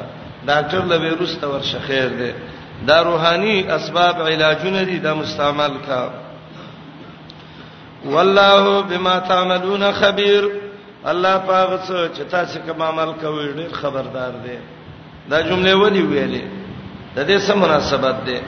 ډاکټر 0.48 0.82
لوي 0.90 1.08
روسته 1.20 1.46
ورشه 1.48 1.78
خیر 1.86 2.08
دی 2.18 2.32
دا 2.86 3.02
روحاني 3.08 3.56
اسباب 3.78 4.22
علاجونه 4.28 4.82
دي 4.82 4.98
دا 4.98 5.14
مستعمل 5.14 5.74
کا 5.86 6.10
والله 8.04 8.80
بما 8.90 9.18
تعملون 9.18 9.92
خبير 9.92 10.42
الله 11.12 11.38
پاک 11.38 11.70
څه 11.88 12.08
چې 12.16 12.22
تاسو 12.30 12.58
کوم 12.66 12.82
عمل 12.82 13.12
کوئ 13.22 13.52
ډیر 13.58 13.72
خبردار 13.72 14.32
دی 14.44 14.58
دا 15.30 15.42
جمله 15.48 15.74
ولي 15.74 16.02
ویلې 16.02 16.42
د 17.16 17.26
دې 17.28 17.38
سم 17.38 17.58
مناسبت 17.60 18.14
ده 18.26 18.42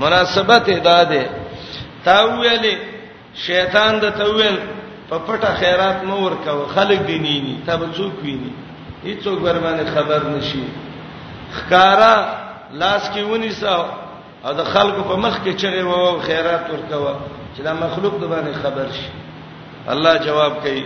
مناسبت 0.00 0.68
ادا 0.78 1.04
ده 1.04 1.24
تا 2.04 2.18
ویلې 2.22 2.74
شیطان 3.46 3.98
د 4.00 4.10
تویل 4.18 4.56
په 5.08 5.18
پټه 5.26 5.50
خیرات 5.60 5.98
مو 6.08 6.16
ورکاو 6.20 6.66
خلک 6.74 6.98
دیني 7.06 7.60
ته 7.66 7.76
به 7.76 7.86
څوک 7.96 8.12
ویني 8.22 8.52
هیڅوک 9.06 9.38
ورمانه 9.44 9.84
خبر 9.94 10.20
نشي 10.34 10.64
خکارا 11.56 12.14
لاس 12.80 13.02
کې 13.14 13.20
ونیسا 13.30 13.74
او 14.44 14.52
د 14.60 14.64
خلکو 14.74 15.02
په 15.10 15.16
مخ 15.24 15.34
کې 15.44 15.52
چغې 15.62 15.80
وو 15.86 16.20
خیرات 16.26 16.64
ورکاو 16.70 17.16
چې 17.56 17.60
دا 17.66 17.72
مخلوق 17.84 18.14
د 18.20 18.24
باندې 18.32 18.56
خبر 18.62 18.86
شي 18.98 19.08
الله 19.92 20.16
جواب 20.26 20.52
کوي 20.64 20.84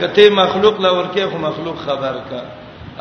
کته 0.00 0.30
مخلوق 0.42 0.80
لا 0.80 0.90
ورکه 0.98 1.26
خو 1.30 1.38
مخلوق 1.38 1.78
خبر 1.86 2.14
کا 2.30 2.40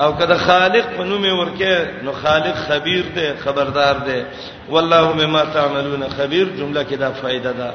او 0.05 0.09
کده 0.17 0.37
خالق 0.37 0.85
په 0.97 1.03
نوم 1.03 1.25
ورکه 1.39 1.91
نو 2.03 2.11
خالق 2.21 2.55
خبير 2.69 3.03
دی 3.17 3.27
خبردار 3.45 3.95
دی 4.07 4.23
والله 4.69 5.13
مما 5.21 5.43
تعملون 5.57 6.03
خبير 6.17 6.49
جمله 6.57 6.83
کې 6.89 6.93
دا 7.03 7.11
فائدہ 7.21 7.53
ده 7.59 7.69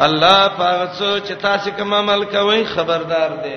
الله 0.00 0.48
پاغڅو 0.56 1.18
چې 1.18 1.32
تاسو 1.40 1.70
کوم 1.76 1.94
عمل 1.94 2.24
کوئ 2.24 2.62
خبردار 2.74 3.30
دی 3.42 3.56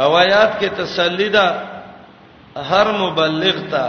او 0.00 0.12
آیات 0.16 0.58
کې 0.60 0.68
تسلی 0.78 1.28
ده 1.28 1.46
هر 2.70 2.92
مبلغ 3.00 3.60
ته 3.70 3.84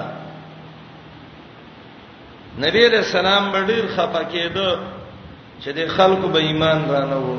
نبی 2.64 2.88
رسول 2.90 3.04
سلام 3.12 3.56
ډیر 3.68 3.86
خپه 3.96 4.22
کېده 4.32 4.80
چې 5.60 5.70
د 5.78 5.96
خلکو 5.96 6.28
به 6.36 6.40
ایمان 6.50 6.86
را 6.92 7.06
نه 7.12 7.18
وو 7.24 7.38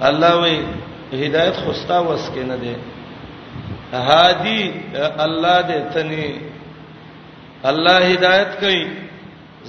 الله 0.00 0.32
وی 0.44 0.56
هدایت 1.26 1.56
خوستا 1.64 1.98
وس 2.02 2.24
کې 2.34 2.44
نه 2.50 2.56
ده 2.56 2.74
هادي 3.92 4.60
الله 5.24 5.62
دې 5.68 5.80
تني 5.94 6.40
الله 7.72 7.98
هدایت 8.14 8.50
کوي 8.60 8.82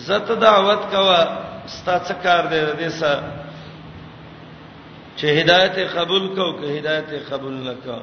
زت 0.07 0.31
دعوت 0.41 0.81
کوا 0.95 1.21
ستا 1.67 1.99
څه 1.99 2.13
کار 2.23 2.43
دې 2.51 2.79
دې 2.79 2.89
سره 2.99 3.23
چې 5.21 5.25
هدایت 5.27 5.77
قبول 5.95 6.27
کو 6.35 6.45
که 6.61 6.65
هدایت 6.77 7.31
قبول 7.33 7.53
نکا 7.71 7.99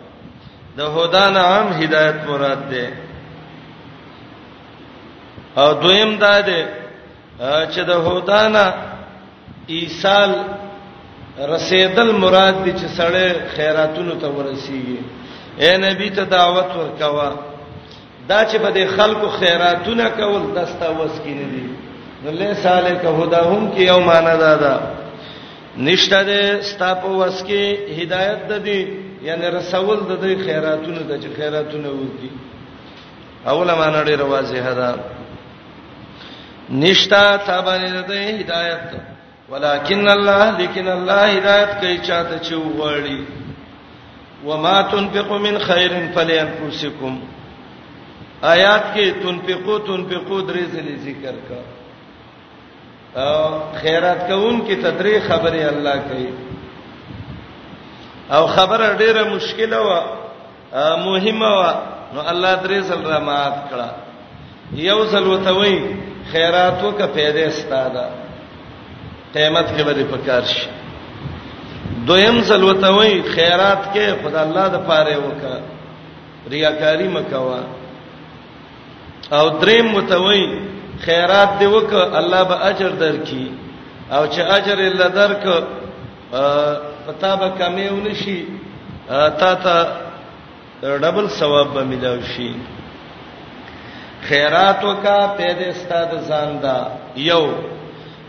د 0.77 0.81
هدا 0.81 1.31
نه 1.31 1.41
عام 1.41 1.73
هدایت 1.83 2.15
مراد 2.29 2.63
ده 2.71 2.89
او 5.57 5.73
دویم 5.83 6.19
دا 6.19 6.41
ده 6.41 6.67
چې 7.73 7.81
د 7.91 7.91
هدا 7.91 8.49
نه 8.49 8.75
ایصال 9.77 10.31
رسیدل 11.49 12.11
مراد 12.13 12.65
دي 12.65 12.73
چې 12.73 12.99
سړی 12.99 13.57
خیراتونو 13.57 14.15
ته 14.21 14.27
ورسیږي 14.27 15.01
اے 15.63 15.77
نبی 15.87 16.11
ته 16.11 16.25
دعوت 16.25 16.71
ورکوا 16.77 17.31
دا 18.29 18.45
چې 18.51 18.57
بده 18.65 18.87
خلکو 18.97 19.29
خیراتونه 19.41 20.11
کول 20.21 20.43
دستا 20.61 20.91
وس 20.91 21.15
کې 21.25 21.29
نه 21.41 21.49
دي 21.53 21.69
نو 22.25 22.31
له 22.31 22.55
ساله 22.55 22.95
که 23.03 23.09
هدا 23.09 23.43
هم 23.51 23.73
کې 23.77 23.81
یو 23.81 24.01
معنا 24.01 24.35
دادا 24.45 24.57
دا 24.79 25.06
نشته 25.79 26.23
ده 26.25 26.61
ستاپو 26.63 27.09
وسکي 27.21 27.77
هدايت 28.03 28.49
ده 28.49 28.59
دي 28.59 28.81
یعنی 29.23 29.47
رسول 29.49 29.99
د 30.01 30.21
دې 30.23 30.45
خیراتونو 30.47 31.01
د 31.11 31.23
چې 31.23 31.29
خیراتونو 31.37 31.89
ودی 31.91 32.31
اوله 33.47 33.75
معنا 33.81 34.05
ډیره 34.05 34.21
واضحه 34.25 34.73
ده 34.75 34.95
نشتا 36.71 37.37
تابانه 37.37 38.01
ده 38.01 38.21
هدايت 38.39 38.91
ولکن 39.51 40.09
الله 40.09 40.59
لیکن 40.59 40.89
الله 40.89 41.23
هدايت 41.39 41.71
کوي 41.81 41.99
چاته 41.99 42.39
چې 42.39 42.53
وغړي 42.55 43.21
وما 44.45 44.83
تنفقوا 44.83 45.39
من 45.39 45.59
خير 45.59 45.93
فلينفسكم 46.15 47.21
آیات 48.45 48.83
کې 48.95 49.15
تنفقو 49.23 49.79
تنفقو 49.79 50.41
درې 50.41 50.65
ځلې 50.73 50.97
ذکر 51.05 51.35
کړه 51.49 51.86
خیرات 53.83 54.27
کوون 54.29 54.61
کې 54.67 54.75
تدری 54.83 55.21
خبره 55.29 55.67
الله 55.67 56.01
کوي 56.09 56.29
او 58.31 58.47
خبره 58.47 58.95
ډیره 58.97 59.25
مشکله 59.25 59.77
و 59.77 60.01
مهمه 60.97 61.47
و 61.47 61.75
نو 62.15 62.21
الله 62.21 62.57
درې 62.65 62.83
سل 62.89 63.01
را 63.13 63.19
مات 63.21 63.55
کړه 63.71 63.89
یو 64.89 65.05
سل 65.07 65.27
وتوي 65.27 65.81
خیرات 66.33 66.85
وکه 66.85 67.07
پیدا 67.15 67.51
ستاده 67.51 68.05
قیامت 69.35 69.71
کې 69.79 69.83
به 69.83 69.95
پکار 70.17 70.43
شي 70.53 70.69
دویم 72.07 72.43
سل 72.45 72.65
وتوي 72.65 73.23
خیرات 73.35 73.83
کې 73.95 74.23
خدای 74.27 74.43
الله 74.43 74.69
د 74.69 74.87
پاره 74.87 75.17
وکه 75.17 75.55
ریاکاری 76.51 77.09
مکوا 77.09 77.59
او 79.39 79.49
دریم 79.49 79.95
وتوي 79.95 80.43
خیرات 81.01 81.59
دی 81.59 81.67
وک 81.67 81.93
الله 81.93 82.43
به 82.45 82.57
اجر 82.67 82.89
درکې 82.89 83.47
او 84.15 84.27
چې 84.27 84.39
اجر 84.41 84.79
الله 84.81 85.09
درک 85.09 85.47
پتا 87.07 87.35
به 87.37 87.49
کمیون 87.59 88.15
شي 88.25 88.45
تا 89.41 89.55
ته 89.55 89.87
ډبل 90.83 91.29
ثواب 91.29 91.75
به 91.75 91.85
ملاوي 91.85 92.23
شي 92.37 92.55
خیرات 94.29 94.85
وکا 94.85 95.29
پیدا 95.37 95.67
استاد 95.71 96.11
ځان 96.29 96.59
دا 96.63 96.77
یو 97.17 97.47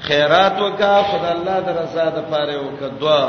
خیرات 0.02 0.60
وکا 0.62 1.02
خدای 1.12 1.32
الله 1.32 1.60
در 1.62 1.82
رضا 1.82 2.06
د 2.10 2.26
پاره 2.32 2.58
وکا 2.58 2.88
دعا 3.00 3.28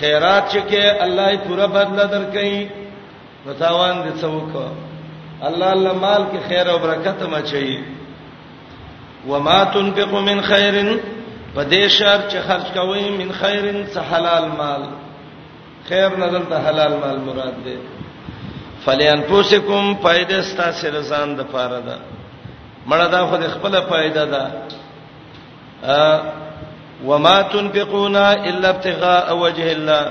خیرات 0.00 0.48
چې 0.54 0.58
کې 0.70 1.02
الله 1.04 1.28
یې 1.34 1.36
پورا 1.48 1.66
بدل 1.66 2.06
درکې 2.08 2.66
وتاوان 3.46 3.94
دې 4.04 4.20
څوک 4.20 4.52
الله 5.48 5.70
الله 5.70 5.92
مال 5.92 6.24
کې 6.32 6.48
خیر 6.48 6.68
او 6.70 6.78
برکت 6.78 7.22
مچي 7.22 7.78
وما 9.28 9.64
تنفق 9.64 10.14
من 10.18 10.40
خير 10.42 10.74
پدې 11.56 11.88
شر 11.88 12.20
چې 12.28 12.48
خرج 12.48 12.72
کوي 12.74 13.08
من 13.16 13.32
خير 13.32 13.86
څه 13.94 14.00
حلال 14.12 14.46
مال 14.58 14.82
خیر 15.88 16.16
نظر 16.18 16.40
ته 16.52 16.66
حلال 16.68 16.92
مال 17.02 17.18
مراد 17.26 17.58
ده 17.64 17.78
فلین 18.84 19.22
پوسکم 19.28 19.92
فائدہ 20.02 20.40
ستا 20.50 20.70
سره 20.80 21.02
ځان 21.08 21.34
د 21.40 21.50
پاره 21.52 21.80
ده 21.88 21.98
مړه 22.88 23.10
دا 23.16 23.24
خو 23.32 23.36
د 23.42 23.48
خپل 23.56 23.76
فائدہ 23.90 24.24
ده 24.24 24.52
ا 25.84 26.22
وما 27.10 27.34
تنفقون 27.52 28.16
الا 28.22 28.68
ابتغاء 28.68 29.32
وجه 29.32 29.72
الله 29.72 30.10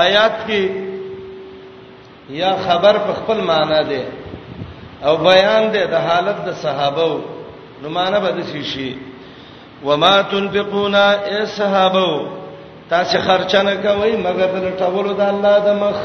آیات 0.00 0.32
کې 0.46 0.70
یا 2.40 2.54
خبر 2.68 2.98
په 3.08 3.12
خپل 3.20 3.40
معنی 3.52 3.82
ده 3.84 4.04
او 5.04 5.16
بیان 5.28 5.68
ده 5.76 5.86
د 5.92 6.08
حالت 6.08 6.36
د 6.48 6.52
صحابه 6.64 7.04
وو 7.12 7.20
نو 7.82 7.88
معنی 7.88 8.20
به 8.20 8.32
دسی 8.40 8.64
شي 8.64 8.96
وما 9.84 10.22
تنفقون 10.30 10.94
اے 10.94 11.44
صحابه 11.46 12.10
تاسو 12.90 13.18
خرچه 13.18 13.62
نه 13.62 13.74
کوئ 13.74 14.16
مګر 14.24 14.50
د 14.60 14.66
ټولو 14.80 15.12
د 15.12 15.20
الله 15.20 15.58
د 15.66 15.70
مخ 15.82 15.96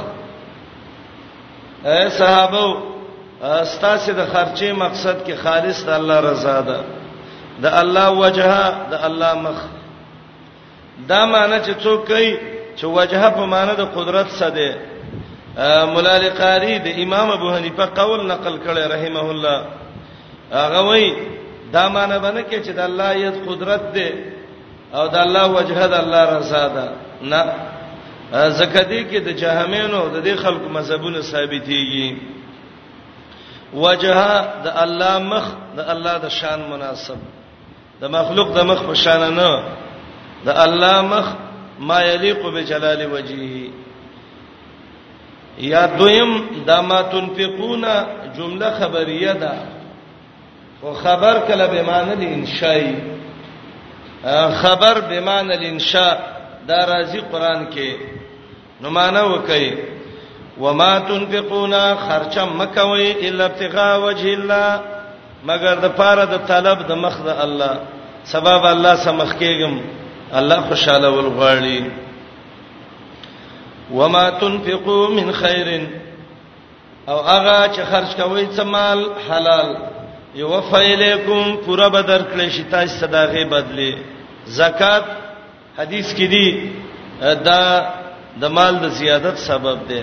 اے 1.92 2.10
صحابه 2.10 2.68
استاسو 3.44 4.14
د 4.14 4.22
خرچه 4.34 4.74
مقصد 4.74 5.18
کې 5.26 5.36
خالص 5.44 5.84
د 5.86 5.90
الله 5.90 6.20
رضا 6.20 6.62
ده 6.62 6.80
د 7.62 7.66
الله 7.82 8.10
وجهه 8.12 8.66
د 8.92 8.96
الله 9.08 9.34
مخ 9.34 9.60
دا 11.10 11.26
معنی 11.26 11.58
چې 11.66 11.74
څوک 11.84 12.08
کوي 12.08 12.38
چې 12.78 12.84
وجهه 12.86 13.30
په 13.30 13.46
معنی 13.46 13.76
د 13.78 13.86
قدرت 13.96 14.28
څه 14.40 14.48
ده 14.58 14.72
مولا 15.86 16.18
لقاری 16.18 16.80
د 16.80 16.88
امام 17.04 17.30
ابو 17.32 17.52
حنیفه 17.56 17.86
قول 17.86 18.28
نقل 18.28 18.60
کړي 18.66 18.84
رحمه 18.96 19.30
الله 19.32 19.66
هغه 20.52 20.82
وایي 20.88 21.35
دا 21.76 21.90
معنی 21.90 22.20
باندې 22.20 22.44
کې 22.50 22.58
چې 22.66 22.72
د 22.80 22.80
الله 22.80 23.10
یت 23.18 23.36
قدرت 23.48 23.84
دی 23.96 24.10
او 24.94 25.08
د 25.14 25.16
الله 25.26 25.46
وجهه 25.58 25.84
د 25.94 25.96
الله 26.04 26.22
رضا 26.38 26.66
ده 26.76 26.88
نه 27.32 27.42
زکه 28.60 28.82
دې 28.92 29.02
کې 29.12 29.18
د 29.28 29.30
جهامینو 29.42 30.00
د 30.16 30.18
دې 30.26 30.34
خلکو 30.44 30.68
مذهبونه 30.78 31.20
ثابتېږي 31.32 32.08
وجهه 33.74 34.34
د 34.66 34.68
الله 34.84 35.16
مخ 35.32 35.46
د 35.78 35.80
الله 35.94 36.16
د 36.26 36.28
شان 36.40 36.60
مناسب 36.72 37.18
د 38.02 38.04
مخلوق 38.18 38.50
د 38.58 38.60
مخ 38.70 38.80
په 38.90 38.94
شان 39.04 39.24
نه 39.40 39.52
د 40.48 40.50
الله 40.64 40.96
مخ 41.02 41.26
ما 41.80 42.00
یلیق 42.12 42.40
بجلال 42.56 43.00
وجهه 43.14 43.68
یا 45.60 45.86
دویم 46.00 46.32
د 46.68 46.72
ما 46.88 47.00
تنفقون 47.14 47.86
جمله 48.38 48.68
خبریه 48.80 49.32
ده 49.34 49.75
او 50.86 50.94
خبر 50.94 51.40
کله 51.48 51.68
به 51.68 51.82
معنی 51.82 52.14
الانشاء 52.26 52.82
خبر 54.62 55.00
به 55.10 55.20
معنی 55.20 55.54
الانشاء 55.54 56.18
دا 56.68 56.80
راځي 56.86 57.20
قران 57.32 57.68
کې 57.74 57.92
نو 58.82 58.90
معنی 58.90 59.18
وکي 59.20 59.78
وما 60.60 61.00
تنفقون 61.00 61.96
خرچه 61.96 62.44
مکوي 62.46 63.28
الا 63.30 63.46
ابتغاء 63.46 64.00
وجه 64.06 64.28
الله 64.34 64.80
مگر 65.46 65.76
د 65.76 65.88
پاره 65.98 66.26
د 66.26 66.38
طلب 66.48 66.88
د 66.88 66.92
مخ 66.92 67.22
د 67.22 67.28
الله 67.28 67.76
سبب 68.24 68.64
الله 68.66 68.96
سمخ 68.96 69.32
کېږم 69.40 69.74
الله 70.34 70.62
خوشاله 70.62 71.08
ولغواړي 71.10 71.84
وما 73.92 74.30
تنفقوا 74.30 75.08
من 75.10 75.32
خير 75.32 75.88
او 77.10 77.18
هغه 77.22 77.74
چې 77.74 77.80
خرج 77.92 78.12
کوي 78.16 78.48
څه 78.58 78.64
مال 78.64 79.00
حلال 79.30 79.95
یو 80.42 80.54
فیلکم 80.72 81.44
پورا 81.66 81.88
بدر 81.96 82.22
کړی 82.32 82.48
شي 82.56 82.64
تاسو 82.72 82.96
صدقه 83.02 83.44
بدلی 83.54 83.92
زکات 84.60 85.04
حدیث 85.80 86.08
کې 86.18 86.26
دی 86.34 86.48
دا 87.48 87.62
د 88.42 88.52
مال 88.56 88.74
د 88.82 88.86
زیادت 89.00 89.36
سبب 89.50 89.78
دی 89.90 90.02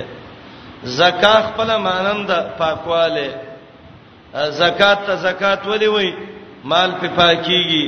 زکات 1.01 1.43
خپل 1.49 1.71
مانند 1.87 2.31
پاکواله 2.61 3.29
زکات 4.63 4.99
ته 5.07 5.15
زکات 5.27 5.61
ولي 5.73 5.89
وای 5.95 6.11
مال 6.73 6.91
په 7.01 7.07
پاکیږي 7.19 7.85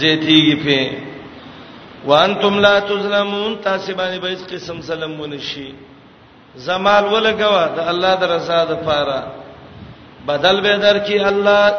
زیتیږي 0.00 0.56
په 0.64 0.80
وانتم 2.10 2.54
لا 2.66 2.78
تظلمون 2.88 3.56
تاسو 3.68 3.92
باندې 3.98 4.18
به 4.22 4.28
هیڅ 4.34 4.40
قسم 4.52 4.80
ظلمونه 4.90 5.38
شي 5.52 5.72
زمال 6.66 7.04
ولګوا 7.14 7.64
د 7.76 7.88
الله 7.94 8.14
د 8.20 8.24
رضا 8.34 8.60
د 8.70 8.84
پاره 8.90 9.20
بدل 10.28 10.60
به 10.60 10.76
در 10.76 10.98
کی 10.98 11.18
الله 11.18 11.74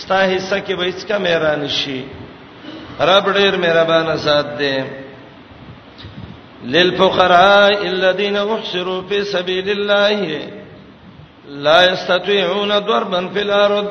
ستا 0.00 0.20
حصہ 0.32 0.54
کې 0.66 0.74
به 0.78 0.88
اسکا 0.88 1.18
مهران 1.26 1.68
شي 1.68 2.00
رب 3.10 3.26
ډیر 3.36 3.56
مهربان 3.56 4.16
ذات 4.26 4.58
دی 4.58 4.74
للفقراء 6.64 7.86
الذين 7.92 8.36
احصروا 8.36 9.02
في 9.08 9.24
سبيل 9.24 9.70
الله 9.70 10.50
لا 11.48 11.92
يستطيعون 11.92 12.70
ضربا 12.86 13.28
في 13.34 13.42
الارض 13.42 13.86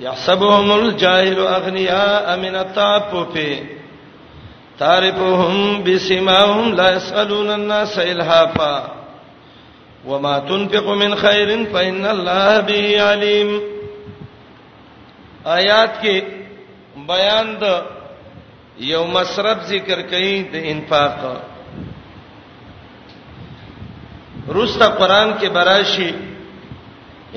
يحسبهم 0.00 0.72
الجاهل 0.78 1.46
اغنياء 1.46 2.36
من 2.36 2.56
التعفف 2.56 3.38
تعرفهم 4.78 5.84
بسمائهم 5.84 6.74
لا 6.74 6.90
يسالون 6.96 7.50
الناس 7.54 7.98
الهافا 7.98 9.01
وما 10.04 10.38
تنفق 10.38 10.86
من 11.02 11.14
خير 11.16 11.64
فإن 11.72 12.06
الله 12.06 12.60
به 12.60 12.86
عليم 13.10 13.50
آیات 15.58 16.02
کې 16.02 16.22
بیان 17.08 17.54
د 17.60 17.82
یو 18.88 19.04
مصرف 19.14 19.62
ذکر 19.68 20.00
کړي 20.10 20.42
د 20.52 20.54
انفاق 20.74 21.18
روستا 24.54 24.86
قران 24.98 25.32
کې 25.40 25.48
براشي 25.56 26.10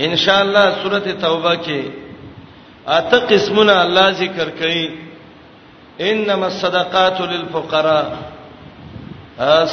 ان 0.08 0.16
شاء 0.24 0.40
الله 0.42 0.66
سورته 0.82 1.14
توبه 1.28 1.56
کې 1.66 1.82
اته 2.98 3.18
قسمونه 3.30 3.82
الله 3.86 4.10
ذکر 4.24 4.50
کړي 4.60 4.90
انما 6.10 6.46
الصدقات 6.46 7.22
للفقراء 7.22 8.06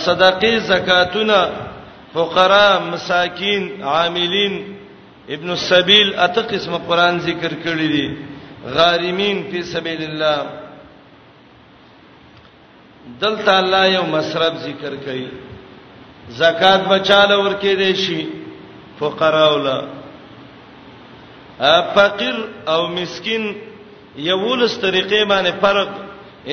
صدقې 0.05 0.55
زکاتونه 0.69 1.39
فقرا 2.13 2.79
مساکین 2.91 3.71
عاملین 3.93 4.57
ابن 5.35 5.51
السبیل 5.51 6.15
اته 6.27 6.43
قسمه 6.51 6.79
قران 6.89 7.19
ذکر 7.29 7.53
کړی 7.65 7.89
دي 7.95 8.07
غارمین 8.75 9.43
فی 9.51 9.63
سبیل 9.75 10.03
الله 10.09 10.39
دلته 13.21 13.53
الله 13.61 13.85
یو 13.95 14.05
مصرف 14.15 14.55
ذکر 14.65 14.95
کړي 15.05 15.29
زکات 16.41 16.81
بچاله 16.91 17.37
ورکې 17.45 17.75
دی 17.81 17.95
شي 18.05 18.27
فقرا 18.99 19.47
ولا 19.55 19.79
فقیر 21.95 22.35
او 22.73 22.81
مسکین 22.89 23.53
یولس 24.17 24.75
طریقې 24.83 25.25
باندې 25.31 25.53
فرق 25.61 25.89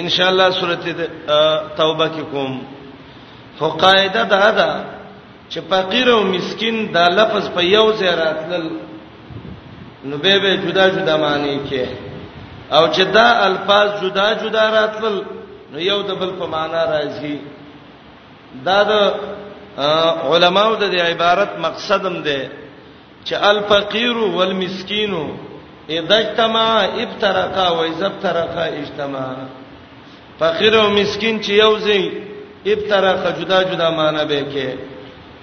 ان 0.01 0.09
شاء 0.15 0.29
الله 0.29 0.49
سورته 0.49 1.07
توبه 1.77 2.07
کې 2.07 2.23
کوم 2.31 2.61
فقاعده 3.59 4.23
ده 4.23 4.51
ده 4.59 4.98
چې 5.51 5.59
فقیر 5.69 6.07
او 6.13 6.21
مسكين 6.23 6.75
دا 6.93 7.05
لفظ 7.19 7.45
په 7.55 7.61
یو 7.77 7.85
ځای 7.99 8.11
راتلل 8.23 8.65
نو 10.07 10.17
به 10.23 10.33
به 10.43 10.51
جدا 10.65 10.85
جدا 10.95 11.15
معنی 11.25 11.55
کې 11.69 11.85
او 12.75 12.83
چې 12.93 13.03
دا 13.17 13.27
الفاظ 13.49 13.89
جدا 14.03 14.27
جدا 14.43 14.63
راتلل 14.77 15.17
نو 15.71 15.79
یو 15.79 16.01
د 16.09 16.11
بل 16.21 16.29
په 16.39 16.45
معنا 16.55 16.81
راځي 16.93 17.35
دا 18.65 18.79
د 18.91 18.93
علماو 20.33 20.75
د 20.75 20.83
دې 20.91 21.01
عبارت 21.11 21.51
مقصدم 21.65 22.21
ده 22.23 22.39
چې 23.25 23.33
الفقیر 23.51 24.17
والمسکین 24.17 25.13
اذا 25.89 26.15
اجتمع 26.23 26.67
ابترقا 27.03 27.67
و 27.77 27.79
اذا 27.91 28.05
ابترقا 28.11 28.63
اجتمع 28.81 29.25
فقیر 30.39 30.73
او 30.81 30.89
مسکین 30.89 31.41
چې 31.43 31.49
یو 31.63 31.73
ځای 31.79 32.03
ابترقا 32.73 33.29
جدا 33.39 33.59
جدا 33.69 33.89
معنی 33.97 34.23
به 34.29 34.41
کې 34.53 34.89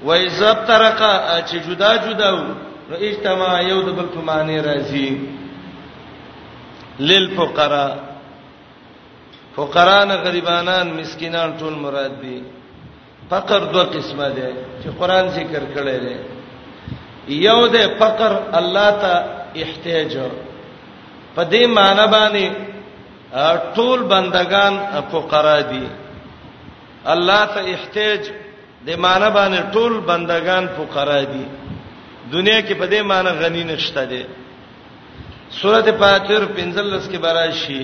وای 0.06 0.28
زب 0.38 0.58
ترقه 0.66 1.12
چې 1.48 1.56
جدا 1.68 1.92
جدا 2.04 2.28
وو 2.34 2.44
نو 2.88 2.94
اجتماع 3.08 3.54
یو 3.70 3.78
د 3.86 3.88
بل 3.98 4.06
په 4.16 4.20
معنی 4.28 4.58
راځي 4.68 5.08
للفقراء 7.08 7.94
فقران 9.56 10.10
غریبانان 10.26 10.86
مسکینان 11.00 11.56
ټول 11.62 11.74
مراد 11.86 12.14
دي 12.22 12.38
فقر 13.30 13.60
دوه 13.72 13.84
قسمه 13.96 14.28
ده 14.38 14.48
چې 14.82 14.88
قران 15.00 15.28
ذکر 15.38 15.62
کړی 15.74 15.98
دی 16.04 16.16
یو 17.48 17.66
ده 17.66 17.82
فقر 18.00 18.32
الله 18.62 18.88
ته 19.02 19.12
احتیاج 19.64 20.12
په 21.34 21.42
دې 21.50 21.66
معنی 21.76 22.06
باندې 22.12 22.46
ټول 23.76 24.00
بندگان 24.14 24.74
فقرا 25.12 25.60
دي 25.60 25.86
الله 27.12 27.44
ته 27.54 27.60
احتیاج 27.76 28.34
د 28.86 28.90
معنی 29.04 29.28
باندې 29.38 29.60
ټول 29.74 29.92
بندگان 30.10 30.64
فقرا 30.76 31.20
دي 31.34 31.44
دنیا 32.34 32.60
کې 32.66 32.74
په 32.80 32.86
دې 32.92 33.00
معنی 33.10 33.30
غنی 33.42 33.62
نشته 33.70 34.02
دي 34.10 34.22
سورته 35.60 35.92
فاتر 36.00 36.42
45 36.56 37.08
کې 37.12 37.18
براشي 37.24 37.82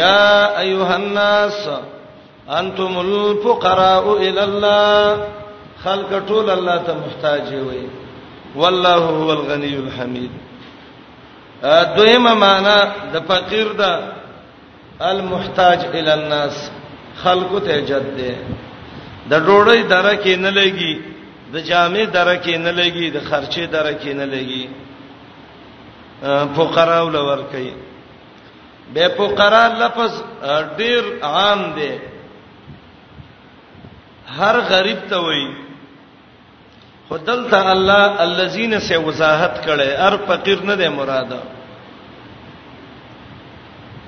یا 0.00 0.28
ایها 0.64 0.94
الناس 1.02 1.60
انتم 2.60 2.98
الفقراء 3.04 4.04
الى 4.22 4.44
الله 4.44 5.24
خلق 5.84 6.10
ټول 6.28 6.50
الله 6.56 6.76
ته 6.86 6.94
محتاج 7.04 7.54
وي 7.54 7.88
والله 8.56 8.94
هو 8.96 9.32
الغني 9.38 9.74
الحمید 9.76 10.30
دویمه 11.96 12.34
معنا 12.44 12.76
د 13.12 13.16
فقیر 13.28 13.72
دا 13.80 13.92
المحتاج 15.00 15.78
الى 15.94 16.12
الناس 16.18 16.70
خلق 17.22 17.58
ته 17.66 17.80
جد 17.88 18.08
ده 18.16 18.36
د 19.30 19.32
ډوړې 19.46 19.80
دره 19.92 20.14
کې 20.22 20.34
نه 20.44 20.50
لګي 20.58 20.92
د 21.52 21.56
جامې 21.68 22.04
دره 22.16 22.36
کې 22.44 22.54
نه 22.66 22.72
لګي 22.80 23.06
د 23.10 23.18
خرچې 23.28 23.64
دره 23.74 23.92
کې 24.02 24.12
نه 24.20 24.26
لګي 24.34 24.64
فقرا 26.56 27.00
ول 27.06 27.16
ور 27.28 27.40
کوي 27.52 27.72
به 28.94 29.04
فقرا 29.18 29.64
لفظ 29.82 30.12
ډیر 30.78 31.02
عام 31.32 31.60
دی 31.76 31.90
هر 34.38 34.56
غریب 34.72 35.00
ته 35.10 35.18
وایي 35.26 35.50
خدلته 37.10 37.58
الله 37.72 38.04
الذين 38.26 38.72
سي 38.88 38.96
وضاحت 39.06 39.54
کړي 39.66 39.88
هر 40.04 40.12
فقیر 40.28 40.58
نه 40.70 40.74
دی 40.80 40.88
مراده 40.98 41.40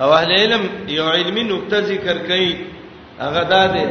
او 0.01 0.13
اهل 0.15 0.33
علم 0.33 0.63
یو 0.97 1.09
علمی 1.11 1.43
نقطه 1.55 1.81
ذکر 1.81 2.17
کړي 2.27 2.51
هغه 3.23 3.43
دا 3.55 3.67
دی 3.75 3.87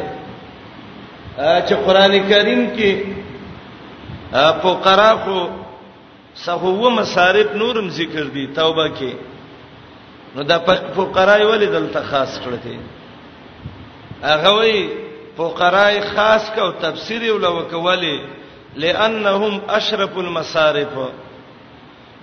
چې 1.38 1.73
قران 1.85 2.17
کریم 2.29 2.65
کې 2.75 3.03
فقرا 4.61 5.13
خو 5.23 5.39
سهو 6.43 6.89
مصارف 6.99 7.55
نورم 7.61 7.89
ذکر 7.97 8.23
دي 8.38 8.45
توبه 8.55 8.88
کې 8.99 9.13
نو 10.35 10.43
دا 10.51 10.57
فقرا 10.95 11.35
ولې 11.38 11.65
دلته 11.75 12.01
خاص 12.09 12.39
کړی 12.39 12.65
دی 12.65 12.79
هغه 14.23 14.53
وی 14.59 14.81
فقرا 15.38 15.88
خاص 16.13 16.49
کو 16.55 16.71
تفسیر 16.83 17.29
ولو 17.33 17.53
کولی 17.71 18.17
لانهم 18.85 19.59
اشرف 19.79 20.17
المصارف 20.23 20.88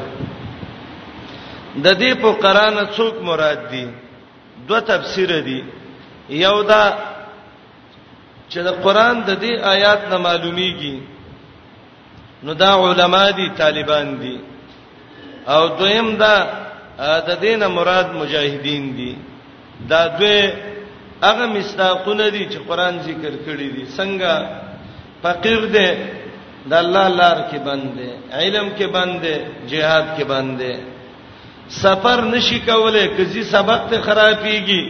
د 1.85 1.87
دې 2.01 2.11
په 2.21 2.29
قران 2.43 2.75
څوک 2.95 3.15
مراد 3.29 3.59
دي 3.71 3.85
دوه 4.67 4.79
تفسیر 4.91 5.29
دي 5.47 5.59
یو 6.45 6.57
دا 6.71 6.83
چې 8.51 8.59
د 8.67 8.69
قران 8.85 9.15
د 9.27 9.31
دې 9.43 9.53
آیات 9.73 10.01
نه 10.11 10.17
معلومیږي 10.27 10.95
نو 12.45 12.51
دا 12.63 12.71
علما 12.83 13.25
دي 13.37 13.47
طالبان 13.61 14.07
دي 14.21 14.35
او 15.53 15.61
دویم 15.79 16.09
دا 16.23 16.35
د 17.27 17.29
دینه 17.43 17.67
مراد 17.77 18.07
مجاهدین 18.21 18.83
دي 18.97 19.11
دا 19.91 20.01
دوی 20.17 20.39
هغه 21.27 21.45
مستاقونه 21.57 22.25
دي 22.35 22.43
چې 22.51 22.57
قران 22.69 22.93
ذکر 23.07 23.33
کړی 23.45 23.67
دي 23.75 23.83
څنګه 23.97 24.31
فقیر 25.23 25.61
دي 25.75 25.89
د 26.69 26.73
الله 26.83 27.07
لار 27.19 27.37
کې 27.49 27.59
بندي 27.67 28.09
علم 28.39 28.67
کې 28.77 28.87
بندي 28.95 29.35
jihad 29.69 30.05
کې 30.15 30.25
بندي 30.33 30.75
سفر 31.69 32.21
نشي 32.25 32.59
کولای 32.65 33.07
کزي 33.17 33.43
سبق 33.43 33.81
ته 33.89 34.01
خرابيږي 34.01 34.81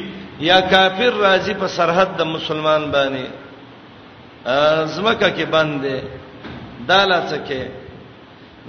یا 0.50 0.60
کافر 0.74 1.14
راځي 1.26 1.54
په 1.60 1.68
سرحد 1.78 2.10
د 2.18 2.22
مسلمان 2.36 2.84
باندې 2.92 3.26
زمکه 4.96 5.30
کې 5.38 5.46
بندې 5.54 5.96
دالاته 6.88 7.38
کې 7.48 7.62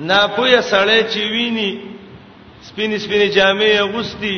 ناپوهه 0.09 0.61
سړی 0.73 1.01
چې 1.13 1.21
ویني 1.35 1.71
سپینې 2.69 2.97
سپینې 3.05 3.29
جامې 3.37 3.73
غوستي 3.93 4.37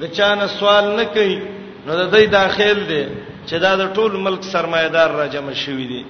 د 0.00 0.06
چانه 0.16 0.46
سوال 0.56 0.84
نه 0.98 1.04
کوي 1.14 1.38
نو 1.86 1.92
د 1.96 2.02
دې 2.12 2.24
داخل 2.36 2.78
دي 2.90 3.02
چې 3.48 3.54
دا 3.64 3.76
د 3.76 3.82
ټول 3.96 4.12
ملک 4.26 4.42
سرمایدار 4.52 5.10
را 5.18 5.26
جمع 5.34 5.52
شوی 5.62 5.86
دي 5.90 6.02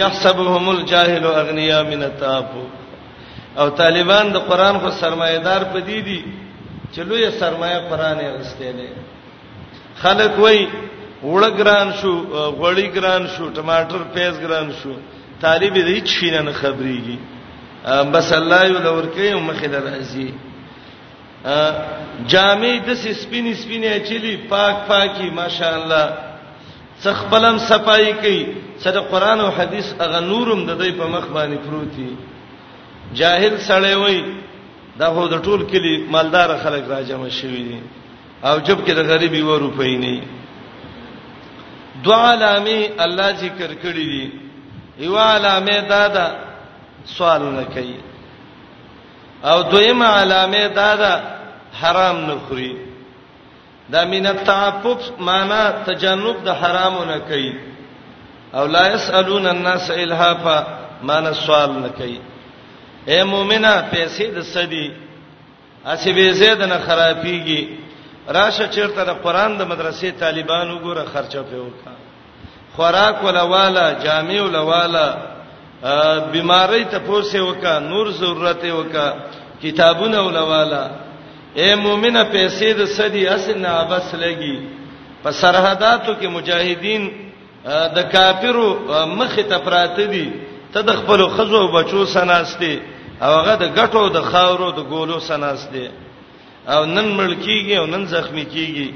يحسبهم 0.00 0.64
الجاهل 0.74 1.24
اغنيا 1.40 1.82
من 1.82 2.02
التعفف 2.02 2.68
او 3.56 3.68
طالبان 3.70 4.26
د 4.32 4.36
قران 4.48 4.78
خو 4.80 4.90
سرمایدار 5.00 5.62
پدې 5.72 6.00
دي 6.08 6.22
چې 6.92 7.00
لوی 7.08 7.30
سرمایه 7.38 7.78
قران 7.90 8.16
یې 8.18 8.30
غستلې 8.38 8.90
خلک 10.02 10.32
وای 10.38 10.68
وړګران 11.24 11.88
شو 12.00 12.12
غوړی 12.58 12.88
ګران 12.96 13.22
شو 13.36 13.44
ټماټر 13.56 14.00
پیاز 14.14 14.38
ګران 14.40 14.68
شو 14.82 14.92
طالب 15.40 15.74
دې 15.74 16.00
چینه 16.02 16.40
نه 16.42 16.52
خبريږي 16.52 17.18
بس 18.12 18.32
الله 18.32 18.60
یو 18.66 18.78
لور 18.78 19.04
کوي 19.06 19.34
مخه 19.34 19.66
درځي 19.66 20.28
جامې 22.32 22.72
د 22.86 22.90
سپینې 23.20 23.52
سپینې 23.62 23.92
چلی 24.08 24.36
پاک 24.36 24.74
پاکي 24.88 25.30
ماشاءالله 25.30 26.04
څخبلم 27.04 27.58
صفائی 27.58 28.12
کوي 28.12 28.46
صدق 28.84 29.04
قران 29.10 29.40
او 29.40 29.50
حديث 29.50 29.86
اغه 30.00 30.20
نورم 30.20 30.66
د 30.66 30.78
دې 30.82 30.90
په 30.98 31.06
مخ 31.08 31.24
باندې 31.34 31.58
پروتي 31.68 32.10
جاهل 33.14 33.56
سړی 33.68 33.92
وای 33.94 34.20
دا 34.98 35.06
هو 35.18 35.26
د 35.28 35.34
ټول 35.44 35.62
کلی 35.70 35.96
مالدار 36.14 36.50
خلک 36.62 36.84
راجمه 36.94 37.28
شوی 37.36 37.62
دي 37.68 37.78
او 38.48 38.58
جب 38.58 38.86
کې 38.86 38.92
د 38.98 39.08
غریبي 39.10 39.40
و 39.42 39.58
روپۍ 39.58 39.94
نه 39.96 40.22
دو 42.02 42.12
علامه 42.14 42.90
الله 43.06 43.30
ذکر 43.44 43.70
کړی 43.82 44.08
دي 44.12 44.32
یو 45.06 45.18
علامه 45.24 45.78
دا 45.92 46.02
دا 46.18 46.26
سوال 47.16 47.42
نه 47.54 47.64
کوي 47.74 47.96
او 49.50 49.62
دویمه 49.62 50.06
علامه 50.06 50.66
دا 50.80 50.94
دا 51.02 51.12
حرام 51.80 52.16
نه 52.28 52.38
خوري 52.48 52.72
دا 53.92 54.04
مین 54.04 54.26
التعفف 54.26 55.10
معنا 55.28 55.58
تجنب 55.84 56.40
د 56.46 56.56
حرامو 56.62 57.04
نه 57.04 57.18
کوي 57.28 57.52
او 58.54 58.66
لا 58.66 58.88
يسالون 58.94 59.46
الناس 59.46 59.90
الهافا 59.90 60.56
معنا 61.02 61.32
سوال 61.46 61.72
نه 61.82 61.88
کوي 62.00 62.18
اے 63.10 63.18
مؤمنه 63.32 63.72
پیسې 63.92 64.26
د 64.36 64.38
سدي 64.54 64.86
اسی 65.92 66.10
به 66.16 66.28
زید 66.40 66.60
نه 66.70 66.78
خرابيږي 66.86 67.60
راشه 68.36 68.66
چیرته 68.74 69.02
د 69.08 69.12
قران 69.24 69.50
د 69.58 69.62
مدرسې 69.70 70.08
طالبان 70.22 70.66
وګوره 70.70 71.04
خرچه 71.12 71.40
په 71.50 71.56
وکا 71.66 71.92
خوراک 72.76 73.16
ولواله 73.24 73.84
جامع 74.04 74.40
ولواله 74.44 75.06
بیماری 76.32 76.84
ته 76.92 76.98
پوسه 77.06 77.40
وکا 77.40 77.78
نور 77.78 78.06
ضرورت 78.20 78.62
وکا 78.78 79.06
کتابونه 79.62 80.18
ولواله 80.26 80.82
اے 81.60 81.68
مؤمنه 81.84 82.22
پیسې 82.34 82.68
د 82.80 82.82
سدي 82.96 83.22
اسی 83.36 83.52
نه 83.62 83.70
ابس 83.82 84.06
لګي 84.24 84.56
په 85.22 85.30
سرحداتو 85.40 86.12
کې 86.20 86.26
مجاهدین 86.28 87.02
د 87.96 87.98
کافرو 88.12 88.68
مخ 89.18 89.34
ته 89.50 89.58
پراته 89.64 90.04
دي 90.12 90.26
ته 90.72 90.80
د 90.88 90.90
خپل 91.00 91.20
خزو 91.36 91.62
بچو 91.76 92.00
سناستي 92.14 92.76
او 93.22 93.30
هغه 93.38 93.54
د 93.62 93.64
غټو 93.78 94.04
د 94.16 94.18
خاورو 94.30 94.68
د 94.78 94.80
ګولو 94.92 95.18
سناس 95.28 95.60
دی 95.74 95.86
او 96.72 96.80
نن 96.96 97.06
ملکیږي 97.20 97.74
او 97.80 97.86
نن 97.92 98.02
زخمی 98.14 98.44
کیږي 98.54 98.88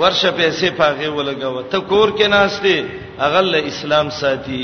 ورشه 0.00 0.30
پیسې 0.38 0.68
پاغه 0.78 1.08
ولګاو 1.12 1.62
ته 1.72 1.78
کور 1.90 2.08
کې 2.18 2.26
ناشته 2.36 2.76
هغه 3.24 3.40
له 3.52 3.58
اسلام 3.70 4.06
ساتي 4.20 4.62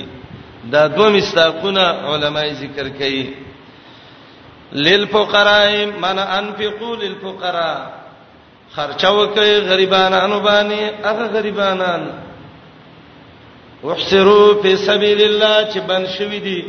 دا 0.72 0.86
دوه 0.96 1.08
مستاقونه 1.16 1.84
علماي 2.10 2.52
ذکر 2.62 2.88
کوي 2.88 3.26
للفقراء 4.72 5.86
من 6.04 6.18
انفقوا 6.18 6.94
للفقراء 7.02 7.78
خرچو 8.76 9.26
کوي 9.36 9.56
غریبانو 9.70 10.40
باندې 10.48 10.80
هغه 11.08 11.24
غریبانان 11.34 12.02
وحسروا 13.82 14.48
فی 14.62 14.76
سبیل 14.76 15.20
الله 15.26 15.72
چې 15.72 15.78
بن 15.88 16.06
شوی 16.18 16.38
دي 16.38 16.60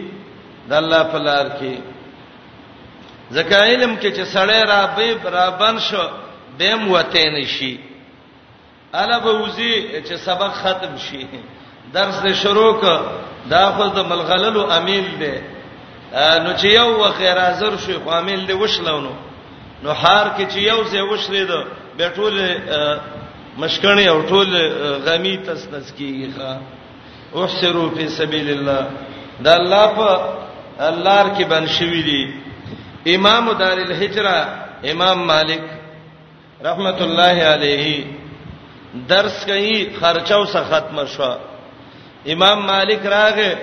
د 0.70 0.74
الله 0.74 1.04
په 1.12 1.18
لار 1.18 1.46
کې 1.60 1.96
ځکه 3.36 3.56
علم 3.56 3.96
کې 3.98 4.12
چې 4.12 4.24
سړی 4.34 4.62
را 4.68 4.86
به 4.96 5.14
برابر 5.24 5.80
شو 5.80 6.04
بهم 6.60 6.92
وته 6.92 7.26
نشي 7.36 7.80
الا 8.94 9.20
به 9.20 9.32
وزي 9.32 10.02
چې 10.08 10.16
سبق 10.16 10.52
ختم 10.54 10.98
شي 10.98 11.28
درس 11.94 12.22
دې 12.24 12.34
شروع 12.34 12.74
ک 12.82 12.84
دا 13.50 13.64
خو 13.76 13.88
د 13.96 14.00
ملغللو 14.08 14.72
امیل 14.72 15.08
دی 15.20 15.34
نو 16.44 16.50
چې 16.58 16.66
یو 16.66 16.94
وخیر 17.00 17.40
حاضر 17.42 17.76
شي 17.86 17.98
خو 18.04 18.10
امیل 18.12 18.48
دې 18.48 18.52
وشلونو 18.62 19.12
نو 19.84 19.90
هار 19.92 20.26
کې 20.38 20.46
چې 20.54 20.58
یو 20.58 20.84
ځای 20.84 21.04
وشلې 21.12 21.44
ده 21.52 21.64
به 21.98 22.10
ټول 22.16 22.60
مشکنی 23.58 24.08
او 24.10 24.22
ټول 24.30 24.50
غمی 25.06 25.38
تس 25.38 25.66
تس 25.68 25.94
کیږي 26.00 26.28
ښا 26.38 26.52
احسروا 27.36 27.90
فی 27.96 28.08
سبیل 28.08 28.50
الله 28.52 28.88
دا 29.46 29.54
الله 29.54 29.88
په 29.98 30.90
لار 30.90 31.26
کې 31.38 31.44
بن 31.48 31.68
شوی 31.68 32.02
دی 32.04 32.24
امام 33.06 33.54
دار 33.54 33.80
الهجره 33.80 34.48
امام 34.84 35.20
مالک 35.26 35.60
رحمت 36.64 37.02
الله 37.02 37.38
علیه 37.54 38.06
درس 39.08 39.46
کوي 39.46 39.90
خرچو 40.02 40.46
سره 40.46 40.64
ختم 40.64 41.06
شو 41.06 41.36
امام 42.26 42.66
مالک 42.66 43.06
راغه 43.06 43.58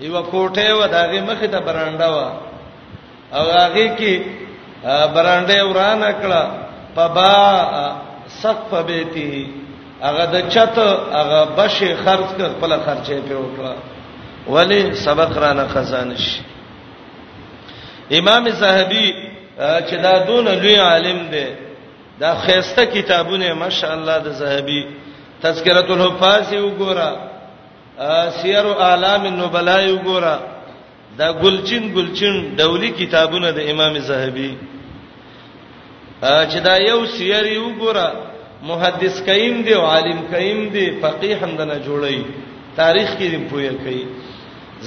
یو 0.00 0.22
کوټه 0.22 0.70
و 0.74 0.86
داغه 0.88 1.20
مخه 1.20 1.46
ته 1.48 1.60
برانډه 1.60 2.06
و 2.06 2.30
او 3.36 3.44
هغه 3.60 3.96
کې 3.96 4.20
برانډه 5.14 5.62
وران 5.64 6.12
کړه 6.12 6.42
پبا 6.94 7.36
سقف 8.28 8.74
بیتی 8.86 9.52
هغه 10.02 10.26
د 10.26 10.48
چت 10.48 10.78
هغه 11.12 11.44
بشه 11.56 11.96
خرج 12.04 12.26
کړ 12.38 12.48
په 12.60 12.66
لخرچه 12.66 13.20
په 13.20 13.34
وکړه 13.34 13.74
ولی 14.48 14.94
سبق 14.94 15.38
رانه 15.38 15.68
خزانه 15.68 16.16
شي 16.16 16.40
امام 18.18 18.46
صاحبي 18.58 19.06
چې 19.58 19.94
دا 20.02 20.14
دون 20.26 20.44
لوی 20.48 20.74
عالم 20.74 21.18
دی 21.32 21.46
دا 22.20 22.34
خيسته 22.34 22.84
کتابونه 22.84 23.52
ماشاءالله 23.54 24.18
د 24.18 24.28
صاحبي 24.40 24.86
تذکرۃ 25.42 25.88
الحفاظ 25.90 26.54
وګوره 26.54 27.10
سیر 28.42 28.66
اعلام 28.88 29.22
النبلاء 29.26 29.82
وګوره 29.94 30.36
دا 31.18 31.32
ګلچین 31.42 31.94
ګلچین 31.94 32.56
دولي 32.56 32.88
کتابونه 32.90 33.50
د 33.50 33.58
امام 33.72 34.00
صاحبي 34.00 34.52
چې 36.50 36.58
دا 36.64 36.74
یو 36.76 37.06
سیر 37.06 37.44
وګوره 37.60 38.08
محدث 38.62 39.14
کئیم 39.26 39.62
دی 39.62 39.72
او 39.74 39.82
عالم 39.86 40.18
کئیم 40.32 40.60
دی 40.74 40.86
فقيه 41.02 41.36
همدنه 41.44 41.74
جوړي 41.86 42.18
تاریخ 42.76 43.08
کې 43.18 43.50
پوهه 43.50 43.72
کوي 43.84 44.04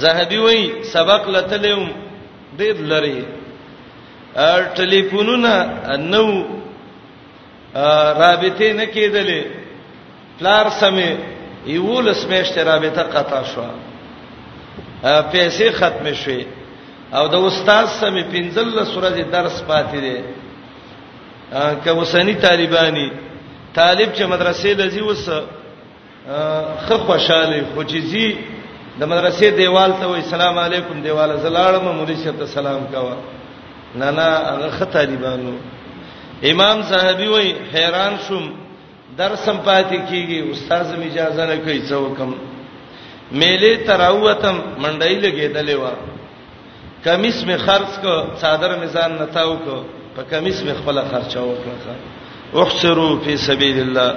زاهدی 0.02 0.38
وای 0.38 0.60
سبق 0.92 1.22
لته 1.34 1.56
لوم 1.56 2.03
ډېر 2.58 2.76
لري 2.92 3.20
ا 4.50 4.64
ټلیفونونه 4.78 5.52
نو 6.12 6.26
رابطه 8.22 8.68
نه 8.78 8.86
کېدلې 8.94 9.42
پلار 10.38 10.66
سمې 10.80 11.10
یو 11.76 12.00
لسمېشته 12.06 12.60
رابطه 12.70 13.02
قطع 13.14 13.40
شو 13.50 13.64
پیسې 15.32 15.66
ختم 15.78 16.06
شوې 16.22 16.42
او 17.16 17.24
د 17.32 17.34
استاد 17.48 17.86
سمې 18.00 18.22
پنځله 18.34 18.82
سورې 18.92 19.24
درس 19.36 19.56
پاتې 19.68 19.98
دي 20.04 20.16
که 21.84 21.90
وسنی 21.98 22.34
طالبانی 22.46 23.08
طالب 23.74 24.08
چې 24.16 24.22
مدرسې 24.32 24.66
لذي 24.80 25.00
وسه 25.02 25.46
خو 26.86 26.96
خوشاله 27.06 27.62
خو 27.74 27.82
چې 27.90 27.98
زی 28.10 28.28
د 29.00 29.02
مدرسې 29.10 29.46
دیوال 29.58 29.90
ته 30.00 30.06
وای 30.08 30.20
سلام 30.30 30.58
علیکم 30.64 31.00
دیواله 31.06 31.34
زلاړم 31.44 31.84
مرشد 32.00 32.36
ته 32.42 32.46
سلام 32.58 32.82
کاوه 32.92 33.16
نه 34.00 34.10
نه 34.18 34.26
هغه 34.50 34.68
خطا 34.78 35.02
دی 35.10 35.16
بانو 35.22 35.54
امام 36.50 36.82
صاحبي 36.90 37.26
وای 37.30 37.48
حیران 37.74 38.14
شوم 38.26 38.44
درسم 39.16 39.56
پاتې 39.66 39.98
کیږي 40.08 40.38
استاد 40.52 40.84
زم 40.92 41.00
اجازه 41.08 41.46
نه 41.50 41.56
کوي 41.66 41.80
څوکم 41.90 42.30
میلې 43.32 43.86
تراوتم 43.90 44.56
منډای 44.78 45.14
لګېدلې 45.20 45.74
و 45.74 45.84
کمیس 47.04 47.44
می 47.46 47.56
خرڅ 47.66 48.00
کو 48.02 48.14
صادر 48.40 48.76
میزان 48.82 49.12
نتاو 49.22 49.56
کو 49.64 49.76
په 50.16 50.22
کمیس 50.30 50.62
می 50.66 50.72
خپل 50.78 51.00
خرچه 51.10 51.40
وکړه 51.40 52.58
اخسرو 52.62 53.20
فی 53.24 53.36
سبیل 53.36 53.78
الله 53.80 54.10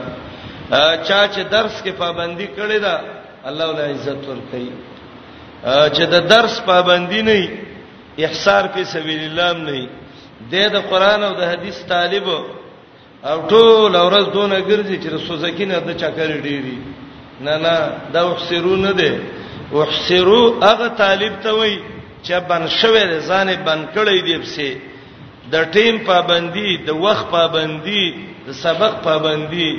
چا 1.03 1.27
چې 1.27 1.39
درس 1.51 1.83
کې 1.85 1.89
پابندي 2.03 2.47
کړې 2.57 2.71
ده 2.85 3.16
الله 3.49 3.67
ول 3.71 3.81
عزت 3.91 4.21
ورکړي 4.29 4.69
چې 5.95 6.03
د 6.13 6.15
درس 6.33 6.55
پابندی 6.71 7.21
نه 7.29 7.35
احصار 8.25 8.63
په 8.73 8.81
سبیل 8.93 9.21
الله 9.29 9.49
نه 9.67 9.89
دی 10.51 10.63
د 10.75 10.77
قران 10.91 11.21
او 11.27 11.33
د 11.39 11.43
حدیث 11.51 11.77
طالب 11.93 12.25
او 13.31 13.37
ټول 13.53 13.91
اورز 14.03 14.27
دونه 14.37 14.57
ګرځي 14.69 14.97
چې 15.03 15.07
رسوزکینه 15.17 15.75
د 15.79 15.89
چکر 16.01 16.29
ډیری 16.47 16.77
نه 17.45 17.53
نه 17.65 17.75
دا 18.13 18.21
وحسرو 18.29 18.75
نه 18.85 18.91
دی 18.99 19.11
وحسرو 19.77 20.43
هغه 20.69 20.87
طالب 21.03 21.33
ته 21.43 21.51
وای 21.59 21.75
چې 22.25 22.33
بن 22.49 22.63
شوه 22.79 23.03
د 23.13 23.15
ځان 23.29 23.47
بن 23.67 23.79
کړی 23.95 24.19
دی 24.27 24.35
بسې 24.43 24.69
د 25.53 25.55
ټیم 25.75 25.95
پابندي 26.11 26.69
د 26.87 26.89
وخت 27.05 27.25
پابندي 27.37 28.03
د 28.47 28.49
سبق 28.65 28.93
پابندي 29.09 29.69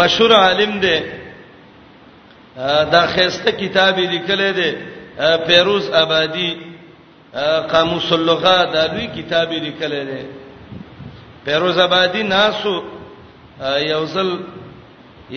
مشهور 0.00 0.30
عالم 0.44 0.72
دی 0.84 0.96
دا 2.56 3.06
خسته 3.06 3.50
کتاب 3.52 3.98
لیکل 3.98 4.40
دی 4.58 4.70
فیروز 5.46 5.86
آبادی 6.02 6.48
قاموس 7.72 8.08
اللغه 8.18 8.56
دا 8.74 8.82
لوی 8.92 9.06
کتاب 9.18 9.50
لیکل 9.66 9.92
دی 10.10 10.22
فیروز 11.44 11.78
آبادی 11.86 12.22
ناسو 12.32 12.74
یوزل 13.92 14.30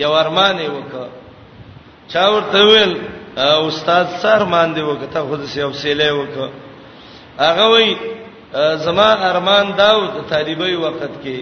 یو 0.02 0.12
ارمان 0.22 0.56
وکړه 0.74 1.06
چا 2.12 2.24
ورته 2.34 2.60
ویل 2.68 2.92
استاد 3.68 4.06
سر 4.22 4.42
مان 4.52 4.68
دی 4.76 4.80
وکړه 4.82 5.18
خو 5.28 5.36
دې 5.36 5.56
یو 5.56 5.72
سیلې 5.72 6.10
وکړه 6.18 6.50
هغه 7.38 7.66
وی 7.72 7.96
زما 8.76 9.10
ارمان 9.30 9.72
داو 9.76 10.06
د 10.06 10.18
طالبای 10.30 10.74
وخت 10.76 11.12
کې 11.24 11.38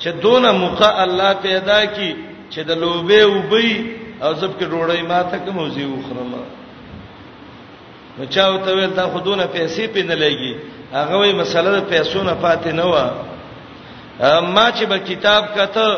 چې 0.00 0.08
دونه 0.22 0.52
موقع 0.52 1.02
الله 1.02 1.32
پیدا 1.32 1.84
کی 1.86 2.16
چې 2.52 2.58
د 2.68 2.72
لوبې 2.80 3.22
وبې 3.34 3.96
او 4.22 4.34
زب 4.34 4.50
کې 4.58 4.64
ډوړې 4.72 5.02
ما 5.10 5.20
ته 5.30 5.36
کوم 5.44 5.56
وزي 5.64 5.84
وخرم 5.86 6.30
نو 8.18 8.24
چا 8.26 8.48
وته 8.48 8.70
ویل 8.76 8.90
دا 8.96 9.06
خودونه 9.12 9.46
پیسې 9.46 9.84
پې 9.94 10.02
نه 10.08 10.14
لګي 10.16 10.52
هغه 10.92 11.16
وی 11.18 11.32
مسله 11.32 11.70
د 11.76 11.80
پیسو 11.92 12.22
نه 12.22 12.34
پاتې 12.44 12.70
نه 12.78 12.84
و 12.92 12.96
ما 14.54 14.72
چې 14.72 14.84
به 14.86 14.98
کتاب 14.98 15.44
کته 15.56 15.88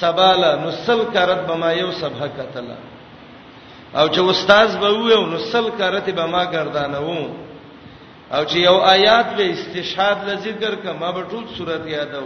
سباله 0.00 0.50
نو 0.62 0.70
سل 0.70 1.00
کرت 1.14 1.46
به 1.46 1.54
ما 1.54 1.72
یو 1.72 1.92
سبحه 1.92 2.28
کتله 2.28 2.76
او 3.94 4.08
چې 4.08 4.18
استاد 4.20 4.68
به 4.80 4.88
ویو 4.90 5.26
نو 5.26 5.38
سل 5.38 5.68
کرت 5.78 6.10
به 6.10 6.26
ما 6.26 6.44
گردانه 6.44 6.98
وو 7.00 7.26
او 8.36 8.44
چې 8.44 8.56
یو 8.56 8.76
آیات 8.94 9.28
به 9.36 9.52
استشهاد 9.52 10.16
لذکر 10.28 10.74
ک 10.74 10.86
ما 11.00 11.12
به 11.12 11.22
ټول 11.30 11.44
صورت 11.58 11.86
یادو 11.86 12.24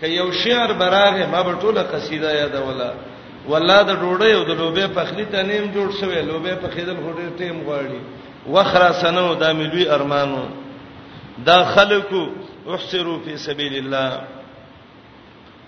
ک 0.00 0.04
یو 0.04 0.32
شعر 0.32 0.72
براغه 0.72 1.26
ما 1.26 1.42
به 1.42 1.52
ټوله 1.62 1.82
قصیده 1.94 2.30
یادوله 2.34 2.90
والله 3.48 3.82
د 3.82 3.90
ډوډۍ 4.00 4.32
او 4.36 4.42
د 4.48 4.52
لوبې 4.60 4.86
پخلی 4.96 5.24
ته 5.32 5.42
نیم 5.42 5.64
جوړ 5.74 5.88
شوی 6.00 6.22
لوبې 6.30 6.54
پخیدل 6.64 6.96
هډې 7.06 7.26
ټیم 7.38 7.56
غواړي 7.66 8.00
وخرا 8.48 8.92
سنو 8.92 9.34
د 9.40 9.44
ملوي 9.58 9.84
ارمانو 9.96 10.44
دا 11.46 11.58
خلکو 11.74 12.22
احسروا 12.74 13.18
فی 13.24 13.36
سبیل 13.36 13.74
الله 13.78 14.10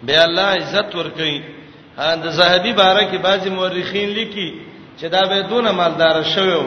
به 0.02 0.24
الله 0.24 0.48
عزت 0.60 0.94
ورکړي 0.94 1.36
دا 1.96 2.30
زاهدی 2.38 2.72
باره 2.72 3.02
کې 3.12 3.16
بعضی 3.28 3.50
مورخین 3.50 4.08
لیکي 4.18 4.48
چې 5.00 5.04
دا 5.14 5.22
به 5.30 5.40
دونه 5.42 5.72
مالدار 5.72 6.22
شوی 6.22 6.60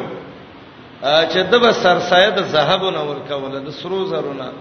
چې 1.32 1.38
د 1.52 1.56
به 1.62 1.72
سرسایه 1.72 2.30
د 2.38 2.42
زهبونه 2.54 3.02
ورکول 3.12 3.60
د 3.66 3.70
سرو 3.72 4.06
زرونه 4.06 4.52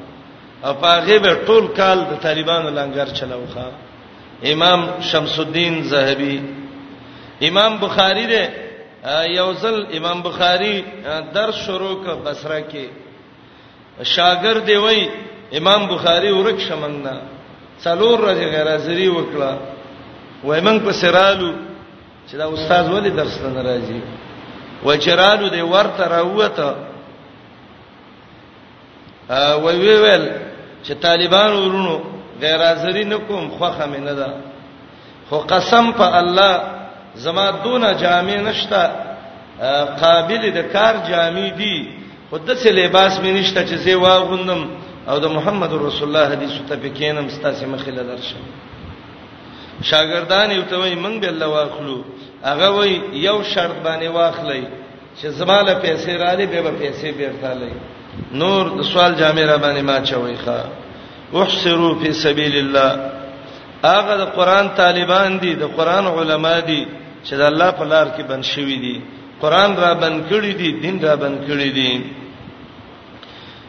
او 0.65 0.75
په 0.75 0.87
هغه 0.97 1.19
به 1.19 1.33
ټول 1.47 1.69
کال 1.81 1.99
د 2.11 2.15
طالبانو 2.23 2.69
لنګر 2.71 3.07
چلاوخه 3.19 3.69
امام 4.43 4.87
شمس 5.11 5.39
الدین 5.39 5.83
زاهبی 5.91 6.39
امام 7.49 7.77
بخاری 7.79 8.27
دې 8.29 8.49
یوزل 9.29 9.85
امام 9.97 10.21
بخاری 10.23 10.83
درس 11.35 11.55
شروع 11.55 11.95
ک 12.05 12.09
بصره 12.25 12.61
کې 12.71 12.87
شاګرد 14.03 14.65
دی 14.67 14.77
وای 14.77 15.09
امام 15.59 15.87
بخاری 15.89 16.31
ورک 16.31 16.61
شمننا 16.69 17.15
څلور 17.85 18.19
ورځې 18.19 18.45
غیر 18.55 18.69
حاضری 18.71 19.09
وکړه 19.09 19.53
وای 20.45 20.61
موږ 20.61 20.79
په 20.87 20.93
سرالو 20.93 21.53
چې 22.31 22.35
دا 22.37 22.47
استاد 22.53 22.89
ولی 22.93 23.11
درس 23.11 23.39
نه 23.41 23.63
راځي 23.63 24.01
وای 24.85 24.99
چرالو 24.99 25.49
دې 25.51 25.63
ورته 25.77 26.05
راوته 26.09 26.75
ا 29.31 29.55
وی 29.63 29.77
ویل 29.97 30.29
چې 30.85 30.93
طالبان 31.01 31.53
ورونو 31.53 32.18
غیر 32.41 32.63
حاضری 32.69 33.05
نکوم 33.05 33.49
خوخه 33.59 33.85
مې 33.93 34.01
نه 34.09 34.15
ده 34.15 34.29
خو 35.31 35.39
قسم 35.39 35.93
په 35.93 36.17
الله 36.21 36.61
زما 37.15 37.51
دون 37.51 37.97
جامع 37.97 38.37
نشتا 38.49 38.85
قابل 40.03 40.43
د 40.51 40.59
کار 40.75 40.95
جامع 41.11 41.49
دي 41.61 41.89
خود 42.31 42.51
څه 42.55 42.67
لباس 42.69 43.19
مې 43.21 43.31
نشتا 43.41 43.63
چې 43.67 43.75
زه 43.85 43.97
واغوندم 43.97 44.67
او 45.09 45.19
د 45.19 45.27
محمد 45.31 45.73
رسول 45.73 46.05
الله 46.09 46.31
حدیث 46.35 46.51
ته 46.69 46.77
پکېنم 46.77 47.29
ستاسو 47.37 47.67
مخاله 47.67 48.03
درشم 48.03 48.43
شاګردان 49.83 50.51
یو 50.51 50.63
ته 50.63 50.77
وای 50.79 50.95
مونږ 51.03 51.21
به 51.21 51.29
الله 51.29 51.47
واخلو 51.47 52.05
هغه 52.45 52.69
وای 52.69 53.01
یو 53.13 53.43
شرط 53.43 53.77
باندې 53.85 54.05
واخلې 54.15 54.63
چې 55.23 55.27
زماله 55.27 55.75
پیسې 55.83 56.09
را 56.23 56.33
لې 56.39 56.47
به 56.47 56.63
به 56.63 56.73
پیسې 56.83 57.05
بیرته 57.19 57.55
لې 57.55 57.73
نور 58.33 58.79
د 58.79 58.83
سوال 58.83 59.15
جامع 59.15 59.43
را 59.43 59.57
باندې 59.59 59.81
ما 59.83 60.01
چوي 60.05 60.37
ښا 60.47 60.59
احصروا 61.37 61.93
فی 62.03 62.13
سبیل 62.23 62.57
الله 62.59 63.11
هغه 63.85 64.17
د 64.19 64.25
قران 64.37 64.69
طالبان 64.77 65.39
دي 65.39 65.55
د 65.55 65.63
قران 65.77 66.07
علما 66.07 66.61
دي 66.61 66.87
چې 67.27 67.35
د 67.37 67.41
الله 67.43 67.71
په 67.71 67.85
لار 67.85 68.07
کې 68.17 68.23
بن 68.29 68.43
شوی 68.43 68.77
دي 68.77 69.01
قران 69.41 69.77
را 69.77 69.95
بن 69.95 70.25
کړی 70.31 70.53
دي 70.53 70.73
دین 70.81 71.01
را 71.03 71.15
بن 71.17 71.39
کړی 71.49 71.71
دي 71.77 71.93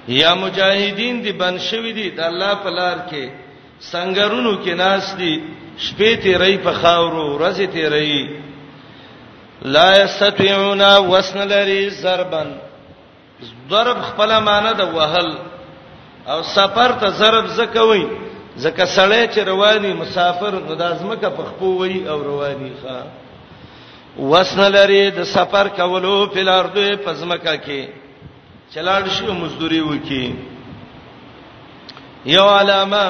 یا 0.08 0.34
مجاهدین 0.36 1.22
دي 1.24 1.32
بن 1.32 1.58
شوی 1.58 1.94
دي 1.94 2.10
د 2.10 2.20
الله 2.20 2.54
په 2.64 2.70
لار 2.70 2.98
کې 3.12 3.26
سنگرونو 3.80 4.54
کې 4.64 4.74
ناس 4.74 5.16
دي 5.20 5.42
شپې 5.80 6.24
ته 6.24 6.38
ری 6.44 6.58
په 6.58 6.72
خاورو 6.72 7.38
ورځې 7.38 7.68
ته 7.74 7.90
ری 7.90 8.30
لا 9.64 10.04
یستطيعون 10.04 10.82
وسن 11.12 11.48
لری 11.48 11.90
ضربن 11.90 12.50
ضرب 13.70 14.02
خپل 14.08 14.40
معنی 14.44 14.70
د 14.78 14.82
وهل 14.96 15.28
او 16.32 16.42
سفر 16.44 16.92
ته 17.00 17.10
ضرب 17.20 17.46
زکوي 17.60 18.06
زکه 18.64 18.86
سړی 18.98 19.22
چې 19.34 19.40
رواني 19.52 19.94
مسافر 19.94 20.54
نو 20.68 20.76
د 20.82 20.84
ازمکه 20.94 21.30
پخپوي 21.38 22.00
او 22.10 22.18
رواني 22.24 22.72
ښا 22.84 22.98
وسن 24.32 24.62
لري 24.78 25.02
د 25.18 25.24
سفر 25.36 25.68
کولو 25.80 26.14
په 26.34 26.40
لارده 26.50 26.96
پزمکه 27.06 27.56
کې 27.66 27.88
چلاړ 28.74 29.02
شو 29.18 29.34
مزدوري 29.34 29.80
وکي 29.86 30.24
یو 32.36 32.48
علامه 32.50 33.04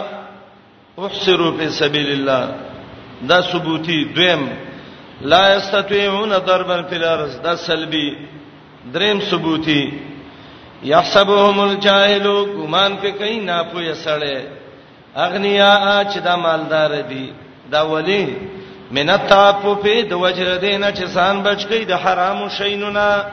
احصروا 1.04 1.52
فی 1.58 1.70
سبیل 1.80 2.12
الله 2.12 2.56
دا 3.30 3.42
ثبوتی 3.52 4.04
دویم 4.16 4.50
لا 5.22 5.44
یستطيعون 5.56 6.34
ضربا 6.48 6.82
فی 6.90 6.96
الارض 6.96 7.40
دا 7.44 7.56
سلبی 7.68 8.08
دریم 8.94 9.20
ثبوتی 9.30 9.82
یحسبهم 10.84 11.60
الجاهل 11.60 12.26
ګمان 12.58 12.96
په 13.02 13.10
کین 13.20 13.46
نه 13.46 13.64
پوی 13.72 13.94
سره 13.94 14.42
اغنیا 15.16 16.04
چې 16.14 16.18
دا 16.24 16.36
مالدار 16.36 17.02
دي 17.10 17.34
دا 17.72 17.82
ولی 17.90 18.36
منتا 18.92 19.52
په 19.54 19.76
په 19.76 20.04
د 20.10 20.14
وجه 20.14 20.58
دینه 20.58 20.92
چې 20.92 21.06
سان 21.06 21.42
بچی 21.44 21.86
د 21.86 21.92
حرامو 21.94 22.50
شینونه 22.50 23.24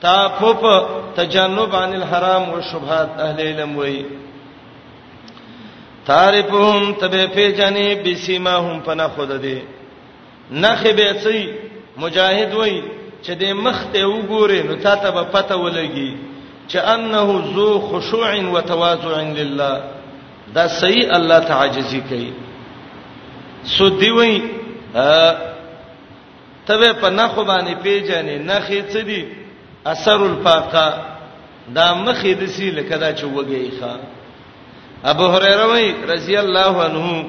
تا 0.00 0.28
په 0.28 0.86
تجنب 1.16 1.76
عن 1.76 1.94
الحرام 1.94 2.42
او 2.50 2.60
شبهات 2.72 3.08
اهل 3.18 3.40
علم 3.40 3.76
وای 3.76 4.04
تعرفهم 6.06 6.92
تبه 6.92 7.26
په 7.26 7.52
جنې 7.56 8.08
بسمهم 8.08 8.80
پنا 8.84 9.08
خود 9.08 9.32
دي 9.40 9.62
نخې 10.52 10.88
به 10.96 11.12
سي 11.18 11.54
مجاهد 11.96 12.54
وای 12.54 12.82
چې 13.24 13.30
د 13.40 13.44
مخ 13.52 13.84
ته 13.92 14.04
وګوره 14.04 14.64
نو 14.66 14.74
تا 14.76 14.94
ته 14.96 15.10
به 15.10 15.22
پته 15.24 15.54
ولګي 15.54 16.31
چې 16.72 16.76
انه 16.94 17.42
ذو 17.56 17.80
خشوع 17.80 18.42
و 18.54 18.60
تواضع 18.60 19.20
لله 19.38 19.82
دا 20.54 20.68
صحیح 20.68 21.14
الله 21.16 21.38
تعجزي 21.38 22.00
کوي 22.08 22.30
سو 23.76 23.88
دی 23.88 24.10
وای 24.10 24.42
ته 26.66 26.92
په 26.92 27.10
نخو 27.10 27.44
باندې 27.44 27.74
پیژنې 27.84 28.36
نخې 28.50 28.92
څه 28.92 28.96
دي 28.96 29.26
اثر 29.86 30.22
الفاقه 30.22 30.94
دا 31.76 31.86
مخې 31.94 32.26
د 32.40 32.46
سی 32.56 32.70
لکه 32.70 32.96
دا 32.96 33.12
چې 33.16 33.24
وګي 33.36 33.72
ښا 33.80 33.96
ابو 35.12 35.26
هريره 35.26 35.66
وای 35.72 35.94
رضی 36.08 36.36
الله 36.38 36.84
عنه 36.84 37.24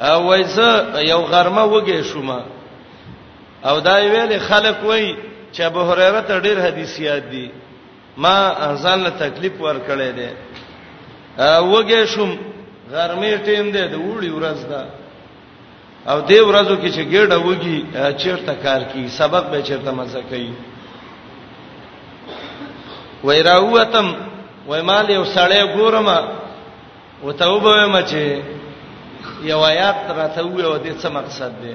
او 0.00 0.26
وایزه 0.28 1.00
یو 1.08 1.18
غرمه 1.18 1.66
وګي 1.80 2.02
شوما 2.12 2.40
او 3.64 3.78
دا 3.80 3.96
ویل 3.96 4.38
خلک 4.40 4.76
وای 4.84 5.16
چې 5.52 5.60
ابو 5.60 5.80
هريره 5.80 6.20
ته 6.20 6.40
ډېر 6.40 6.66
حدیث 6.66 6.98
یاد 7.00 7.30
دي 7.30 7.50
ما 8.16 8.34
ځان 8.82 9.02
له 9.04 9.10
تکلیف 9.10 9.54
ورکړې 9.60 10.10
ده 10.18 10.28
وګه 11.72 12.04
شم 12.12 12.30
غرمه 12.92 13.32
ټیم 13.46 13.66
ده 13.72 13.82
د 13.92 13.96
وړي 14.06 14.30
ورځ 14.36 14.60
ده 14.70 14.82
او 16.12 16.18
دې 16.30 16.40
ورځو 16.48 16.74
کې 16.80 16.88
چې 16.96 17.02
ګډه 17.12 17.36
وږي 17.46 17.78
چیرته 18.20 18.54
کار 18.64 18.80
کوي 18.92 19.08
سبق 19.08 19.44
به 19.50 19.58
چیرته 19.62 19.90
مزه 19.92 20.22
کوي 20.30 20.52
وایراوتم 23.24 24.08
وای 24.68 24.82
مال 24.82 25.06
یو 25.10 25.24
سړی 25.34 25.60
ګورم 25.76 26.08
وتوبه 27.24 27.76
ما 27.92 28.02
چې 28.02 28.22
یو 29.52 29.60
آیات 29.72 29.96
راته 30.18 30.40
وې 30.42 30.64
او 30.64 30.76
دې 30.84 30.92
څه 31.00 31.08
مقصد 31.18 31.52
دی 31.62 31.74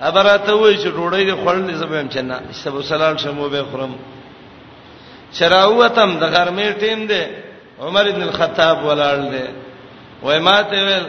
ابراته 0.00 0.52
وې 0.60 0.72
چې 0.82 0.88
ډوړې 0.96 1.32
خړلې 1.42 1.74
زبېم 1.82 2.08
چې 2.12 2.20
نه 2.28 2.36
سبو 2.62 2.80
سلام 2.82 3.16
شمو 3.22 3.48
به 3.48 3.62
خورم 3.70 3.92
چراوتم 5.32 6.18
د 6.20 6.24
غرمې 6.24 6.68
ټیم 6.80 7.06
دی 7.06 7.22
عمر 7.80 8.04
ابن 8.08 8.22
الخطاب 8.22 8.78
ولاړ 8.86 9.18
دی 9.32 9.44
وای 10.22 10.38
ماته 10.40 10.78
ویل 10.86 11.06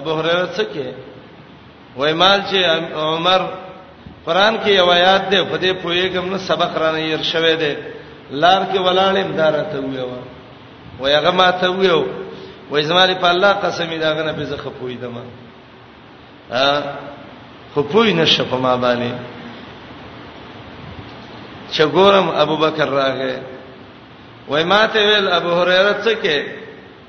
ابو 0.00 0.12
هريره 0.14 0.48
څه 0.56 0.62
کې 0.72 0.88
وای 1.96 2.12
مال 2.12 2.40
چې 2.50 2.56
عمر 2.96 3.40
قران 4.26 4.54
کې 4.64 4.68
یو 4.68 4.90
آیات 4.90 5.22
دی 5.30 5.40
په 5.50 5.56
دې 5.58 5.70
پوېګم 5.82 6.24
نو 6.32 6.38
سبق 6.38 6.76
را 6.76 6.92
نه 6.92 6.98
ير 7.02 7.22
شوه 7.22 7.54
دی 7.54 7.74
لار 8.30 8.60
کې 8.72 8.78
ولاړې 8.78 9.24
مدارته 9.28 9.80
ویو 9.80 10.08
وای 11.00 11.14
هغه 11.14 11.30
ماته 11.30 11.68
ویو 11.70 12.04
وای 12.70 12.82
زماري 12.82 13.14
په 13.14 13.28
الله 13.30 13.52
قسم 13.52 13.90
دا 14.00 14.12
غنه 14.16 14.32
به 14.32 14.44
زه 14.44 14.56
خپوې 14.56 14.94
دم 15.02 15.16
ا 16.50 16.82
خپوې 17.76 18.08
نشه 18.12 18.44
په 18.44 18.56
ما 18.56 18.76
باندې 18.76 19.12
چې 21.72 21.82
ګورم 21.94 22.28
ابوبکر 22.34 22.88
راغې 22.88 23.34
وای 24.50 24.64
ماته 24.72 25.00
ویل 25.08 25.28
ابو 25.38 25.50
هريره 25.58 25.92
څه 26.04 26.12
کې 26.22 26.36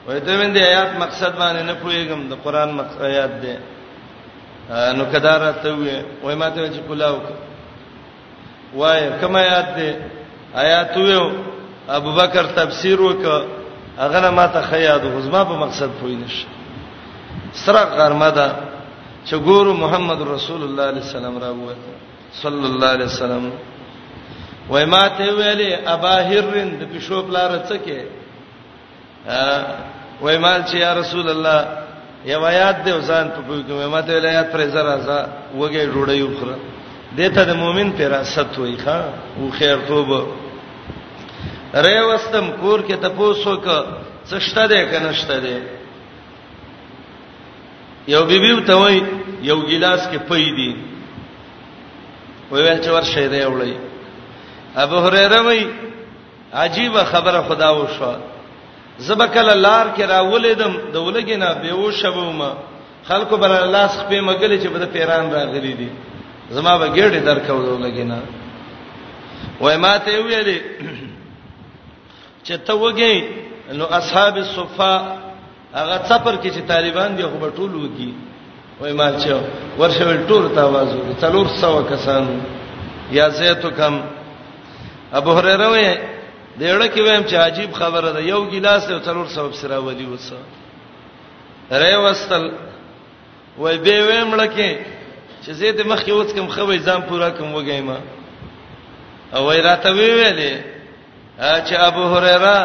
وای 0.08 0.20
ته 0.26 0.32
من 0.40 0.54
دې 0.54 0.62
آیات 0.72 0.90
مقصد 1.04 1.32
باندې 1.42 1.62
نه 1.70 1.74
پوهیږم 1.84 2.22
د 2.30 2.34
قران 2.44 2.70
مقصد 2.80 3.02
آیات 3.10 3.32
دی 3.44 3.56
نو 4.98 5.04
کدار 5.14 5.42
ته 5.64 5.70
وای 5.78 5.98
وای 6.24 6.36
ماته 6.36 6.62
چې 6.76 6.82
کلاو 6.90 7.18
وای 8.80 9.02
کما 9.22 9.40
آیات 9.48 9.68
دی 9.78 9.90
آیات 10.64 10.94
ویو 10.98 11.26
ابو 11.88 12.12
بکر 12.20 12.46
تفسیر 12.60 13.02
وک 13.02 13.24
هغه 13.98 14.20
نه 14.24 14.30
ماته 14.30 14.62
خیاد 14.62 15.04
غزما 15.16 15.42
په 15.44 15.56
مقصد 15.66 15.90
پوینش 16.02 16.36
سره 17.64 17.82
غرمه 17.98 18.30
ده 18.30 18.48
چې 19.28 19.36
ګورو 19.48 19.72
محمد 19.84 20.20
رسول 20.36 20.62
الله 20.64 20.88
صلی 20.90 20.90
الله 20.90 20.90
علیه 20.90 21.04
وسلم 21.06 21.36
را 21.44 21.52
وته 21.66 21.92
صلی 22.44 22.66
الله 22.72 22.88
علیه 22.98 23.06
وسلم 23.06 23.44
وای 24.70 24.86
ما 24.86 25.08
ته 25.18 25.26
ویلې 25.34 25.72
اباهرن 25.90 26.70
د 26.80 26.82
پښو 26.94 27.18
پلار 27.28 27.52
څه 27.70 27.76
کې 27.86 28.00
وای 30.22 30.38
مال 30.44 30.62
چې 30.70 30.76
یا 30.86 30.92
رسول 31.02 31.30
الله 31.30 31.60
یا 32.30 32.38
آیات 32.52 32.78
دی 32.86 32.92
ځان 33.10 33.26
په 33.36 33.42
پوی 33.48 33.62
کې 33.68 33.90
ما 33.94 34.02
ته 34.02 34.12
ویلې 34.14 34.28
آیات 34.34 34.48
پر 34.54 34.62
زرا 34.74 34.96
ځا 35.08 35.20
وګه 35.60 35.82
جوړي 35.94 36.22
وخره 36.24 36.56
دته 37.18 37.42
د 37.50 37.54
مؤمن 37.64 37.90
پیراست 37.98 38.54
وای 38.60 38.78
ښا 38.84 38.98
او 39.40 39.50
خیر 39.58 39.78
توبه 39.88 40.20
ریوستم 41.74 42.46
کور 42.62 42.80
کې 42.88 42.94
تپوسو 43.04 43.58
ک 43.66 43.68
څه 44.30 44.38
شته 44.40 44.68
ده 44.68 44.86
کنه 44.92 45.14
شته 45.14 45.40
ده 45.40 45.62
یو 48.08 48.26
بیبي 48.26 48.52
وته 48.54 48.76
وای 48.76 49.02
یو 49.42 49.62
ګلاس 49.70 50.02
کې 50.12 50.20
پې 50.30 50.46
دی 50.58 50.74
وای 52.52 52.80
چې 52.84 52.88
ورشه 52.90 53.28
دی 53.34 53.42
وړي 53.46 53.89
ابو 54.76 54.98
هريره 54.98 55.42
وای 55.42 55.68
عجیب 56.54 57.04
خبره 57.04 57.42
خدا 57.42 57.70
وشو 57.84 58.14
زبکل 59.00 59.48
لار 59.62 59.86
کې 59.98 60.02
راولیدم 60.02 60.74
د 60.94 60.98
ولګینا 60.98 61.54
بیوشه 61.62 62.10
بومه 62.10 62.52
خلکو 63.08 63.38
بل 63.38 63.52
الله 63.52 63.88
سپې 63.88 64.22
مګلې 64.22 64.64
چې 64.64 64.68
بده 64.68 64.86
پیران 64.86 65.32
راغلي 65.32 65.74
دي 65.74 65.90
زما 66.52 66.78
به 66.78 66.88
ګړې 66.96 67.16
درکو 67.26 67.54
ولګینا 67.54 68.18
وای 69.62 69.78
ما 69.78 69.98
ته 69.98 70.22
ویلې 70.24 70.62
چې 72.48 72.54
ته 72.66 72.74
وګې 72.74 73.24
نو 73.74 73.86
اصحاب 73.86 74.38
الصفا 74.38 75.18
هغه 75.74 76.04
سفر 76.10 76.36
کې 76.36 76.50
چې 76.54 76.62
طالبان 76.68 77.16
دی 77.18 77.24
خو 77.24 77.38
به 77.38 77.50
ټول 77.50 77.70
وږي 77.74 78.10
وای 78.82 78.94
ما 78.94 79.12
چې 79.20 79.30
ورشه 79.80 80.28
ټول 80.28 80.50
تاوازو 80.56 81.00
څلور 81.22 81.46
سو 81.62 81.84
کسان 81.90 82.40
یا 83.12 83.30
زیتو 83.30 83.70
کم 83.78 84.00
ابو 85.14 85.32
هريره 85.34 85.68
وې 85.72 85.92
دیړه 86.60 86.88
کې 86.94 87.02
ویم 87.02 87.24
چې 87.30 87.34
عجیب 87.36 87.72
خبره 87.74 88.12
ده 88.12 88.22
یو 88.24 88.46
ګلاس 88.52 88.90
او 88.92 89.00
څلور 89.00 89.28
سبب 89.28 89.54
سره 89.54 89.80
ولي 89.80 90.06
وسه 90.06 90.38
رې 91.72 91.96
وستل 92.04 92.52
وې 93.60 93.76
به 93.76 94.00
ویم 94.08 94.36
لکه 94.36 94.70
چې 95.46 95.52
زه 95.52 95.72
دې 95.72 95.86
مخ 95.88 96.02
کې 96.06 96.12
وڅ 96.12 96.30
کوم 96.36 96.48
خو 96.48 96.76
ځم 96.78 97.02
پورا 97.10 97.30
کوم 97.30 97.54
وګیمه 97.56 97.98
او 99.36 99.50
وې 99.52 99.58
راته 99.66 99.90
وی 99.92 100.10
ویلې 100.14 100.54
چې 101.40 101.74
ابو 101.76 102.04
هريره 102.14 102.58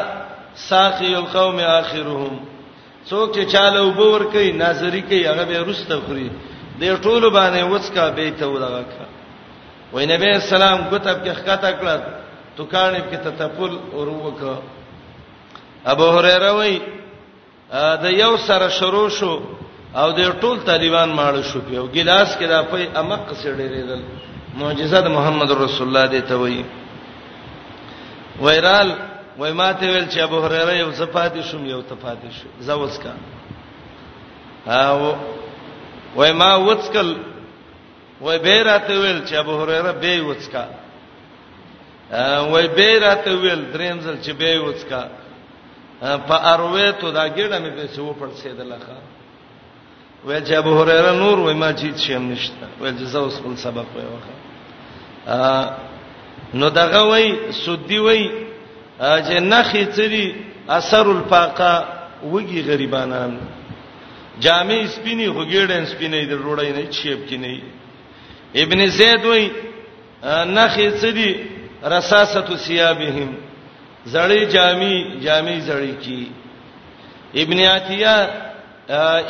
ساقي 0.56 1.14
القوم 1.14 1.58
اخرهم 1.58 2.40
څوک 3.10 3.32
چې 3.36 3.52
چاله 3.52 3.80
وبور 3.82 4.20
کوي 4.32 4.52
ناظری 4.52 5.02
کوي 5.02 5.26
هغه 5.26 5.44
به 5.44 5.58
رسته 5.68 6.00
خوري 6.06 6.30
د 6.80 6.96
ټولو 7.04 7.30
باندې 7.30 7.62
وڅکا 7.72 8.10
به 8.10 8.30
ته 8.38 8.46
ورغه 8.48 8.84
وای 9.92 10.06
نبی 10.06 10.28
اسلام 10.30 10.78
کوتب 10.90 11.24
کې 11.24 11.32
خکته 11.34 11.72
کړه 11.80 12.23
دکانې 12.58 13.00
په 13.10 13.16
تتپل 13.16 13.72
وروکه 13.96 14.58
ابو 15.84 16.06
هريره 16.10 16.50
وای 16.52 16.80
دا 18.02 18.10
یو 18.10 18.36
سره 18.36 18.68
شروع 18.68 19.08
شو 19.08 19.42
او 19.94 20.10
د 20.12 20.30
ټول 20.40 20.58
طالبان 20.66 21.08
ماړو 21.12 21.42
شو 21.42 21.60
په 21.60 21.72
یو 21.74 21.86
ګلاس 21.86 22.36
کې 22.38 22.46
دا 22.48 22.62
په 22.62 22.98
امق 23.00 23.32
سړي 23.42 23.66
ریدل 23.74 24.02
معجزه 24.54 25.00
د 25.00 25.06
محمد 25.08 25.50
رسول 25.52 25.86
الله 25.88 26.06
دی 26.06 26.20
ته 26.20 26.34
وای 26.34 26.64
وایرال 28.40 28.92
وای 29.38 29.52
ماته 29.52 29.86
ویل 29.86 30.06
چې 30.08 30.18
ابو 30.18 30.40
هريره 30.40 30.72
یو 30.78 30.92
صفات 30.92 31.40
شوم 31.50 31.66
یو 31.66 31.82
صفات 31.90 32.18
شو 32.38 32.48
زوس 32.60 32.98
کا 32.98 33.12
او 34.82 35.14
وای 36.16 36.32
ما 36.32 36.56
وڅکل 36.58 37.14
وای 38.20 38.38
به 38.38 38.62
راته 38.62 38.94
ویل 39.00 39.22
چې 39.26 39.34
ابو 39.34 39.58
هريره 39.62 39.92
به 39.92 40.22
وڅکا 40.22 40.64
وای 42.12 42.66
به 42.76 42.98
راته 43.00 43.32
ویل 43.40 43.62
دریم 43.72 43.98
ځل 44.04 44.16
چې 44.24 44.32
به 44.36 44.48
وڅکا 44.68 45.02
په 46.28 46.36
اروه 46.52 46.92
ته 47.00 47.10
دا 47.10 47.28
ګډه 47.28 47.58
مې 47.60 47.70
پیسې 47.76 48.00
و 48.00 48.12
پړسېدله 48.12 48.78
ښا 48.86 48.98
وای 50.24 50.40
چې 50.46 50.52
ابو 50.54 50.72
هريره 50.82 51.12
نور 51.22 51.38
وای 51.40 51.54
ما 51.54 51.72
چې 51.72 51.96
شم 52.00 52.22
نشته 52.32 52.66
وای 52.80 52.92
جزاء 52.92 53.22
اوس 53.22 53.38
خپل 53.40 53.56
سبق 53.56 53.86
وای 53.96 54.06
واخا 54.08 54.36
نو 56.54 56.68
دغه 56.70 56.98
وای 57.10 57.52
سودی 57.52 57.98
وای 57.98 58.30
چې 59.00 59.36
نخې 59.40 59.84
چری 59.96 60.34
اثر 60.68 61.08
الفاقه 61.10 61.84
وږي 62.32 62.60
غریبانان 62.68 63.38
جامع 64.40 64.80
سپینی 64.96 65.26
غګېډن 65.28 65.84
سپینی 65.86 66.24
د 66.26 66.32
روړې 66.32 66.68
نه 66.76 66.82
چیپ 66.90 67.28
کې 67.28 67.34
نه 67.42 67.60
ابن 68.54 68.86
زید 68.88 69.24
وای 69.24 69.50
نخې 70.46 70.86
چری 71.00 71.53
رصاصه 71.92 72.56
ثيابهم 72.66 73.30
زړی 74.14 74.40
جامی 74.54 74.94
جامی 75.24 75.56
زړی 75.60 75.92
کی 76.04 76.22
ابن 77.42 77.58
عتیہ 77.74 78.16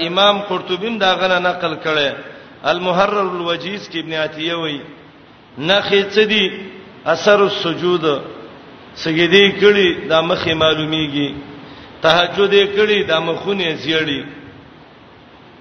امام 0.09 0.41
قرطبی 0.49 0.99
دا 0.99 1.15
غلا 1.21 1.39
نقل 1.39 1.75
کړي 1.85 2.13
المحرر 2.73 3.21
الوجیز 3.31 3.89
کې 3.89 3.99
ابن 4.03 4.13
عتیہ 4.25 4.55
وایي 4.63 4.81
نخې 5.59 6.03
چدي 6.17 6.45
اثر 7.15 7.41
السجود 7.43 8.07
سجدي 9.05 9.45
کړي 9.63 10.09
دا 10.09 10.21
مخه 10.21 10.55
معلومیږي 10.55 11.35
تهجد 12.03 12.55
کړي 12.77 13.09
دا 13.09 13.21
مخونه 13.21 13.75
زیړي 13.77 14.25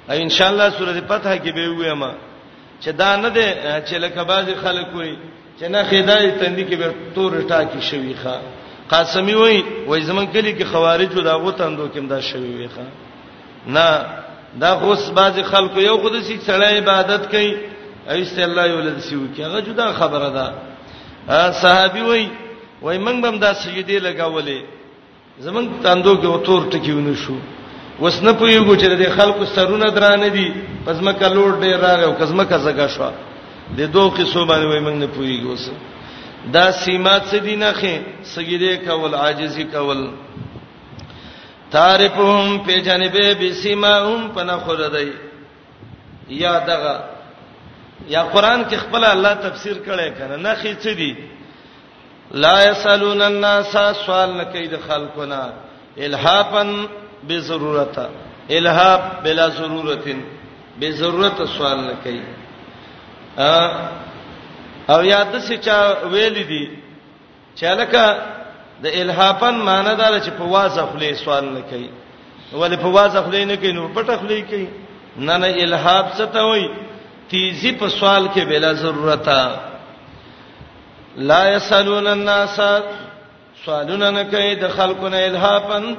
او 0.09 0.17
ان 0.21 0.29
شاء 0.29 0.49
الله 0.49 0.69
سورته 0.69 1.01
فتح 1.07 1.35
کې 1.43 1.55
به 1.55 1.69
ویما 1.69 2.13
چې 2.81 2.89
دا 2.91 3.15
نه 3.15 3.29
ده 3.29 3.81
چې 3.87 3.93
لکه 3.93 4.23
بعض 4.23 4.49
خلک 4.65 4.95
وایي 4.95 5.15
چې 5.63 5.67
نه 5.71 5.83
خیدای 5.83 6.31
تندې 6.39 6.63
کې 6.69 6.75
به 6.79 6.91
تور 7.15 7.31
ټاکی 7.49 7.81
شوی 7.89 8.13
ښا 8.23 8.35
قاسمی 8.93 9.33
وای 9.41 9.57
وای 9.89 10.01
زمون 10.09 10.25
کلی 10.35 10.51
کې 10.57 10.65
خوارجو 10.71 11.21
دا 11.27 11.33
غو 11.41 11.51
تندو 11.59 11.85
کې 11.93 11.99
مدا 12.05 12.19
شوی 12.29 12.51
وی 12.57 12.67
ښا 12.75 12.85
نه 13.75 13.85
دا 14.61 14.71
اوس 14.85 15.03
باز 15.17 15.33
خلکو 15.51 15.79
یو 15.81 15.97
خود 15.97 16.15
سي 16.27 16.35
چړای 16.47 16.73
عبادت 16.81 17.23
کوي 17.31 17.51
ایست 18.11 18.37
الله 18.39 18.63
یولد 18.73 18.99
سی 18.99 19.15
وکي 19.15 19.43
هغه 19.43 19.59
جدا 19.67 19.85
خبره 19.99 20.29
ده 20.37 20.45
صحابي 21.51 22.01
وای 22.09 22.27
وای 22.81 22.97
موږ 23.05 23.17
بم 23.23 23.39
دا 23.39 23.53
سجدي 23.53 23.99
لگاولې 23.99 24.59
زمون 25.39 25.65
تندو 25.83 26.13
کې 26.21 26.25
وتور 26.25 26.61
ټکیونه 26.71 27.15
شو 27.23 27.35
وسنه 28.01 28.33
په 28.33 28.45
یو 28.51 28.63
ګو 28.65 28.75
چې 28.81 28.87
د 28.89 29.03
خلکو 29.17 29.45
سرونه 29.45 29.91
درانه 29.91 30.27
دي 30.27 30.53
پزما 30.85 31.11
کلوړ 31.11 31.51
ډیر 31.61 31.77
راغو 31.79 32.13
کزما 32.19 32.43
کا 32.43 32.57
زګه 32.57 32.87
شو 32.95 33.03
د 33.77 33.81
دوه 33.93 34.09
قسم 34.17 34.45
باندې 34.47 34.65
وای 34.67 34.79
موږ 34.85 34.95
نه 35.03 35.07
پوریږو 35.15 35.49
اوس 35.49 35.67
دا 36.53 36.65
سیمات 36.71 37.21
څه 37.29 37.37
دي 37.45 37.55
نه 37.61 37.69
خې 37.73 37.95
سګیره 38.23 38.77
کول 38.85 39.15
عاجزی 39.21 39.63
کول 39.63 40.09
تعرفهم 41.75 42.59
په 42.65 42.79
جانبه 42.87 43.33
بسمهم 43.41 44.27
پنا 44.35 44.57
خوردای 44.67 45.11
یا 46.41 46.53
دغه 46.59 47.03
یا 48.09 48.23
قران 48.23 48.69
کې 48.69 48.75
خپل 48.83 49.03
الله 49.03 49.33
تفسیر 49.47 49.77
کړي 49.87 50.17
کنه 50.19 50.35
نه 50.35 50.53
خې 50.55 50.83
څه 50.83 50.87
دي 50.87 51.15
لا 52.45 52.53
یسالون 52.71 53.21
الناس 53.21 53.75
سوال 54.05 54.31
نه 54.37 54.43
کوي 54.53 54.67
د 54.67 54.77
خلقنا 54.87 55.41
الہاپن 56.05 56.71
بضرورت 57.27 57.99
الہاب 58.49 59.01
بلا 59.23 59.47
ضرورت 59.57 60.07
بضرورت 60.79 61.41
سوال 61.57 61.77
نه 61.81 61.93
کوي 62.05 62.42
او 63.37 65.03
یاد 65.05 65.39
څه 65.39 65.57
چا 65.65 65.77
ویل 66.13 66.33
دي 66.49 66.65
چلکه 67.55 68.03
د 68.83 68.85
الهاپن 68.85 69.55
معنی 69.55 69.95
دا 69.95 70.19
چې 70.19 70.29
په 70.37 70.43
وازه 70.45 70.81
خلې 70.93 71.13
سوال 71.25 71.45
نه 71.53 71.61
کوي 71.69 71.89
ولې 72.53 72.77
په 72.81 72.87
وازه 72.87 73.21
خلې 73.23 73.43
نه 73.51 73.55
کوي 73.57 73.71
نو 73.71 73.87
پټه 73.95 74.17
خلې 74.19 74.41
کوي 74.49 74.67
نه 75.17 75.37
نه 75.37 75.47
الهاب 75.47 76.05
څه 76.17 76.25
ته 76.33 76.39
وایي 76.43 76.67
تیزی 77.29 77.71
په 77.71 77.87
سوال 77.87 78.27
کې 78.35 78.39
بلا 78.45 78.73
ضرورت 78.73 79.29
لا 81.17 81.49
یسالون 81.49 82.07
الناس 82.07 82.59
سوالونه 83.65 84.09
نه 84.11 84.23
کوي 84.23 84.55
د 84.55 84.67
خلقونه 84.69 85.17
الهاپن 85.17 85.95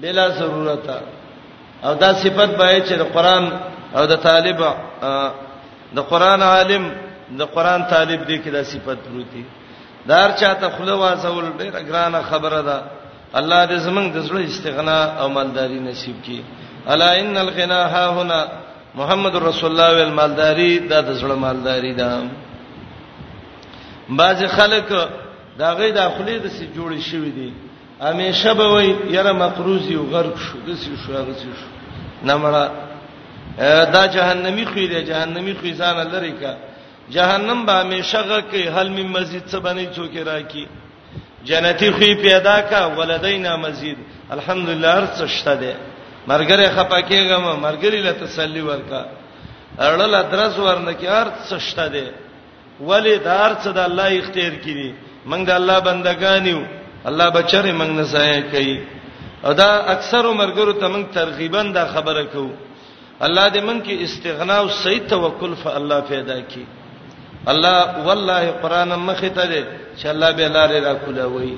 بلا 0.00 0.28
ضرورت 0.28 0.90
او 1.84 1.94
دا 1.94 2.12
صفت 2.12 2.50
به 2.58 2.82
چې 2.86 2.92
د 2.98 3.02
قران 3.12 3.50
او 3.96 4.04
د 4.06 4.16
طالب 4.16 4.60
د 5.96 6.00
قران 6.12 6.42
عالم 6.42 6.84
د 7.38 7.42
قران 7.54 7.82
طالب 7.92 8.20
دی 8.28 8.38
کې 8.42 8.50
دا 8.56 8.62
صفت 8.72 8.98
پروتي 9.06 9.44
دار 10.08 10.30
چاته 10.40 10.68
خله 10.76 10.94
واسول 10.94 11.44
ډیر 11.58 11.74
ګرانه 11.88 12.20
خبره 12.30 12.60
ده 12.68 12.76
الله 13.38 13.60
دې 13.70 13.78
زمنګ 13.86 14.06
د 14.12 14.18
زړه 14.28 14.40
استغنا 14.50 14.98
او 15.20 15.28
مالداري 15.28 15.80
نصیب 15.80 16.16
کړي 16.24 16.40
الا 16.92 17.08
ان 17.20 17.36
الغنا 17.36 17.80
ها 17.94 18.04
هنا 18.18 18.40
محمد 18.94 19.36
رسول 19.36 19.70
الله 19.70 19.90
والمالداري 19.98 20.78
دا 20.78 21.00
د 21.00 21.14
زړه 21.20 21.36
مالداري 21.46 21.92
ده 21.94 22.08
بعض 24.08 24.44
خلک 24.56 24.88
دا 25.58 25.72
غي 25.74 25.92
داخلي 25.92 26.38
د 26.38 26.46
سي 26.56 26.68
جوړ 26.76 26.98
شوی 27.10 27.30
دي 27.38 27.52
همیشه 28.00 28.54
به 28.54 28.66
وي 28.74 28.96
یره 29.10 29.32
مقروزي 29.32 29.94
او 29.94 30.04
غرق 30.12 30.38
شو 30.38 30.58
د 30.66 30.74
سي 30.82 30.96
شو 31.06 31.12
هغه 31.12 31.32
سي 31.40 31.48
شو 31.58 31.68
نمړه 32.30 32.62
دا 33.94 34.06
جهنمی 34.06 34.64
خو 34.72 34.82
دی 34.92 35.00
جهنمی 35.10 35.54
خو 35.60 35.66
ځان 35.80 35.98
لری 36.12 36.32
کا 36.40 36.52
جهنم 37.14 37.66
به 37.66 37.72
همیشغه 37.72 38.40
کې 38.50 38.62
هل 38.76 38.88
می 38.88 39.02
مزید 39.02 39.42
څه 39.46 39.58
باندې 39.64 39.94
څوک 39.96 40.14
راکی 40.26 40.66
جنتی 41.48 41.90
خو 41.90 42.04
پیدا 42.22 42.60
کا 42.60 42.86
ولدینا 42.98 43.56
مزید 43.56 43.98
الحمدلله 44.36 44.90
ارڅ 45.00 45.26
شته 45.36 45.54
دی 45.60 45.72
مرګره 46.30 46.64
خپکیګم 46.76 47.44
مرګری 47.66 48.00
له 48.06 48.12
تسلی 48.12 48.60
ورکا 48.60 49.02
اړل 49.78 50.14
درس 50.32 50.58
ورنکه 50.58 51.06
ارڅ 51.22 51.58
شته 51.58 51.88
دی 51.88 52.06
ولی 52.80 53.18
دار 53.18 53.50
څه 53.62 53.68
د 53.76 53.78
الله 53.78 54.08
اختیار 54.18 54.52
کړي 54.64 54.90
موږ 55.30 55.44
د 55.48 55.50
الله 55.50 55.80
بندگانیو 55.80 56.62
الله 57.08 57.30
بچره 57.30 57.72
موږ 57.78 57.90
نه 57.98 58.04
ځای 58.14 58.42
کوي 58.52 58.78
او 59.44 59.52
دا 59.52 59.70
اکثر 59.94 60.22
مرګرو 60.32 60.72
ته 60.80 60.88
موږ 60.88 61.04
ترغیبا 61.14 61.62
دا 61.62 61.84
خبره 61.94 62.24
کوو 62.24 62.50
الله 63.22 63.48
دې 63.48 63.58
من 63.62 63.82
کې 63.82 64.02
استغنا 64.04 64.54
او 64.58 64.68
صحیح 64.68 65.00
توکل 65.08 65.54
په 65.62 65.76
الله 65.76 66.00
پیدا 66.00 66.34
کړي 66.40 66.66
الله 67.48 68.02
والله 68.06 68.50
قران 68.62 68.88
مخه 68.94 69.28
ته 69.28 69.46
دې 69.50 69.64
چې 70.02 70.06
الله 70.06 70.30
به 70.30 70.48
لارې 70.48 70.78
را 70.86 70.94
کولاوي 70.94 71.56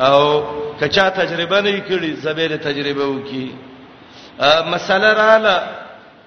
او 0.00 0.42
کچا 0.80 1.08
تجربه 1.08 1.60
نه 1.60 1.80
کړي 1.88 2.10
زبېره 2.24 2.56
تجربه 2.56 3.04
وکي 3.06 3.52
مسله 4.72 5.12
رااله 5.12 5.56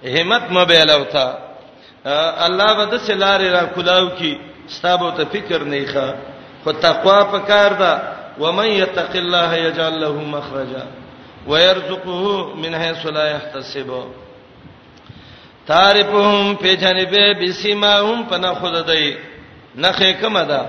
همت 0.05 0.43
مبهله 0.51 0.97
وتا 0.99 1.37
الله 2.47 2.69
به 2.77 2.85
د 2.85 2.97
سلارې 2.97 3.49
را 3.55 3.63
کولاو 3.65 4.07
کی 4.17 4.37
ستابو 4.67 5.11
ته 5.11 5.23
فکر 5.25 5.63
نه 5.63 5.85
ښه 5.85 6.13
خو 6.63 6.71
تقوا 6.71 7.23
پکار 7.23 7.73
ده 7.73 8.01
ومن 8.39 8.65
يتق 8.67 9.15
الله 9.15 9.55
يجعل 9.55 9.99
له 10.01 10.11
مخرجا 10.11 10.83
ويرزقه 11.47 12.55
من 12.55 12.75
حيث 12.75 13.05
لا 13.05 13.25
يحتسب 13.31 14.11
تعرفهم 15.71 16.55
په 16.61 16.73
جنبه 16.83 17.25
بسمهم 17.41 18.23
پنا 18.29 18.53
خود 18.53 18.73
دی 18.87 19.15
نخې 19.81 20.23
کومه 20.23 20.43
ده 20.45 20.65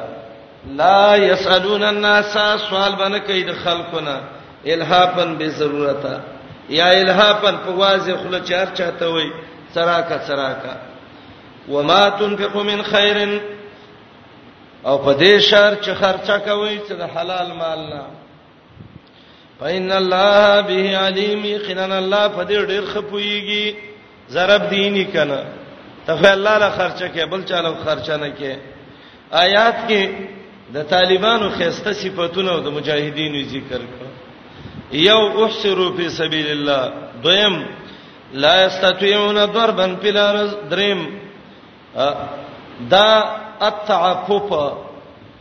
لا 0.81 1.17
يسالون 1.17 1.83
الناس 1.85 2.35
سوال 2.71 2.93
باندې 2.97 3.21
کوي 3.27 3.43
د 3.49 3.53
خلقونه 3.53 4.21
الهاپن 4.67 5.39
به 5.43 5.49
ضرورت 5.63 6.21
یا 6.77 6.91
الهاپن 7.01 7.55
په 7.67 7.73
واځه 7.79 8.17
خل 8.23 8.39
چار 8.53 8.69
چاته 8.81 9.07
وي 9.19 9.29
سراکا 9.75 10.23
سراکا 10.27 10.77
وما 11.69 12.01
تنفق 12.23 12.57
من 12.73 12.83
خير 12.95 13.23
او 14.87 14.99
په 14.99 15.19
دې 15.19 15.41
شر 15.41 15.77
چې 15.83 15.91
خرچه 15.91 16.39
کوي 16.51 16.75
چې 16.89 16.93
د 17.05 17.17
حلال 17.17 17.53
مال 17.53 17.79
نه 17.95 18.03
فإِنَّ 19.63 19.93
اللَّهَ 20.03 20.63
بِهِ 20.69 20.97
عَلِيمٌ 21.01 21.59
خِنَنَ 21.65 21.93
اللَّهُ 21.93 22.29
فَدِيرٌ 22.39 22.85
خپويږي 22.95 23.92
ضرب 24.37 24.63
دینی 24.77 25.05
کنه 25.15 25.41
ته 26.07 26.25
الله 26.37 26.55
له 26.63 26.69
خرچه 26.79 27.07
کې 27.15 27.23
بل 27.33 27.43
چاله 27.51 27.71
خرچه 27.85 28.17
نه 28.23 28.29
کې 28.39 28.53
آیات 29.45 29.77
کې 29.89 30.03
د 30.75 30.79
طالبانو 30.95 31.47
خسته 31.59 31.91
صفاتونه 32.03 32.51
او 32.55 32.61
د 32.67 32.69
مجاهدینو 32.77 33.39
ذکر 33.55 33.81
کړ 33.95 34.01
یو 35.09 35.21
احسروا 35.43 35.89
فی 35.97 36.07
سبیل 36.21 36.49
الله 36.57 36.83
دویم 37.25 37.55
لا 38.43 38.55
یستطيعون 38.67 39.39
ضربا 39.57 39.87
فی 40.03 40.09
الارض 40.15 40.51
دریم 40.73 41.01
دا 42.93 43.09
التعفف 43.69 44.47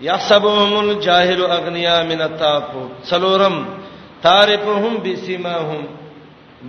یحسبهم 0.08 0.72
الجاهل 0.86 1.42
اغنیا 1.58 1.98
من 2.12 2.22
التعفف 2.22 2.88
څلورم 3.10 3.56
تعرفهم 4.24 4.94
بسماهم 5.06 5.84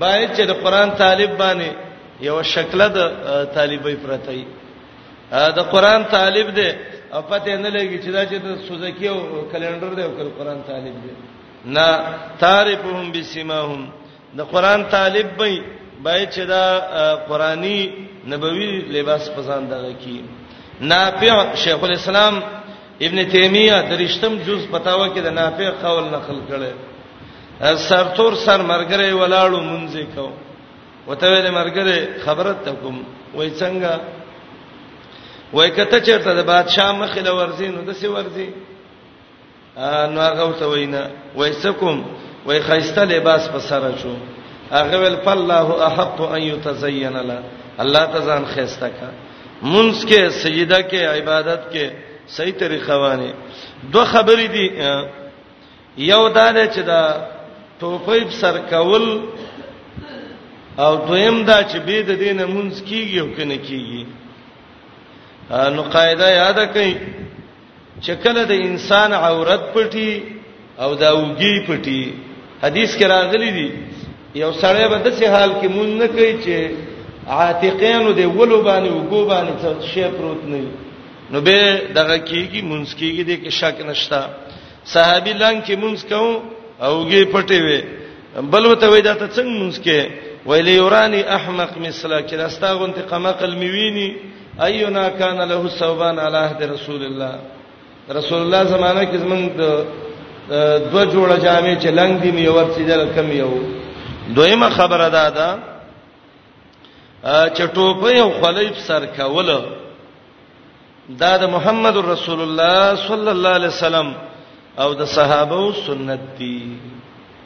باید 0.02 0.28
چې 0.36 0.40
د 0.50 0.52
قران 0.64 0.90
طالب 1.02 1.32
باندې 1.38 1.70
یو 2.20 2.42
شکله 2.54 2.86
د 2.96 2.98
طالبې 3.54 3.94
پرتای 4.04 4.44
د 5.56 5.60
قران 5.72 6.02
طالب 6.10 6.50
دی 6.58 6.68
او 7.14 7.20
پته 7.28 7.56
نه 7.56 7.70
لګي 7.76 7.98
چې 8.04 8.10
دا 8.12 8.24
چې 8.24 8.36
د 8.44 8.48
سوزکی 8.68 9.08
او 9.08 9.20
کلندر 9.52 9.92
دی 9.96 10.02
او 10.02 10.12
قران 10.38 10.60
طالب 10.68 10.94
دی 11.04 11.12
نه 11.76 11.88
تعرفهم 12.40 13.12
بسمهم 13.12 13.80
د 14.38 14.40
قران 14.52 14.80
طالب 14.90 15.26
به 15.38 15.60
باید 16.04 16.28
چې 16.34 16.40
دا 16.40 16.64
قرآني 17.28 17.80
نبوي 18.26 18.70
لباس 18.96 19.30
پسند 19.36 19.70
دغه 19.74 19.92
کی 20.02 20.22
نافع 20.80 21.54
شیخ 21.54 21.80
الاسلام 21.84 22.34
ابن 23.06 23.18
تیمیه 23.32 23.78
درشتم 23.90 24.34
جز 24.46 24.62
پتاوه 24.72 25.14
کې 25.14 25.20
د 25.22 25.28
نافع 25.28 25.70
قول 25.82 26.04
نقل 26.04 26.38
کړي 26.50 26.72
سرتور 27.76 28.34
سر 28.34 28.60
مرګره 28.70 29.08
ولاړو 29.20 29.60
منځه 29.70 30.04
کو 30.16 30.30
وته 31.08 31.26
ویل 31.30 31.50
مرګره 31.50 31.96
خبرت 32.24 32.56
تکم 32.66 32.96
وای 33.34 33.50
څنګه 33.50 34.00
وای 35.52 35.70
کته 35.70 35.98
چیرته 36.00 36.30
د 36.34 36.42
بادشاہ 36.46 36.92
مخې 37.00 37.20
له 37.26 37.32
ورزین 37.38 37.74
د 37.86 37.92
سی 37.94 38.06
ورزی 38.06 38.48
نو 40.14 40.20
هغه 40.28 40.44
وته 40.48 40.66
وینا 40.66 41.02
وای 41.34 41.52
سکم 41.52 42.04
وای 42.46 42.60
خيسته 42.60 43.04
لباس 43.04 43.48
په 43.48 43.58
سره 43.58 43.90
شو 44.02 44.14
هغه 44.70 44.96
ول 45.02 45.16
فالله 45.26 45.86
احق 45.86 46.20
ان 46.20 46.42
يتزين 46.42 47.16
له 47.16 47.38
الله 47.82 48.04
تزان 48.06 48.44
خيسته 48.54 48.88
کا 48.88 49.08
منس 49.62 50.04
کې 50.06 50.28
سجده 50.42 50.82
کې 50.82 51.00
عبادت 51.18 51.62
کې 51.72 51.86
صحیح 52.28 52.54
طریقه 52.62 52.96
وانه 52.98 53.34
دوه 53.92 54.04
خبرې 54.04 54.48
دي 54.54 54.66
یو 55.98 56.28
دا 56.28 56.66
چې 56.66 56.78
دا 56.80 57.26
توفیق 57.80 58.30
سر 58.40 58.58
کول 58.70 59.04
او 60.80 60.92
دویم 61.08 61.38
دا 61.48 61.58
چې 61.70 61.78
به 61.86 61.96
د 62.08 62.10
دینه 62.22 62.44
مونږ 62.54 62.72
کیږي 62.88 63.18
او 63.22 63.28
کنه 63.36 63.56
کیږي 63.66 64.02
نو 65.74 65.82
قاعده 65.94 66.28
یاد 66.42 66.58
کړئ 66.74 66.92
چې 68.04 68.12
کله 68.24 68.40
د 68.52 68.54
انسان 68.68 69.10
عورت 69.24 69.62
پټي 69.74 70.10
او 70.82 70.90
دا 71.02 71.10
وګي 71.22 71.54
پټي 71.68 72.02
حدیث 72.64 72.90
کې 72.98 73.04
راغلي 73.14 73.50
دي 73.58 73.68
یو 74.42 74.50
سړی 74.62 74.84
به 74.90 74.98
د 75.06 75.08
څه 75.18 75.26
حال 75.34 75.50
کې 75.60 75.68
مونږ 75.76 75.90
نه 76.02 76.06
کوي 76.14 76.34
چې 76.44 76.56
عاتقینو 77.36 78.10
د 78.20 78.22
ولو 78.38 78.58
باندې 78.68 78.90
وګو 78.92 79.22
باندې 79.32 79.52
څه 79.62 79.68
شی 79.92 80.04
پروت 80.16 80.42
نه 80.44 80.62
نو 81.32 81.38
به 81.46 81.58
دغه 81.98 82.16
کیږي 82.30 82.60
مونږ 82.70 82.84
کیږي 83.00 83.22
د 83.28 83.32
کې 83.42 83.50
شک 83.60 83.76
نشتا 83.88 84.20
صحابي 84.92 85.34
لنګ 85.42 85.58
کې 85.66 85.74
مونږ 85.82 85.96
کوم 86.12 86.30
اوږي 86.86 87.22
پټي 87.34 87.58
وي 87.66 87.80
بل 88.52 88.62
وته 88.66 88.86
وای 88.90 89.02
دا 89.08 89.14
ته 89.20 89.26
څنګه 89.36 89.56
مونږ 89.60 89.74
کې 89.84 90.00
ویلی 90.46 90.72
یورانی 90.74 91.20
احمق 91.22 91.76
مثلا 91.78 92.20
کې 92.22 92.32
راستا 92.32 92.74
غون 92.74 92.92
ته 92.92 93.02
قمقل 93.02 93.54
میویني 93.54 94.12
اینا 94.66 95.08
کان 95.08 95.40
له 95.48 95.68
ثوبان 95.68 96.18
علی 96.18 96.36
عهد 96.36 96.62
رسول 96.62 97.02
الله 97.04 97.32
رسول 98.10 98.38
الله 98.40 98.64
زمانہ 98.64 99.00
کې 99.04 99.16
زمون 99.16 99.48
د 99.56 99.84
دو 100.92 101.04
جوړه 101.04 101.38
جامې 101.44 101.78
چې 101.82 101.88
لنګ 101.98 102.22
دي 102.22 102.32
مې 102.32 102.48
ورڅې 102.50 102.80
دل 102.88 103.08
کم 103.14 103.32
یو 103.32 103.50
دویمه 104.34 104.70
خبره 104.70 105.08
ده 105.08 105.30
دا 105.30 105.58
چې 107.54 107.62
ټوپه 107.74 108.14
یو 108.16 108.30
خلیف 108.42 108.78
سر 108.86 109.06
کوله 109.06 109.64
دا 111.18 111.36
د 111.36 111.44
محمد 111.50 111.96
رسول 111.96 112.40
الله 112.42 112.96
صلی 113.08 113.30
الله 113.30 113.48
علیه 113.50 113.68
وسلم 113.68 114.14
او 114.78 114.94
د 114.94 115.04
صحابه 115.04 115.72
سنت 115.86 116.20
دي 116.38 116.62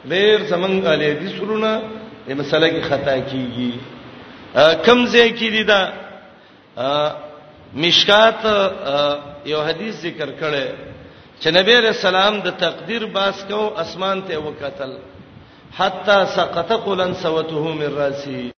ډېر 0.07 0.41
زمنګ 0.49 0.87
علی 0.87 1.13
دي 1.13 1.29
سرونه 1.37 1.81
دې 2.27 2.33
مسله 2.43 2.67
کې 2.73 2.81
خطا 2.91 3.15
کیږي 3.29 3.71
کم 4.85 4.99
ځای 5.13 5.29
کې 5.39 5.47
دي 5.55 5.63
دا 5.71 5.81
مشکات 7.83 8.41
یو 9.51 9.61
حدیث 9.67 9.93
ذکر 10.07 10.29
کړي 10.41 10.67
چې 11.41 11.47
نبی 11.57 11.73
رسول 11.87 12.15
الله 12.15 12.41
د 12.47 12.49
تقدیر 12.65 13.03
باس 13.15 13.37
کو 13.49 13.61
اسمان 13.83 14.17
ته 14.27 14.35
وکتل 14.49 14.91
حتا 15.79 16.19
سقط 16.35 16.69
قلن 16.85 17.11
سوته 17.23 17.63
من 17.79 17.89
راسي 18.03 18.47